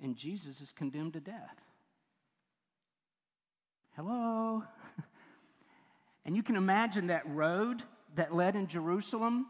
and 0.00 0.16
Jesus 0.16 0.60
is 0.60 0.72
condemned 0.72 1.14
to 1.14 1.20
death. 1.20 1.60
Hello? 3.96 4.62
and 6.24 6.36
you 6.36 6.42
can 6.42 6.56
imagine 6.56 7.08
that 7.08 7.28
road 7.28 7.82
that 8.14 8.34
led 8.34 8.56
in 8.56 8.66
Jerusalem, 8.66 9.46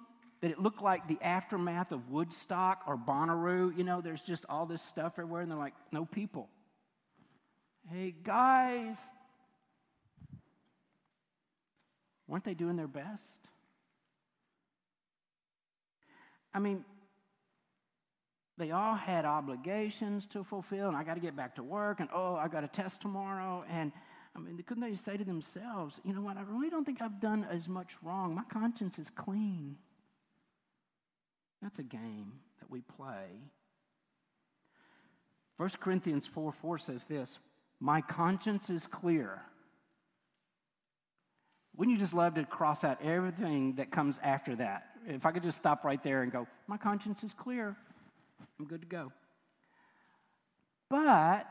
that 0.46 0.52
it 0.52 0.60
looked 0.60 0.80
like 0.80 1.08
the 1.08 1.18
aftermath 1.22 1.90
of 1.90 2.08
Woodstock 2.08 2.82
or 2.86 2.96
Bonnaroo. 2.96 3.76
You 3.76 3.82
know, 3.82 4.00
there's 4.00 4.22
just 4.22 4.46
all 4.48 4.64
this 4.64 4.80
stuff 4.80 5.14
everywhere, 5.14 5.40
and 5.40 5.50
they're 5.50 5.58
like, 5.58 5.74
no 5.90 6.04
people. 6.04 6.48
Hey, 7.90 8.14
guys, 8.22 8.96
weren't 12.28 12.44
they 12.44 12.54
doing 12.54 12.76
their 12.76 12.86
best? 12.86 13.48
I 16.54 16.60
mean, 16.60 16.84
they 18.56 18.70
all 18.70 18.94
had 18.94 19.24
obligations 19.24 20.28
to 20.28 20.44
fulfill, 20.44 20.86
and 20.86 20.96
I 20.96 21.02
got 21.02 21.14
to 21.14 21.20
get 21.20 21.34
back 21.34 21.56
to 21.56 21.64
work, 21.64 21.98
and 21.98 22.08
oh, 22.14 22.36
I 22.36 22.46
got 22.46 22.62
a 22.62 22.68
test 22.68 23.00
tomorrow, 23.00 23.64
and 23.68 23.90
I 24.36 24.38
mean, 24.38 24.62
couldn't 24.64 24.88
they 24.88 24.94
say 24.94 25.16
to 25.16 25.24
themselves, 25.24 26.00
you 26.04 26.14
know 26.14 26.20
what, 26.20 26.36
I 26.36 26.42
really 26.42 26.70
don't 26.70 26.84
think 26.84 27.02
I've 27.02 27.20
done 27.20 27.44
as 27.50 27.68
much 27.68 27.96
wrong. 28.00 28.32
My 28.32 28.44
conscience 28.44 28.96
is 29.00 29.10
clean. 29.10 29.78
That's 31.66 31.80
a 31.80 31.82
game 31.82 32.30
that 32.60 32.70
we 32.70 32.80
play. 32.80 33.26
1 35.56 35.68
Corinthians 35.80 36.24
4 36.24 36.52
4 36.52 36.78
says 36.78 37.02
this 37.06 37.40
My 37.80 38.00
conscience 38.02 38.70
is 38.70 38.86
clear. 38.86 39.42
Wouldn't 41.76 41.96
you 41.96 42.00
just 42.00 42.14
love 42.14 42.34
to 42.34 42.44
cross 42.44 42.84
out 42.84 43.02
everything 43.02 43.74
that 43.78 43.90
comes 43.90 44.20
after 44.22 44.54
that? 44.54 44.90
If 45.08 45.26
I 45.26 45.32
could 45.32 45.42
just 45.42 45.58
stop 45.58 45.84
right 45.84 46.00
there 46.04 46.22
and 46.22 46.30
go, 46.30 46.46
My 46.68 46.76
conscience 46.76 47.24
is 47.24 47.34
clear, 47.34 47.76
I'm 48.60 48.66
good 48.66 48.82
to 48.82 48.86
go. 48.86 49.10
But 50.88 51.48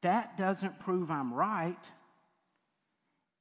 that 0.00 0.38
doesn't 0.38 0.80
prove 0.80 1.10
I'm 1.10 1.34
right. 1.34 1.84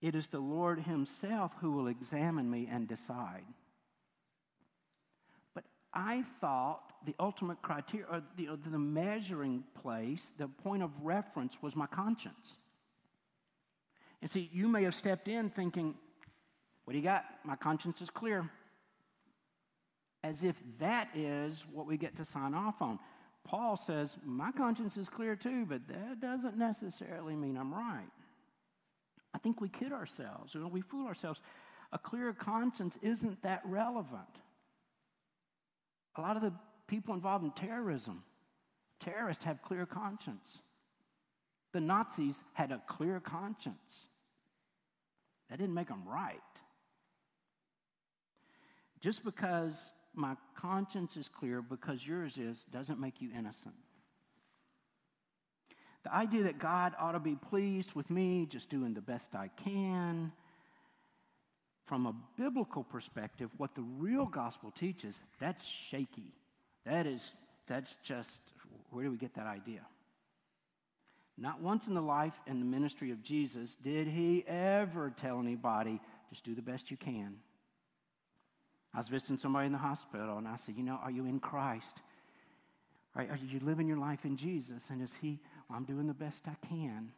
It 0.01 0.15
is 0.15 0.27
the 0.27 0.41
Lord 0.41 0.81
Himself 0.81 1.53
who 1.61 1.71
will 1.71 1.87
examine 1.87 2.51
me 2.51 2.67
and 2.69 2.89
decide. 2.89 3.45
I 5.93 6.23
thought 6.39 6.93
the 7.05 7.15
ultimate 7.19 7.61
criteria, 7.61 8.05
or 8.09 8.23
the, 8.37 8.49
the 8.69 8.79
measuring 8.79 9.63
place, 9.81 10.31
the 10.37 10.47
point 10.47 10.83
of 10.83 10.91
reference 11.03 11.61
was 11.61 11.75
my 11.75 11.87
conscience. 11.87 12.57
And 14.21 14.29
see, 14.29 14.49
you 14.53 14.67
may 14.67 14.83
have 14.83 14.95
stepped 14.95 15.27
in 15.27 15.49
thinking, 15.49 15.95
What 16.85 16.93
do 16.93 16.97
you 16.97 17.03
got? 17.03 17.25
My 17.43 17.55
conscience 17.55 18.01
is 18.01 18.09
clear. 18.09 18.49
As 20.23 20.43
if 20.43 20.55
that 20.79 21.09
is 21.15 21.65
what 21.71 21.87
we 21.87 21.97
get 21.97 22.15
to 22.17 22.25
sign 22.25 22.53
off 22.53 22.81
on. 22.81 22.99
Paul 23.43 23.75
says, 23.75 24.17
My 24.23 24.51
conscience 24.51 24.95
is 24.95 25.09
clear 25.09 25.35
too, 25.35 25.65
but 25.65 25.87
that 25.87 26.21
doesn't 26.21 26.57
necessarily 26.57 27.35
mean 27.35 27.57
I'm 27.57 27.73
right. 27.73 28.11
I 29.33 29.39
think 29.39 29.59
we 29.59 29.69
kid 29.69 29.91
ourselves, 29.91 30.53
you 30.53 30.61
know, 30.61 30.67
we 30.67 30.81
fool 30.81 31.07
ourselves. 31.07 31.41
A 31.93 31.97
clear 31.97 32.31
conscience 32.33 32.97
isn't 33.01 33.41
that 33.41 33.61
relevant. 33.65 34.41
A 36.15 36.21
lot 36.21 36.35
of 36.35 36.41
the 36.41 36.53
people 36.87 37.13
involved 37.13 37.45
in 37.45 37.51
terrorism, 37.51 38.23
terrorists 38.99 39.43
have 39.43 39.61
clear 39.61 39.85
conscience. 39.85 40.61
The 41.73 41.79
Nazis 41.79 42.41
had 42.53 42.71
a 42.71 42.81
clear 42.87 43.19
conscience. 43.19 44.07
That 45.49 45.59
didn't 45.59 45.73
make 45.73 45.87
them 45.87 46.03
right. 46.05 46.39
Just 48.99 49.23
because 49.23 49.91
my 50.13 50.35
conscience 50.55 51.17
is 51.17 51.27
clear 51.27 51.61
because 51.61 52.05
yours 52.05 52.37
is 52.37 52.65
doesn't 52.65 52.99
make 52.99 53.21
you 53.21 53.29
innocent. 53.37 53.75
The 56.03 56.13
idea 56.13 56.43
that 56.43 56.59
God 56.59 56.93
ought 56.99 57.11
to 57.13 57.19
be 57.19 57.35
pleased 57.35 57.93
with 57.93 58.09
me 58.09 58.47
just 58.49 58.69
doing 58.69 58.93
the 58.93 59.01
best 59.01 59.35
I 59.35 59.49
can, 59.63 60.31
from 61.91 62.05
a 62.05 62.15
biblical 62.37 62.85
perspective, 62.85 63.49
what 63.57 63.75
the 63.75 63.81
real 63.81 64.25
gospel 64.25 64.71
teaches, 64.71 65.21
that's 65.41 65.65
shaky. 65.65 66.31
That 66.85 67.05
is, 67.05 67.35
that's 67.67 67.97
just, 68.01 68.39
where 68.91 69.03
do 69.03 69.11
we 69.11 69.17
get 69.17 69.33
that 69.33 69.45
idea? 69.45 69.81
Not 71.37 71.59
once 71.59 71.87
in 71.87 71.93
the 71.93 72.01
life 72.01 72.39
and 72.47 72.61
the 72.61 72.65
ministry 72.65 73.11
of 73.11 73.21
Jesus 73.21 73.75
did 73.75 74.07
he 74.07 74.45
ever 74.47 75.09
tell 75.09 75.41
anybody, 75.41 75.99
just 76.29 76.45
do 76.45 76.55
the 76.55 76.61
best 76.61 76.91
you 76.91 76.95
can. 76.95 77.35
I 78.93 78.99
was 78.99 79.09
visiting 79.09 79.35
somebody 79.35 79.65
in 79.65 79.73
the 79.73 79.77
hospital, 79.77 80.37
and 80.37 80.47
I 80.47 80.55
said, 80.55 80.75
You 80.77 80.83
know, 80.83 80.97
are 81.03 81.11
you 81.11 81.25
in 81.25 81.41
Christ? 81.41 81.97
Are, 83.17 83.23
are 83.23 83.39
you 83.45 83.59
living 83.59 83.89
your 83.89 83.97
life 83.97 84.23
in 84.23 84.37
Jesus? 84.37 84.85
And 84.89 85.01
is 85.01 85.13
He, 85.21 85.41
well, 85.67 85.77
I'm 85.77 85.83
doing 85.83 86.07
the 86.07 86.13
best 86.13 86.43
I 86.47 86.55
can. 86.65 87.11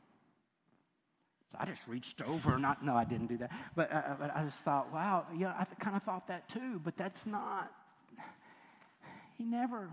So 1.53 1.57
I 1.61 1.65
just 1.65 1.87
reached 1.87 2.21
over, 2.21 2.59
not, 2.59 2.83
no, 2.83 2.95
I 2.95 3.05
didn't 3.05 3.27
do 3.27 3.37
that. 3.37 3.51
But, 3.75 3.93
uh, 3.93 3.95
uh 3.95 4.15
but 4.19 4.35
I 4.35 4.43
just 4.43 4.59
thought, 4.59 4.91
wow, 4.91 5.25
yeah, 5.37 5.53
I 5.57 5.63
th- 5.63 5.79
kind 5.79 5.95
of 5.95 6.03
thought 6.03 6.27
that 6.27 6.49
too, 6.49 6.81
but 6.83 6.97
that's 6.97 7.25
not, 7.25 7.71
he 9.37 9.45
never. 9.45 9.89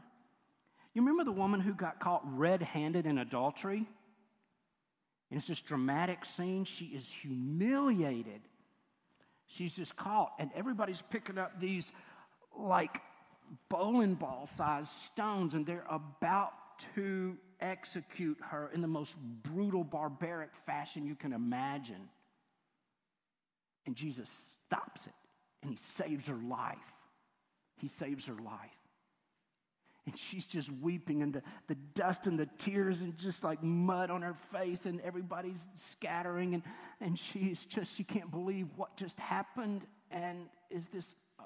You 0.94 1.02
remember 1.02 1.22
the 1.22 1.32
woman 1.32 1.60
who 1.60 1.74
got 1.74 2.00
caught 2.00 2.22
red 2.36 2.62
handed 2.62 3.06
in 3.06 3.18
adultery? 3.18 3.86
And 5.30 5.38
it's 5.38 5.46
this 5.46 5.60
dramatic 5.60 6.24
scene. 6.24 6.64
She 6.64 6.86
is 6.86 7.08
humiliated 7.08 8.40
She's 9.50 9.74
just 9.74 9.96
caught, 9.96 10.32
and 10.38 10.48
everybody's 10.54 11.02
picking 11.10 11.36
up 11.36 11.60
these 11.60 11.90
like 12.56 13.00
bowling 13.68 14.14
ball 14.14 14.46
sized 14.46 14.90
stones, 14.90 15.54
and 15.54 15.66
they're 15.66 15.86
about 15.90 16.52
to 16.94 17.36
execute 17.60 18.38
her 18.50 18.70
in 18.74 18.80
the 18.80 18.88
most 18.88 19.16
brutal, 19.42 19.84
barbaric 19.84 20.50
fashion 20.66 21.06
you 21.06 21.14
can 21.14 21.32
imagine. 21.32 22.08
And 23.86 23.96
Jesus 23.96 24.30
stops 24.30 25.06
it 25.06 25.12
and 25.62 25.70
he 25.70 25.76
saves 25.76 26.26
her 26.26 26.38
life. 26.48 26.78
He 27.78 27.88
saves 27.88 28.26
her 28.26 28.34
life. 28.34 28.70
And 30.06 30.18
she's 30.18 30.46
just 30.46 30.70
weeping, 30.72 31.22
and 31.22 31.34
the, 31.34 31.42
the 31.68 31.74
dust 31.94 32.26
and 32.26 32.38
the 32.38 32.48
tears, 32.58 33.02
and 33.02 33.16
just 33.18 33.44
like 33.44 33.62
mud 33.62 34.10
on 34.10 34.22
her 34.22 34.34
face, 34.50 34.86
and 34.86 34.98
everybody's 35.02 35.68
scattering. 35.74 36.54
And, 36.54 36.62
and 37.02 37.18
she's 37.18 37.66
just, 37.66 37.96
she 37.96 38.02
can't 38.02 38.30
believe 38.30 38.68
what 38.76 38.96
just 38.96 39.18
happened. 39.20 39.82
And 40.10 40.46
is 40.70 40.86
this, 40.88 41.14
uh, 41.38 41.44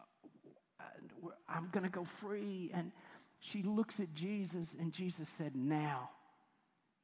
I'm 1.48 1.68
going 1.72 1.82
to 1.82 1.90
go 1.90 2.04
free. 2.04 2.70
And 2.72 2.92
she 3.44 3.62
looks 3.62 4.00
at 4.00 4.14
Jesus, 4.14 4.74
and 4.80 4.90
Jesus 4.90 5.28
said, 5.28 5.54
Now 5.54 6.08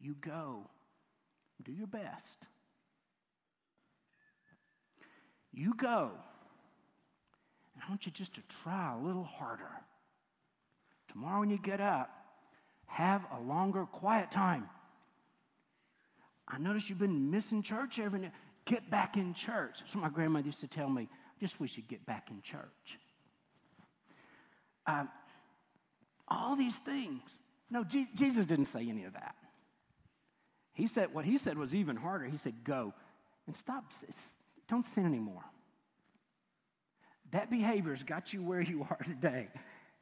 you 0.00 0.14
go, 0.18 0.62
do 1.62 1.70
your 1.70 1.86
best. 1.86 2.38
You 5.52 5.74
go. 5.74 6.12
And 7.74 7.84
I 7.84 7.90
want 7.90 8.06
you 8.06 8.12
just 8.12 8.36
to 8.36 8.40
try 8.62 8.94
a 8.94 9.04
little 9.04 9.22
harder. 9.22 9.68
Tomorrow, 11.12 11.40
when 11.40 11.50
you 11.50 11.58
get 11.58 11.82
up, 11.82 12.08
have 12.86 13.22
a 13.38 13.40
longer 13.42 13.84
quiet 13.84 14.30
time. 14.30 14.66
I 16.48 16.56
notice 16.56 16.88
you've 16.88 16.98
been 16.98 17.30
missing 17.30 17.62
church 17.62 17.98
every 17.98 18.20
night. 18.20 18.32
Get 18.64 18.88
back 18.88 19.18
in 19.18 19.34
church. 19.34 19.80
That's 19.80 19.94
what 19.94 20.04
my 20.04 20.08
grandmother 20.08 20.46
used 20.46 20.60
to 20.60 20.68
tell 20.68 20.88
me. 20.88 21.02
I 21.02 21.38
just 21.38 21.60
wish 21.60 21.76
you'd 21.76 21.88
get 21.88 22.06
back 22.06 22.30
in 22.30 22.40
church. 22.40 22.98
Um, 24.86 25.10
all 26.30 26.56
these 26.56 26.78
things. 26.78 27.22
No, 27.70 27.84
Jesus 27.84 28.46
didn't 28.46 28.66
say 28.66 28.88
any 28.88 29.04
of 29.04 29.12
that. 29.14 29.34
He 30.72 30.86
said, 30.86 31.12
what 31.12 31.24
he 31.24 31.38
said 31.38 31.58
was 31.58 31.74
even 31.74 31.96
harder. 31.96 32.24
He 32.26 32.38
said, 32.38 32.64
go 32.64 32.94
and 33.46 33.54
stop. 33.54 33.92
This. 34.00 34.16
Don't 34.68 34.84
sin 34.84 35.04
anymore. 35.04 35.44
That 37.32 37.50
behavior's 37.50 38.02
got 38.02 38.32
you 38.32 38.42
where 38.42 38.60
you 38.60 38.86
are 38.88 38.98
today 39.04 39.48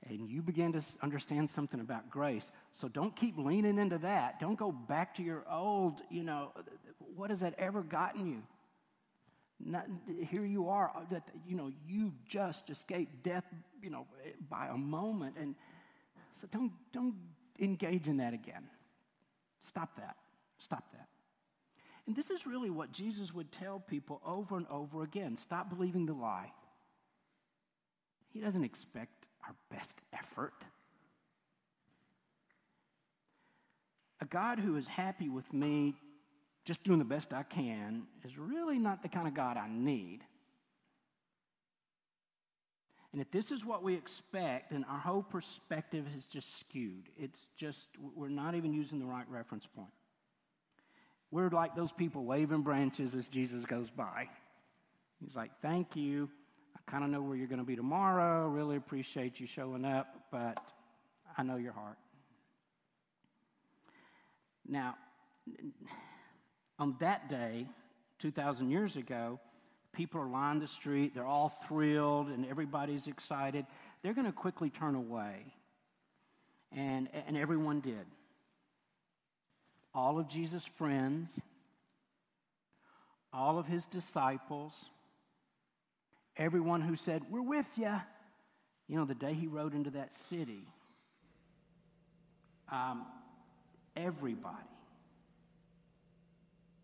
and 0.08 0.28
you 0.30 0.42
begin 0.42 0.72
to 0.72 0.82
understand 1.02 1.50
something 1.50 1.80
about 1.80 2.10
grace. 2.10 2.50
So 2.72 2.88
don't 2.88 3.14
keep 3.14 3.36
leaning 3.36 3.78
into 3.78 3.98
that. 3.98 4.40
Don't 4.40 4.58
go 4.58 4.72
back 4.72 5.14
to 5.16 5.22
your 5.22 5.44
old, 5.50 6.00
you 6.10 6.22
know, 6.22 6.52
what 7.14 7.30
has 7.30 7.40
that 7.40 7.54
ever 7.58 7.82
gotten 7.82 8.26
you? 8.26 8.42
Not, 9.60 9.86
here 10.30 10.44
you 10.44 10.68
are, 10.68 10.92
uh, 10.94 11.18
you 11.46 11.56
know, 11.56 11.72
you 11.86 12.12
just 12.28 12.70
escaped 12.70 13.24
death, 13.24 13.44
you 13.82 13.90
know, 13.90 14.06
by 14.48 14.68
a 14.68 14.76
moment. 14.76 15.34
And 15.38 15.56
so 16.40 16.46
don't, 16.50 16.72
don't 16.92 17.14
engage 17.58 18.08
in 18.08 18.18
that 18.18 18.34
again. 18.34 18.68
Stop 19.62 19.96
that. 19.96 20.16
Stop 20.58 20.92
that. 20.92 21.08
And 22.06 22.16
this 22.16 22.30
is 22.30 22.46
really 22.46 22.70
what 22.70 22.90
Jesus 22.90 23.34
would 23.34 23.52
tell 23.52 23.80
people 23.80 24.22
over 24.24 24.56
and 24.56 24.66
over 24.68 25.02
again 25.02 25.36
stop 25.36 25.68
believing 25.68 26.06
the 26.06 26.14
lie. 26.14 26.52
He 28.30 28.40
doesn't 28.40 28.64
expect 28.64 29.26
our 29.46 29.54
best 29.70 30.00
effort. 30.12 30.64
A 34.20 34.24
God 34.24 34.58
who 34.58 34.76
is 34.76 34.86
happy 34.86 35.28
with 35.28 35.52
me 35.52 35.94
just 36.64 36.82
doing 36.82 36.98
the 36.98 37.04
best 37.04 37.32
I 37.32 37.42
can 37.42 38.04
is 38.24 38.36
really 38.36 38.78
not 38.78 39.02
the 39.02 39.08
kind 39.08 39.28
of 39.28 39.34
God 39.34 39.56
I 39.56 39.68
need. 39.70 40.20
And 43.12 43.22
if 43.22 43.30
this 43.30 43.50
is 43.50 43.64
what 43.64 43.82
we 43.82 43.94
expect, 43.94 44.70
then 44.70 44.84
our 44.88 44.98
whole 44.98 45.22
perspective 45.22 46.04
is 46.16 46.26
just 46.26 46.60
skewed. 46.60 47.08
It's 47.16 47.48
just, 47.56 47.88
we're 48.14 48.28
not 48.28 48.54
even 48.54 48.72
using 48.72 48.98
the 48.98 49.06
right 49.06 49.28
reference 49.30 49.66
point. 49.66 49.88
We're 51.30 51.48
like 51.48 51.74
those 51.74 51.92
people 51.92 52.24
waving 52.24 52.62
branches 52.62 53.14
as 53.14 53.28
Jesus 53.28 53.64
goes 53.64 53.90
by. 53.90 54.28
He's 55.20 55.36
like, 55.36 55.50
Thank 55.60 55.96
you. 55.96 56.30
I 56.76 56.90
kind 56.90 57.04
of 57.04 57.10
know 57.10 57.20
where 57.20 57.36
you're 57.36 57.48
going 57.48 57.60
to 57.60 57.66
be 57.66 57.76
tomorrow. 57.76 58.48
Really 58.48 58.76
appreciate 58.76 59.40
you 59.40 59.46
showing 59.46 59.84
up, 59.84 60.06
but 60.30 60.58
I 61.36 61.42
know 61.42 61.56
your 61.56 61.72
heart. 61.72 61.98
Now, 64.66 64.96
on 66.78 66.96
that 67.00 67.28
day, 67.28 67.66
2,000 68.18 68.70
years 68.70 68.96
ago, 68.96 69.40
people 69.98 70.20
are 70.20 70.28
lined 70.28 70.62
the 70.62 70.68
street, 70.68 71.12
they're 71.12 71.26
all 71.26 71.48
thrilled, 71.66 72.28
and 72.28 72.46
everybody's 72.46 73.08
excited. 73.08 73.66
They're 74.00 74.14
going 74.14 74.28
to 74.28 74.32
quickly 74.32 74.70
turn 74.70 74.94
away. 74.94 75.52
And, 76.70 77.08
and 77.26 77.36
everyone 77.36 77.80
did. 77.80 78.06
All 79.92 80.20
of 80.20 80.28
Jesus' 80.28 80.64
friends, 80.64 81.42
all 83.32 83.58
of 83.58 83.66
his 83.66 83.86
disciples, 83.86 84.88
everyone 86.36 86.80
who 86.80 86.94
said, 86.94 87.22
We're 87.28 87.42
with 87.42 87.66
you. 87.74 88.00
You 88.86 88.96
know, 88.96 89.04
the 89.04 89.16
day 89.16 89.34
he 89.34 89.48
rode 89.48 89.74
into 89.74 89.90
that 89.90 90.14
city, 90.14 90.62
um, 92.70 93.04
everybody 93.96 94.54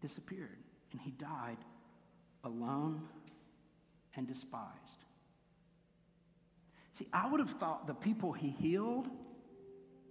disappeared 0.02 0.58
and 0.90 1.00
he 1.00 1.12
died 1.12 1.58
alone 2.44 3.02
and 4.16 4.26
despised. 4.26 5.04
See, 6.92 7.08
I 7.12 7.28
would 7.28 7.40
have 7.40 7.50
thought 7.50 7.86
the 7.86 7.94
people 7.94 8.32
he 8.32 8.50
healed, 8.50 9.08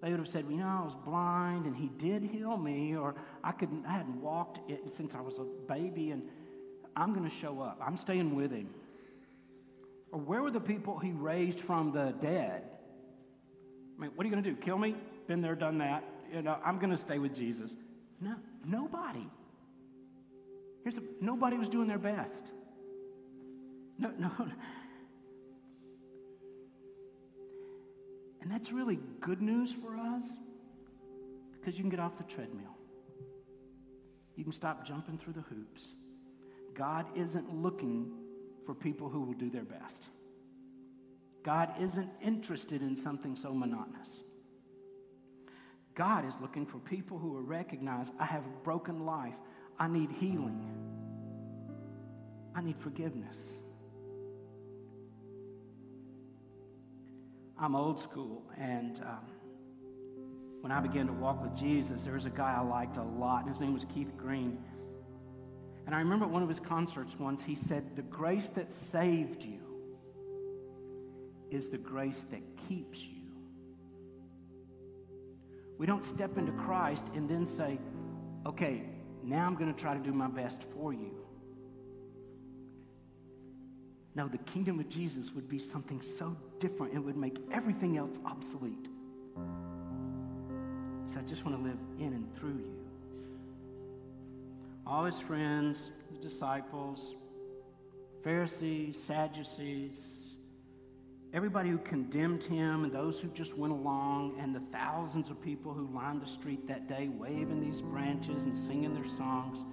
they 0.02 0.10
would 0.10 0.20
have 0.20 0.28
said, 0.28 0.44
well, 0.46 0.54
you 0.54 0.60
know, 0.60 0.80
I 0.82 0.84
was 0.84 0.96
blind 0.96 1.66
and 1.66 1.76
he 1.76 1.88
did 1.98 2.24
heal 2.24 2.58
me, 2.58 2.96
or 2.96 3.16
I 3.44 3.54
couldn't, 3.54 3.86
I 3.86 3.94
hadn't 3.94 4.22
walked 4.22 4.60
since 4.92 5.16
I 5.16 5.22
was 5.22 5.40
a 5.40 5.46
baby, 5.68 6.12
and 6.12 6.24
I'm 6.96 7.14
going 7.14 7.24
to 7.24 7.34
show 7.34 7.62
up. 7.62 7.80
I'm 7.82 7.96
staying 7.96 8.36
with 8.36 8.52
him. 8.52 8.70
Or 10.12 10.20
where 10.20 10.42
were 10.42 10.52
the 10.52 10.60
people 10.60 11.00
he 11.00 11.12
raised 11.12 11.62
from 11.62 11.94
the 11.94 12.14
dead? 12.22 12.64
I 13.98 14.02
mean, 14.02 14.12
what 14.16 14.26
are 14.26 14.30
you 14.30 14.34
going 14.34 14.44
to 14.44 14.50
do? 14.50 14.56
Kill 14.58 14.78
me? 14.78 14.96
Been 15.28 15.42
there, 15.42 15.56
done 15.56 15.78
that. 15.78 16.04
You 16.34 16.42
know, 16.42 16.58
I'm 16.66 16.80
going 16.80 16.92
to 16.92 16.98
stay 16.98 17.18
with 17.18 17.34
Jesus. 17.34 17.72
No, 18.20 18.36
nobody. 18.66 19.26
Here's 20.84 20.96
the, 20.96 21.04
nobody 21.22 21.58
was 21.58 21.70
doing 21.70 21.88
their 21.88 21.98
best. 21.98 22.46
No, 23.98 24.12
no. 24.18 24.32
And 28.42 28.52
that's 28.52 28.74
really 28.74 29.00
good 29.22 29.42
news 29.42 29.72
for 29.72 29.96
us 29.96 30.26
because 31.54 31.78
you 31.78 31.84
can 31.84 31.90
get 31.90 32.02
off 32.02 32.18
the 32.18 32.24
treadmill. 32.24 32.76
You 34.36 34.44
can 34.44 34.52
stop 34.52 34.86
jumping 34.86 35.18
through 35.18 35.34
the 35.34 35.42
hoops. 35.42 35.88
God 36.74 37.06
isn't 37.16 37.54
looking 37.56 38.12
for 38.66 38.74
people 38.74 39.08
who 39.08 39.22
will 39.22 39.34
do 39.34 39.50
their 39.50 39.64
best. 39.64 40.10
God 41.44 41.70
isn't 41.80 42.10
interested 42.22 42.82
in 42.82 42.98
something 42.98 43.36
so 43.36 43.54
monotonous. 43.54 44.10
God 45.96 46.26
is 46.26 46.36
looking 46.42 46.66
for 46.66 46.80
people 46.80 47.20
who 47.20 47.30
will 47.30 47.44
recognize 47.44 48.12
I 48.20 48.26
have 48.26 48.44
broken 48.64 49.06
life. 49.06 49.36
I 49.80 49.88
need 49.88 50.12
healing. 50.12 50.70
I 52.56 52.62
need 52.62 52.78
forgiveness. 52.78 53.38
I'm 57.60 57.76
old 57.76 58.00
school, 58.00 58.44
and 58.58 59.00
um, 59.00 59.26
when 60.62 60.72
I 60.72 60.80
began 60.80 61.08
to 61.08 61.14
walk 61.14 61.42
with 61.42 61.56
Jesus, 61.56 62.04
there 62.04 62.14
was 62.14 62.26
a 62.26 62.30
guy 62.30 62.56
I 62.58 62.62
liked 62.62 62.98
a 62.98 63.04
lot. 63.04 63.48
His 63.48 63.60
name 63.60 63.74
was 63.74 63.86
Keith 63.86 64.16
Green. 64.18 64.58
And 65.86 65.94
I 65.94 66.00
remember 66.00 66.26
at 66.26 66.32
one 66.32 66.44
of 66.44 66.50
his 66.50 66.60
concerts 66.60 67.18
once, 67.20 67.44
he 67.44 67.56
said, 67.56 67.96
The 67.96 68.02
grace 68.02 68.48
that 68.50 68.72
saved 68.72 69.44
you 69.44 69.60
is 71.52 71.70
the 71.70 71.78
grace 71.78 72.26
that 72.32 72.42
keeps 72.68 73.00
you. 73.00 73.22
We 75.78 75.86
don't 75.86 76.04
step 76.04 76.38
into 76.38 76.52
Christ 76.54 77.06
and 77.14 77.30
then 77.30 77.46
say, 77.46 77.80
Okay, 78.46 78.84
now 79.24 79.46
I'm 79.46 79.56
going 79.56 79.74
to 79.74 79.80
try 79.80 79.94
to 79.94 80.00
do 80.00 80.12
my 80.12 80.28
best 80.28 80.62
for 80.76 80.94
you. 80.94 81.16
No, 84.16 84.28
the 84.28 84.38
kingdom 84.40 84.80
of 84.80 84.90
Jesus 84.90 85.32
would 85.34 85.50
be 85.50 85.58
something 85.60 86.02
so 86.02 86.38
different, 86.60 86.94
it 86.94 87.00
would 87.00 87.18
make 87.18 87.38
everything 87.52 87.98
else 87.98 88.20
obsolete. 88.26 88.88
So 91.12 91.20
I 91.20 91.22
just 91.24 91.46
want 91.46 91.58
to 91.58 91.64
live 91.64 91.80
in 92.00 92.14
and 92.14 92.36
through 92.36 92.58
you 92.58 92.84
all 94.86 95.06
his 95.06 95.20
friends, 95.20 95.92
disciples, 96.22 97.16
Pharisees, 98.24 99.02
Sadducees, 99.02 100.23
everybody 101.34 101.70
who 101.70 101.80
condemned 101.80 102.44
him, 102.44 102.84
and 102.84 102.94
those 102.94 103.20
who 103.20 103.28
just 103.30 103.58
went 103.58 103.74
along, 103.74 104.36
and 104.40 104.56
the 104.56 104.62
thousands 104.72 105.30
of 105.30 105.42
people 105.42 105.74
who 105.74 105.90
lined 105.94 106.22
the 106.22 106.28
street 106.28 106.68
that 106.68 106.88
day 106.88 107.10
waving 107.10 107.60
these 107.60 107.82
branches 107.82 108.46
and 108.46 108.56
singing 108.56 108.94
their 108.94 109.08
songs, 109.08 109.64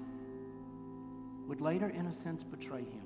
would 1.46 1.60
later, 1.60 1.90
in 1.90 2.06
a 2.06 2.12
sense, 2.12 2.42
betray 2.42 2.80
him. 2.80 3.02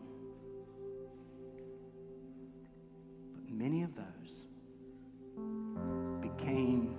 But 3.35 3.51
many 3.51 3.83
of 3.83 3.91
those 3.97 4.43
became 6.21 6.95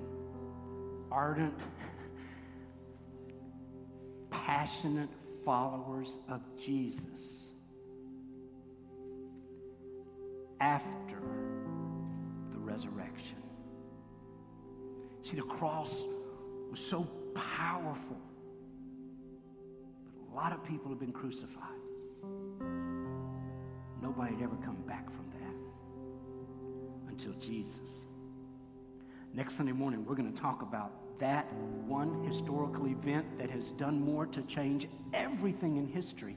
ardent 1.10 1.58
passionate 4.30 5.10
followers 5.45 6.18
of 6.28 6.41
Jesus 6.58 7.45
after 10.60 11.35
resurrection. 12.76 13.38
See, 15.23 15.38
the 15.38 15.43
cross 15.43 15.95
was 16.69 16.80
so 16.80 17.07
powerful, 17.34 18.17
but 20.03 20.34
a 20.34 20.36
lot 20.36 20.51
of 20.51 20.61
people 20.65 20.89
have 20.89 20.99
been 20.99 21.13
crucified. 21.13 21.61
Nobody 24.01 24.34
had 24.34 24.43
ever 24.43 24.57
come 24.57 24.76
back 24.86 25.05
from 25.05 25.26
that 25.39 27.09
until 27.09 27.32
Jesus. 27.39 27.89
Next 29.34 29.55
Sunday 29.55 29.71
morning, 29.71 30.05
we're 30.05 30.15
going 30.15 30.32
to 30.32 30.41
talk 30.41 30.61
about 30.61 30.91
that 31.19 31.51
one 31.88 32.26
historical 32.26 32.88
event 32.88 33.26
that 33.38 33.49
has 33.49 33.71
done 33.71 34.01
more 34.01 34.26
to 34.26 34.41
change 34.43 34.89
everything 35.13 35.78
in 35.78 35.88
history 35.88 36.36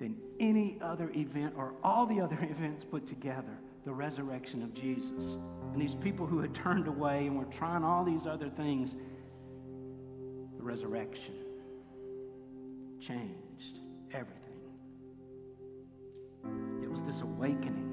than 0.00 0.16
any 0.40 0.78
other 0.80 1.10
event 1.14 1.52
or 1.58 1.74
all 1.82 2.06
the 2.06 2.22
other 2.22 2.38
events 2.50 2.84
put 2.84 3.06
together 3.06 3.58
the 3.84 3.92
resurrection 3.92 4.62
of 4.62 4.72
Jesus. 4.74 5.36
And 5.72 5.80
these 5.80 5.94
people 5.94 6.26
who 6.26 6.40
had 6.40 6.54
turned 6.54 6.88
away 6.88 7.26
and 7.26 7.38
were 7.38 7.44
trying 7.46 7.84
all 7.84 8.04
these 8.04 8.26
other 8.26 8.48
things, 8.48 8.94
the 10.56 10.62
resurrection 10.62 11.34
changed 13.00 13.78
everything. 14.12 14.40
It 16.82 16.90
was 16.90 17.02
this 17.02 17.20
awakening, 17.20 17.90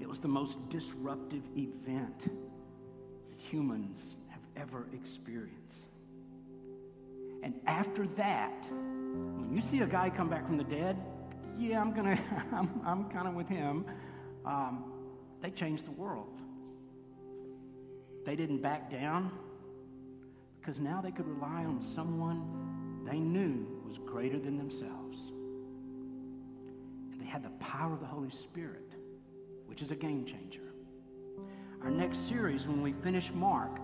it 0.00 0.08
was 0.08 0.18
the 0.18 0.28
most 0.28 0.68
disruptive 0.68 1.42
event 1.56 2.18
that 2.20 3.38
humans 3.38 4.16
have 4.28 4.40
ever 4.56 4.86
experienced. 4.92 5.86
And 7.42 7.54
after 7.66 8.06
that, 8.16 8.66
when 8.70 9.50
you 9.52 9.60
see 9.60 9.80
a 9.80 9.86
guy 9.86 10.10
come 10.10 10.28
back 10.28 10.46
from 10.46 10.56
the 10.56 10.64
dead, 10.64 10.96
yeah, 11.56 11.80
I'm 11.80 11.92
gonna, 11.92 12.18
I'm, 12.52 12.80
I'm 12.84 13.10
kind 13.10 13.28
of 13.28 13.34
with 13.34 13.48
him. 13.48 13.84
Um, 14.48 14.84
they 15.42 15.50
changed 15.50 15.86
the 15.86 15.92
world. 15.92 16.40
They 18.24 18.34
didn't 18.34 18.62
back 18.62 18.90
down 18.90 19.30
because 20.60 20.78
now 20.78 21.00
they 21.00 21.10
could 21.10 21.26
rely 21.26 21.64
on 21.64 21.80
someone 21.80 23.04
they 23.04 23.18
knew 23.18 23.66
was 23.86 23.98
greater 23.98 24.38
than 24.38 24.58
themselves. 24.58 25.32
And 27.12 27.20
they 27.20 27.26
had 27.26 27.44
the 27.44 27.50
power 27.60 27.92
of 27.92 28.00
the 28.00 28.06
Holy 28.06 28.30
Spirit, 28.30 28.90
which 29.66 29.82
is 29.82 29.90
a 29.90 29.96
game 29.96 30.24
changer 30.24 30.68
our 31.82 31.90
next 31.90 32.28
series 32.28 32.66
when 32.66 32.82
we 32.82 32.92
finish 32.92 33.32
Mark. 33.32 33.78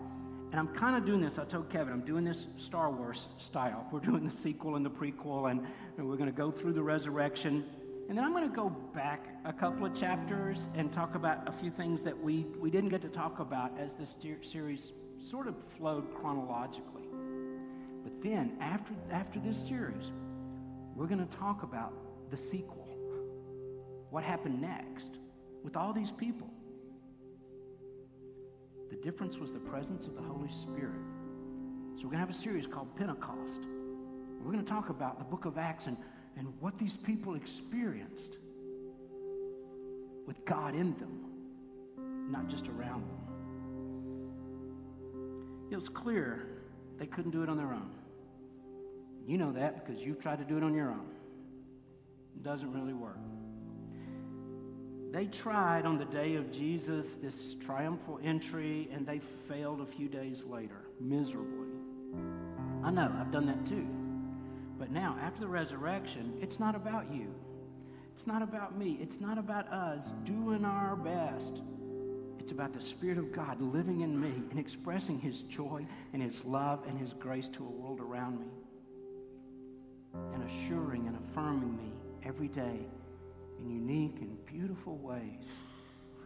And 0.51 0.61
I'm 0.61 0.69
kind 0.69 0.97
of 0.97 1.05
doing 1.05 1.21
this. 1.21 1.39
I 1.39 1.45
told 1.45 1.69
Kevin, 1.71 1.93
I'm 1.93 2.05
doing 2.05 2.25
this 2.25 2.47
Star 2.59 2.91
Wars 2.91 3.29
style. 3.39 3.87
We're 3.91 4.01
doing 4.01 4.25
the 4.25 4.31
sequel 4.31 4.77
and 4.77 4.85
the 4.85 4.91
prequel, 4.91 5.51
and, 5.51 5.67
and 5.97 6.09
we're 6.09 6.17
going 6.17 6.31
to 6.31 6.37
go 6.37 6.51
through 6.51 6.75
the 6.75 6.83
resurrection. 6.83 7.65
And 8.09 8.19
then 8.19 8.25
I'm 8.25 8.33
going 8.33 8.49
to 8.49 8.55
go 8.55 8.69
back 8.95 9.29
a 9.47 9.53
couple 9.53 9.87
of 9.87 9.95
chapters 9.95 10.69
and 10.75 10.93
talk 10.93 11.15
about 11.15 11.49
a 11.49 11.53
few 11.53 11.71
things 11.71 12.03
that 12.03 12.19
we, 12.19 12.47
we 12.61 12.71
didn't 12.71 12.91
get 12.91 13.01
to 13.03 13.09
talk 13.09 13.39
about 13.39 13.73
as 13.79 13.95
this 13.95 14.15
series 14.43 14.93
sort 15.19 15.49
of 15.49 15.57
flowed 15.79 16.15
chronologically. 16.15 17.05
But 18.03 18.23
then, 18.23 18.59
after, 18.61 18.93
after 19.11 19.41
this 19.41 19.57
series, 19.57 20.13
we're 20.95 21.07
going 21.07 21.27
to 21.27 21.37
talk 21.37 21.63
about 21.63 21.95
the 22.31 22.37
sequel. 22.37 22.87
What 24.11 24.23
happened 24.23 24.61
next 24.61 25.19
with 25.63 25.75
all 25.75 25.95
these 25.95 26.11
people? 26.11 26.51
The 28.91 28.97
difference 28.97 29.39
was 29.39 29.51
the 29.51 29.61
presence 29.61 30.07
of 30.07 30.15
the 30.15 30.23
Holy 30.23 30.51
Spirit. 30.51 31.01
So, 31.97 32.03
we're 32.03 32.11
going 32.11 32.13
to 32.13 32.19
have 32.19 32.31
a 32.31 32.35
series 32.35 32.67
called 32.67 32.95
Pentecost. 32.97 33.63
We're 34.43 34.53
going 34.53 34.63
to 34.63 34.71
talk 34.71 34.91
about 34.91 35.19
the 35.19 35.25
book 35.25 35.47
of 35.47 35.57
Acts 35.57 35.87
and 35.87 35.97
and 36.37 36.53
what 36.61 36.79
these 36.79 36.97
people 36.97 37.35
experienced 37.35 38.37
with 40.27 40.45
God 40.45 40.75
in 40.75 40.95
them, 40.95 41.21
not 42.31 42.49
just 42.49 42.69
around 42.69 43.03
them. 43.03 43.19
It 45.71 45.77
was 45.77 45.89
clear 45.89 46.47
they 46.99 47.07
couldn't 47.07 47.31
do 47.33 47.43
it 47.43 47.49
on 47.49 47.57
their 47.57 47.73
own. 47.73 47.91
You 49.27 49.39
know 49.39 49.53
that 49.53 49.87
because 49.87 50.03
you've 50.03 50.21
tried 50.21 50.39
to 50.39 50.45
do 50.45 50.57
it 50.57 50.63
on 50.63 50.75
your 50.75 50.91
own. 50.91 51.07
It 52.37 52.43
doesn't 52.43 52.73
really 52.73 52.93
work. 52.93 53.19
They 55.13 55.27
tried 55.27 55.87
on 55.87 55.97
the 55.99 56.05
day 56.05 56.35
of 56.35 56.51
Jesus 56.51 57.15
this 57.15 57.55
triumphal 57.65 58.19
entry, 58.23 58.89
and 58.93 59.07
they 59.07 59.21
failed 59.49 59.81
a 59.81 59.87
few 59.87 60.09
days 60.09 60.45
later, 60.45 60.89
miserably. 61.01 61.69
I 62.83 62.91
know, 62.91 63.13
I've 63.19 63.31
done 63.31 63.47
that 63.47 63.65
too. 63.65 63.87
But 64.79 64.91
now, 64.91 65.17
after 65.21 65.41
the 65.41 65.49
resurrection, 65.49 66.35
it's 66.41 66.59
not 66.59 66.75
about 66.75 67.13
you. 67.13 67.35
It's 68.15 68.27
not 68.27 68.43
about 68.43 68.77
me. 68.77 68.99
It's 69.01 69.21
not 69.21 69.39
about 69.39 69.73
us 69.73 70.15
doing 70.25 70.65
our 70.65 70.97
best. 70.97 71.61
It's 72.39 72.53
about 72.53 72.73
the 72.73 72.81
Spirit 72.81 73.19
of 73.19 73.33
God 73.33 73.61
living 73.61 74.03
in 74.03 74.21
me 74.21 74.43
and 74.51 74.59
expressing 74.59 75.19
His 75.19 75.43
joy 75.43 75.87
and 76.13 76.23
His 76.23 76.45
love 76.45 76.81
and 76.87 76.99
His 76.99 77.13
grace 77.15 77.49
to 77.49 77.65
a 77.65 77.71
world 77.71 78.01
around 78.01 78.41
me. 78.41 78.47
And 80.33 80.45
assuring 80.45 81.07
and 81.09 81.17
affirming 81.17 81.77
me 81.77 81.93
every 82.25 82.49
day 82.49 82.87
in 83.59 83.71
unique 83.71 84.19
and 84.21 84.45
beautiful 84.47 84.97
ways 84.99 85.47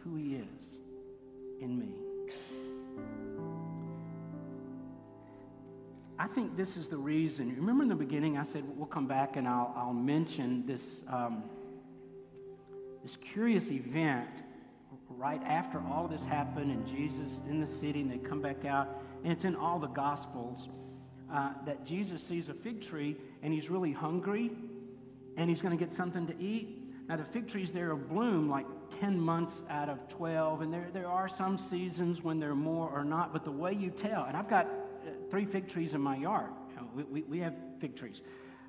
who 0.03 0.15
He 0.15 0.35
is 0.35 0.79
in 1.61 1.79
me. 1.79 2.08
I 6.19 6.27
think 6.27 6.57
this 6.57 6.75
is 6.75 6.89
the 6.89 6.97
reason. 6.97 7.55
Remember 7.55 7.83
in 7.83 7.87
the 7.87 7.95
beginning, 7.95 8.37
I 8.37 8.43
said 8.43 8.65
we'll 8.75 8.87
come 8.87 9.07
back 9.07 9.37
and 9.37 9.47
I'll, 9.47 9.73
I'll 9.75 9.93
mention 9.93 10.65
this, 10.65 11.01
um, 11.07 11.43
this 13.01 13.15
curious 13.15 13.71
event 13.71 14.43
right 15.07 15.41
after 15.45 15.81
all 15.89 16.09
this 16.09 16.25
happened 16.25 16.71
and 16.71 16.85
Jesus 16.85 17.39
in 17.49 17.61
the 17.61 17.67
city 17.67 18.01
and 18.01 18.11
they 18.11 18.17
come 18.17 18.41
back 18.41 18.65
out. 18.65 18.89
And 19.23 19.31
it's 19.31 19.45
in 19.45 19.55
all 19.55 19.79
the 19.79 19.87
Gospels 19.87 20.67
uh, 21.33 21.53
that 21.65 21.85
Jesus 21.85 22.21
sees 22.21 22.49
a 22.49 22.53
fig 22.53 22.81
tree 22.81 23.15
and 23.41 23.53
he's 23.53 23.69
really 23.69 23.93
hungry 23.93 24.51
and 25.37 25.49
he's 25.49 25.61
going 25.61 25.77
to 25.77 25.81
get 25.81 25.93
something 25.93 26.27
to 26.27 26.37
eat. 26.37 26.83
Now, 27.07 27.15
the 27.15 27.23
fig 27.23 27.47
trees 27.47 27.71
there 27.71 27.95
bloom 27.95 28.49
like 28.49 28.65
10 28.99 29.19
months 29.19 29.63
out 29.69 29.89
of 29.89 30.07
12, 30.09 30.61
and 30.61 30.71
there, 30.71 30.89
there 30.93 31.07
are 31.07 31.27
some 31.27 31.57
seasons 31.57 32.21
when 32.21 32.39
they're 32.39 32.53
more 32.53 32.87
or 32.89 33.03
not, 33.03 33.33
but 33.33 33.43
the 33.43 33.51
way 33.51 33.73
you 33.73 33.89
tell, 33.89 34.25
and 34.25 34.37
I've 34.37 34.49
got 34.49 34.67
three 35.29 35.45
fig 35.45 35.67
trees 35.67 35.93
in 35.93 36.01
my 36.01 36.15
yard. 36.15 36.51
we, 36.95 37.03
we, 37.03 37.21
we, 37.23 37.39
have 37.39 37.53
fig 37.79 37.95
trees. 37.95 38.21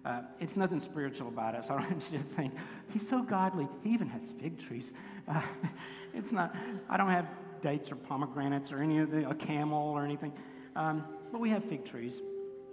Uh, 0.05 0.23
it's 0.39 0.57
nothing 0.57 0.81
spiritual 0.81 1.29
about 1.29 1.55
us. 1.55 1.67
I 1.71 1.79
don't 1.79 1.91
want 1.91 2.13
you 2.13 2.19
to 2.19 2.25
think 2.25 2.55
he's 2.93 3.09
so 3.09 3.23
godly. 3.23 3.69
He 3.83 3.91
even 3.91 4.09
has 4.09 4.23
fig 4.41 4.59
trees. 4.67 4.93
Uh, 5.29 5.43
it's 6.15 6.33
not. 6.33 6.55
I 6.89 6.97
don't 6.97 7.11
have 7.11 7.27
dates 7.61 7.93
or 7.93 7.97
pomegranates 7.97 8.73
or 8.73 8.83
any 8.83 8.99
of 8.99 9.11
the 9.11 9.29
a 9.29 9.35
camel 9.35 9.91
or 9.91 10.05
anything, 10.05 10.33
um, 10.77 11.05
but 11.31 11.41
we 11.41 11.51
have 11.51 11.65
fig 11.65 11.85
trees. 11.85 12.23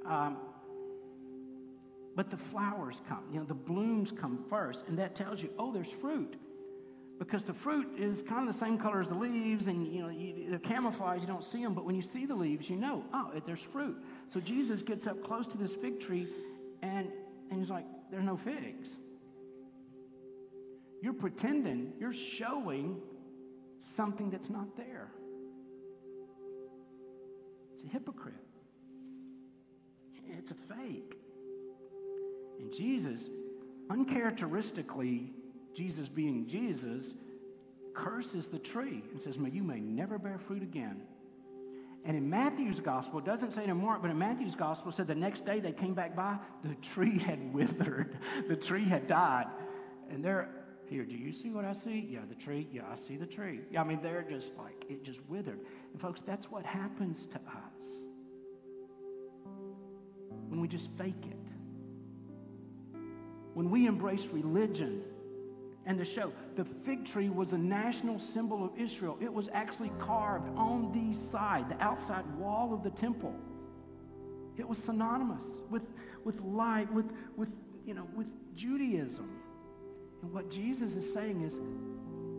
Um, 0.05 0.37
but 2.15 2.31
the 2.31 2.37
flowers 2.37 3.01
come. 3.07 3.23
You 3.31 3.39
know, 3.39 3.45
the 3.45 3.53
blooms 3.53 4.11
come 4.11 4.43
first, 4.49 4.85
and 4.87 4.97
that 4.97 5.15
tells 5.15 5.43
you, 5.43 5.51
oh, 5.59 5.71
there's 5.71 5.91
fruit 5.91 6.35
because 7.19 7.43
the 7.43 7.53
fruit 7.53 7.97
is 7.97 8.21
kind 8.21 8.47
of 8.47 8.53
the 8.53 8.59
same 8.59 8.77
color 8.77 9.01
as 9.01 9.09
the 9.09 9.15
leaves 9.15 9.67
and 9.67 9.87
you 9.87 10.01
know 10.01 10.09
you, 10.09 10.49
they're 10.49 10.59
camouflaged 10.59 11.21
you 11.21 11.27
don't 11.27 11.43
see 11.43 11.63
them 11.63 11.73
but 11.73 11.85
when 11.85 11.95
you 11.95 12.01
see 12.01 12.25
the 12.25 12.35
leaves 12.35 12.69
you 12.69 12.75
know 12.75 13.03
oh 13.13 13.31
there's 13.45 13.61
fruit. 13.61 13.97
So 14.27 14.39
jesus 14.39 14.81
gets 14.81 15.07
up 15.07 15.23
close 15.23 15.47
to 15.47 15.57
this 15.57 15.73
fig 15.73 15.99
tree 15.99 16.27
and, 16.81 17.11
and 17.49 17.59
he's 17.59 17.69
like 17.69 17.85
there's 18.11 18.23
no 18.23 18.37
figs. 18.37 18.95
You're 21.01 21.13
pretending 21.13 21.93
you're 21.99 22.13
showing 22.13 23.01
something 23.79 24.29
that's 24.29 24.49
not 24.49 24.75
there. 24.75 25.09
It's 27.73 27.83
a 27.83 27.87
hypocrite. 27.87 28.35
It's 30.29 30.51
a 30.51 30.55
fake. 30.55 31.17
And 32.59 32.73
jesus 32.73 33.27
uncharacteristically 33.89 35.31
Jesus 35.77 36.09
being 36.09 36.47
Jesus, 36.47 37.13
curses 37.93 38.47
the 38.47 38.57
tree 38.57 39.03
and 39.11 39.21
says, 39.21 39.37
May 39.37 39.51
you 39.51 39.61
may 39.61 39.79
never 39.79 40.17
bear 40.17 40.39
fruit 40.39 40.63
again. 40.63 41.03
And 42.03 42.17
in 42.17 42.27
Matthew's 42.29 42.79
gospel, 42.79 43.19
it 43.19 43.25
doesn't 43.25 43.51
say 43.51 43.63
it 43.63 43.69
in 43.69 43.77
Mark, 43.77 44.01
but 44.01 44.09
in 44.09 44.17
Matthew's 44.17 44.55
gospel, 44.55 44.91
said 44.91 45.05
the 45.05 45.13
next 45.13 45.45
day 45.45 45.59
they 45.59 45.73
came 45.73 45.93
back 45.93 46.15
by, 46.15 46.37
the 46.63 46.73
tree 46.75 47.19
had 47.25 47.53
withered, 47.53 48.17
the 48.47 48.55
tree 48.55 48.85
had 48.85 49.05
died. 49.05 49.45
And 50.09 50.25
they're 50.25 50.49
here, 50.89 51.03
do 51.03 51.15
you 51.15 51.31
see 51.31 51.51
what 51.51 51.63
I 51.63 51.73
see? 51.73 52.07
Yeah, 52.09 52.21
the 52.27 52.35
tree. 52.35 52.67
Yeah, 52.71 52.83
I 52.91 52.95
see 52.95 53.17
the 53.17 53.27
tree. 53.27 53.59
Yeah, 53.69 53.81
I 53.81 53.83
mean, 53.83 53.99
they're 54.01 54.25
just 54.27 54.57
like, 54.57 54.85
it 54.89 55.03
just 55.03 55.21
withered. 55.27 55.59
And 55.91 56.01
folks, 56.01 56.21
that's 56.21 56.49
what 56.49 56.65
happens 56.65 57.27
to 57.27 57.35
us 57.35 57.85
when 60.47 60.59
we 60.59 60.67
just 60.67 60.89
fake 60.97 61.25
it. 61.29 61.37
When 63.53 63.69
we 63.69 63.85
embrace 63.85 64.27
religion 64.27 65.03
and 65.87 65.97
the 65.97 66.05
show. 66.05 66.31
The 66.55 66.65
fig 66.65 67.05
tree 67.05 67.29
was 67.29 67.53
a 67.53 67.57
national 67.57 68.19
symbol 68.19 68.63
of 68.63 68.77
Israel. 68.77 69.17
It 69.21 69.33
was 69.33 69.49
actually 69.53 69.91
carved 69.97 70.49
on 70.55 70.91
the 70.91 71.17
side, 71.17 71.69
the 71.69 71.81
outside 71.81 72.25
wall 72.35 72.73
of 72.73 72.83
the 72.83 72.91
temple. 72.91 73.33
It 74.57 74.67
was 74.67 74.77
synonymous 74.77 75.45
with, 75.69 75.83
with 76.25 76.41
light, 76.41 76.91
with, 76.91 77.05
with, 77.37 77.49
you 77.85 77.93
know, 77.93 78.07
with 78.15 78.27
Judaism. 78.53 79.31
And 80.21 80.33
what 80.33 80.51
Jesus 80.51 80.95
is 80.95 81.11
saying 81.11 81.41
is 81.41 81.57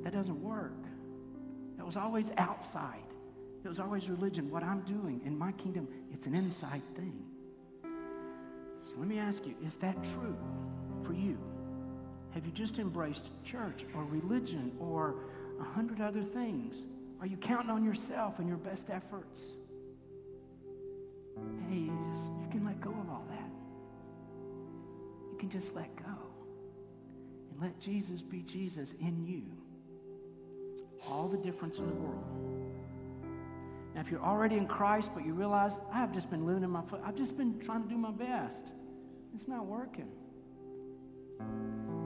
that 0.05 0.13
doesn't 0.13 0.43
work. 0.43 0.85
That 1.79 1.87
was 1.87 1.97
always 1.97 2.31
outside. 2.37 2.99
It 3.65 3.69
was 3.69 3.79
always 3.79 4.11
religion. 4.11 4.51
What 4.51 4.63
I'm 4.63 4.83
doing 4.83 5.23
in 5.25 5.39
my 5.39 5.53
kingdom, 5.53 5.89
it's 6.13 6.27
an 6.27 6.35
inside 6.35 6.83
thing. 6.95 7.25
So 7.83 8.95
let 8.99 9.09
me 9.09 9.19
ask 9.19 9.47
you, 9.47 9.55
is 9.65 9.77
that 9.77 9.97
true 10.03 10.37
for 11.03 11.15
you? 11.15 11.39
Have 12.39 12.47
you 12.47 12.53
just 12.53 12.79
embraced 12.79 13.31
church 13.43 13.85
or 13.97 14.05
religion 14.05 14.71
or 14.79 15.17
a 15.59 15.65
hundred 15.65 16.01
other 16.01 16.23
things? 16.23 16.85
Are 17.21 17.27
you 17.27 17.37
counting 17.37 17.69
on 17.69 17.83
yourself 17.83 18.39
and 18.39 18.47
your 18.47 18.59
best 18.59 18.91
efforts? 18.91 19.43
Hey, 21.69 21.81
you 21.81 22.49
can 22.49 22.65
let 22.65 22.81
go 22.81 22.91
of 22.91 23.11
all 23.11 23.27
that. 23.29 23.51
You 25.33 25.37
can 25.37 25.51
just 25.51 25.75
let 25.75 25.97
go 25.97 26.05
and 27.51 27.61
let 27.61 27.81
Jesus 27.81 28.23
be 28.23 28.43
Jesus 28.43 28.95
in 29.01 29.27
you. 29.27 29.43
It's 30.75 30.83
all 31.09 31.27
the 31.27 31.39
difference 31.39 31.79
in 31.79 31.89
the 31.89 31.95
world. 31.95 32.25
Now, 33.97 34.01
if 34.01 34.13
you're 34.13 34.23
already 34.23 34.59
in 34.59 34.69
Christ, 34.69 35.11
but 35.13 35.27
you 35.27 35.35
realize, 35.35 35.73
I've 35.93 36.13
just 36.13 36.31
been 36.31 36.47
living 36.47 36.63
in 36.63 36.71
my 36.71 36.83
foot, 36.83 37.01
I've 37.05 37.17
just 37.17 37.37
been 37.37 37.59
trying 37.59 37.83
to 37.83 37.89
do 37.89 37.99
my 37.99 38.13
best. 38.13 38.69
It's 39.35 39.49
not 39.49 39.67
working. 39.67 40.13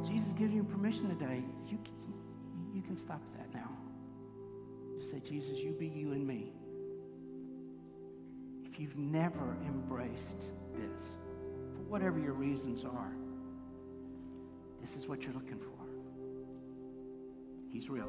Jesus 0.06 0.32
gives 0.34 0.52
you 0.52 0.64
permission 0.64 1.08
today. 1.08 1.42
You, 1.68 1.78
you 2.74 2.82
can 2.82 2.96
stop 2.96 3.20
that 3.36 3.52
now. 3.54 3.70
Just 4.98 5.10
say, 5.10 5.20
Jesus, 5.20 5.58
you 5.60 5.72
be 5.72 5.86
you 5.86 6.12
and 6.12 6.26
me. 6.26 6.52
If 8.64 8.80
you've 8.80 8.96
never 8.96 9.56
embraced 9.66 10.40
this, 10.74 11.02
for 11.72 11.82
whatever 11.88 12.18
your 12.18 12.32
reasons 12.32 12.84
are, 12.84 13.12
this 14.80 14.96
is 14.96 15.06
what 15.06 15.22
you're 15.22 15.34
looking 15.34 15.58
for. 15.58 15.68
He's 17.70 17.88
real. 17.88 18.08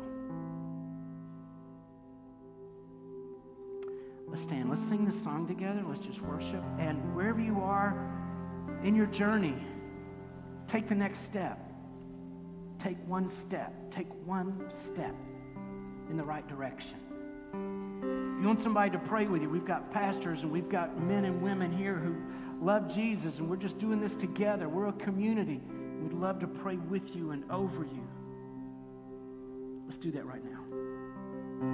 Let's 4.27 4.43
stand. 4.43 4.69
Let's 4.69 4.81
sing 4.81 5.05
this 5.05 5.21
song 5.21 5.47
together. 5.47 5.83
Let's 5.87 6.05
just 6.05 6.21
worship. 6.21 6.63
And 6.79 7.15
wherever 7.15 7.39
you 7.39 7.61
are 7.61 7.95
in 8.83 8.95
your 8.95 9.05
journey, 9.05 9.55
take 10.67 10.87
the 10.87 10.95
next 10.95 11.19
step. 11.19 11.62
Take 12.83 12.97
one 13.07 13.29
step. 13.29 13.73
Take 13.91 14.09
one 14.25 14.69
step 14.73 15.15
in 16.09 16.17
the 16.17 16.23
right 16.23 16.45
direction. 16.49 16.97
If 17.53 18.41
you 18.41 18.45
want 18.45 18.59
somebody 18.59 18.91
to 18.91 18.99
pray 18.99 19.25
with 19.25 19.41
you, 19.41 19.49
we've 19.49 19.63
got 19.63 19.89
pastors 19.93 20.43
and 20.43 20.51
we've 20.51 20.67
got 20.67 21.01
men 21.01 21.23
and 21.23 21.41
women 21.41 21.71
here 21.71 21.95
who 21.95 22.13
love 22.61 22.93
Jesus, 22.93 23.39
and 23.39 23.49
we're 23.49 23.55
just 23.55 23.79
doing 23.79 24.01
this 24.01 24.17
together. 24.17 24.67
We're 24.67 24.87
a 24.87 24.93
community. 24.93 25.61
We'd 26.01 26.11
love 26.11 26.39
to 26.39 26.47
pray 26.47 26.75
with 26.75 27.15
you 27.15 27.31
and 27.31 27.49
over 27.49 27.85
you. 27.85 28.07
Let's 29.85 29.97
do 29.97 30.11
that 30.11 30.25
right 30.25 30.43
now. 30.43 30.52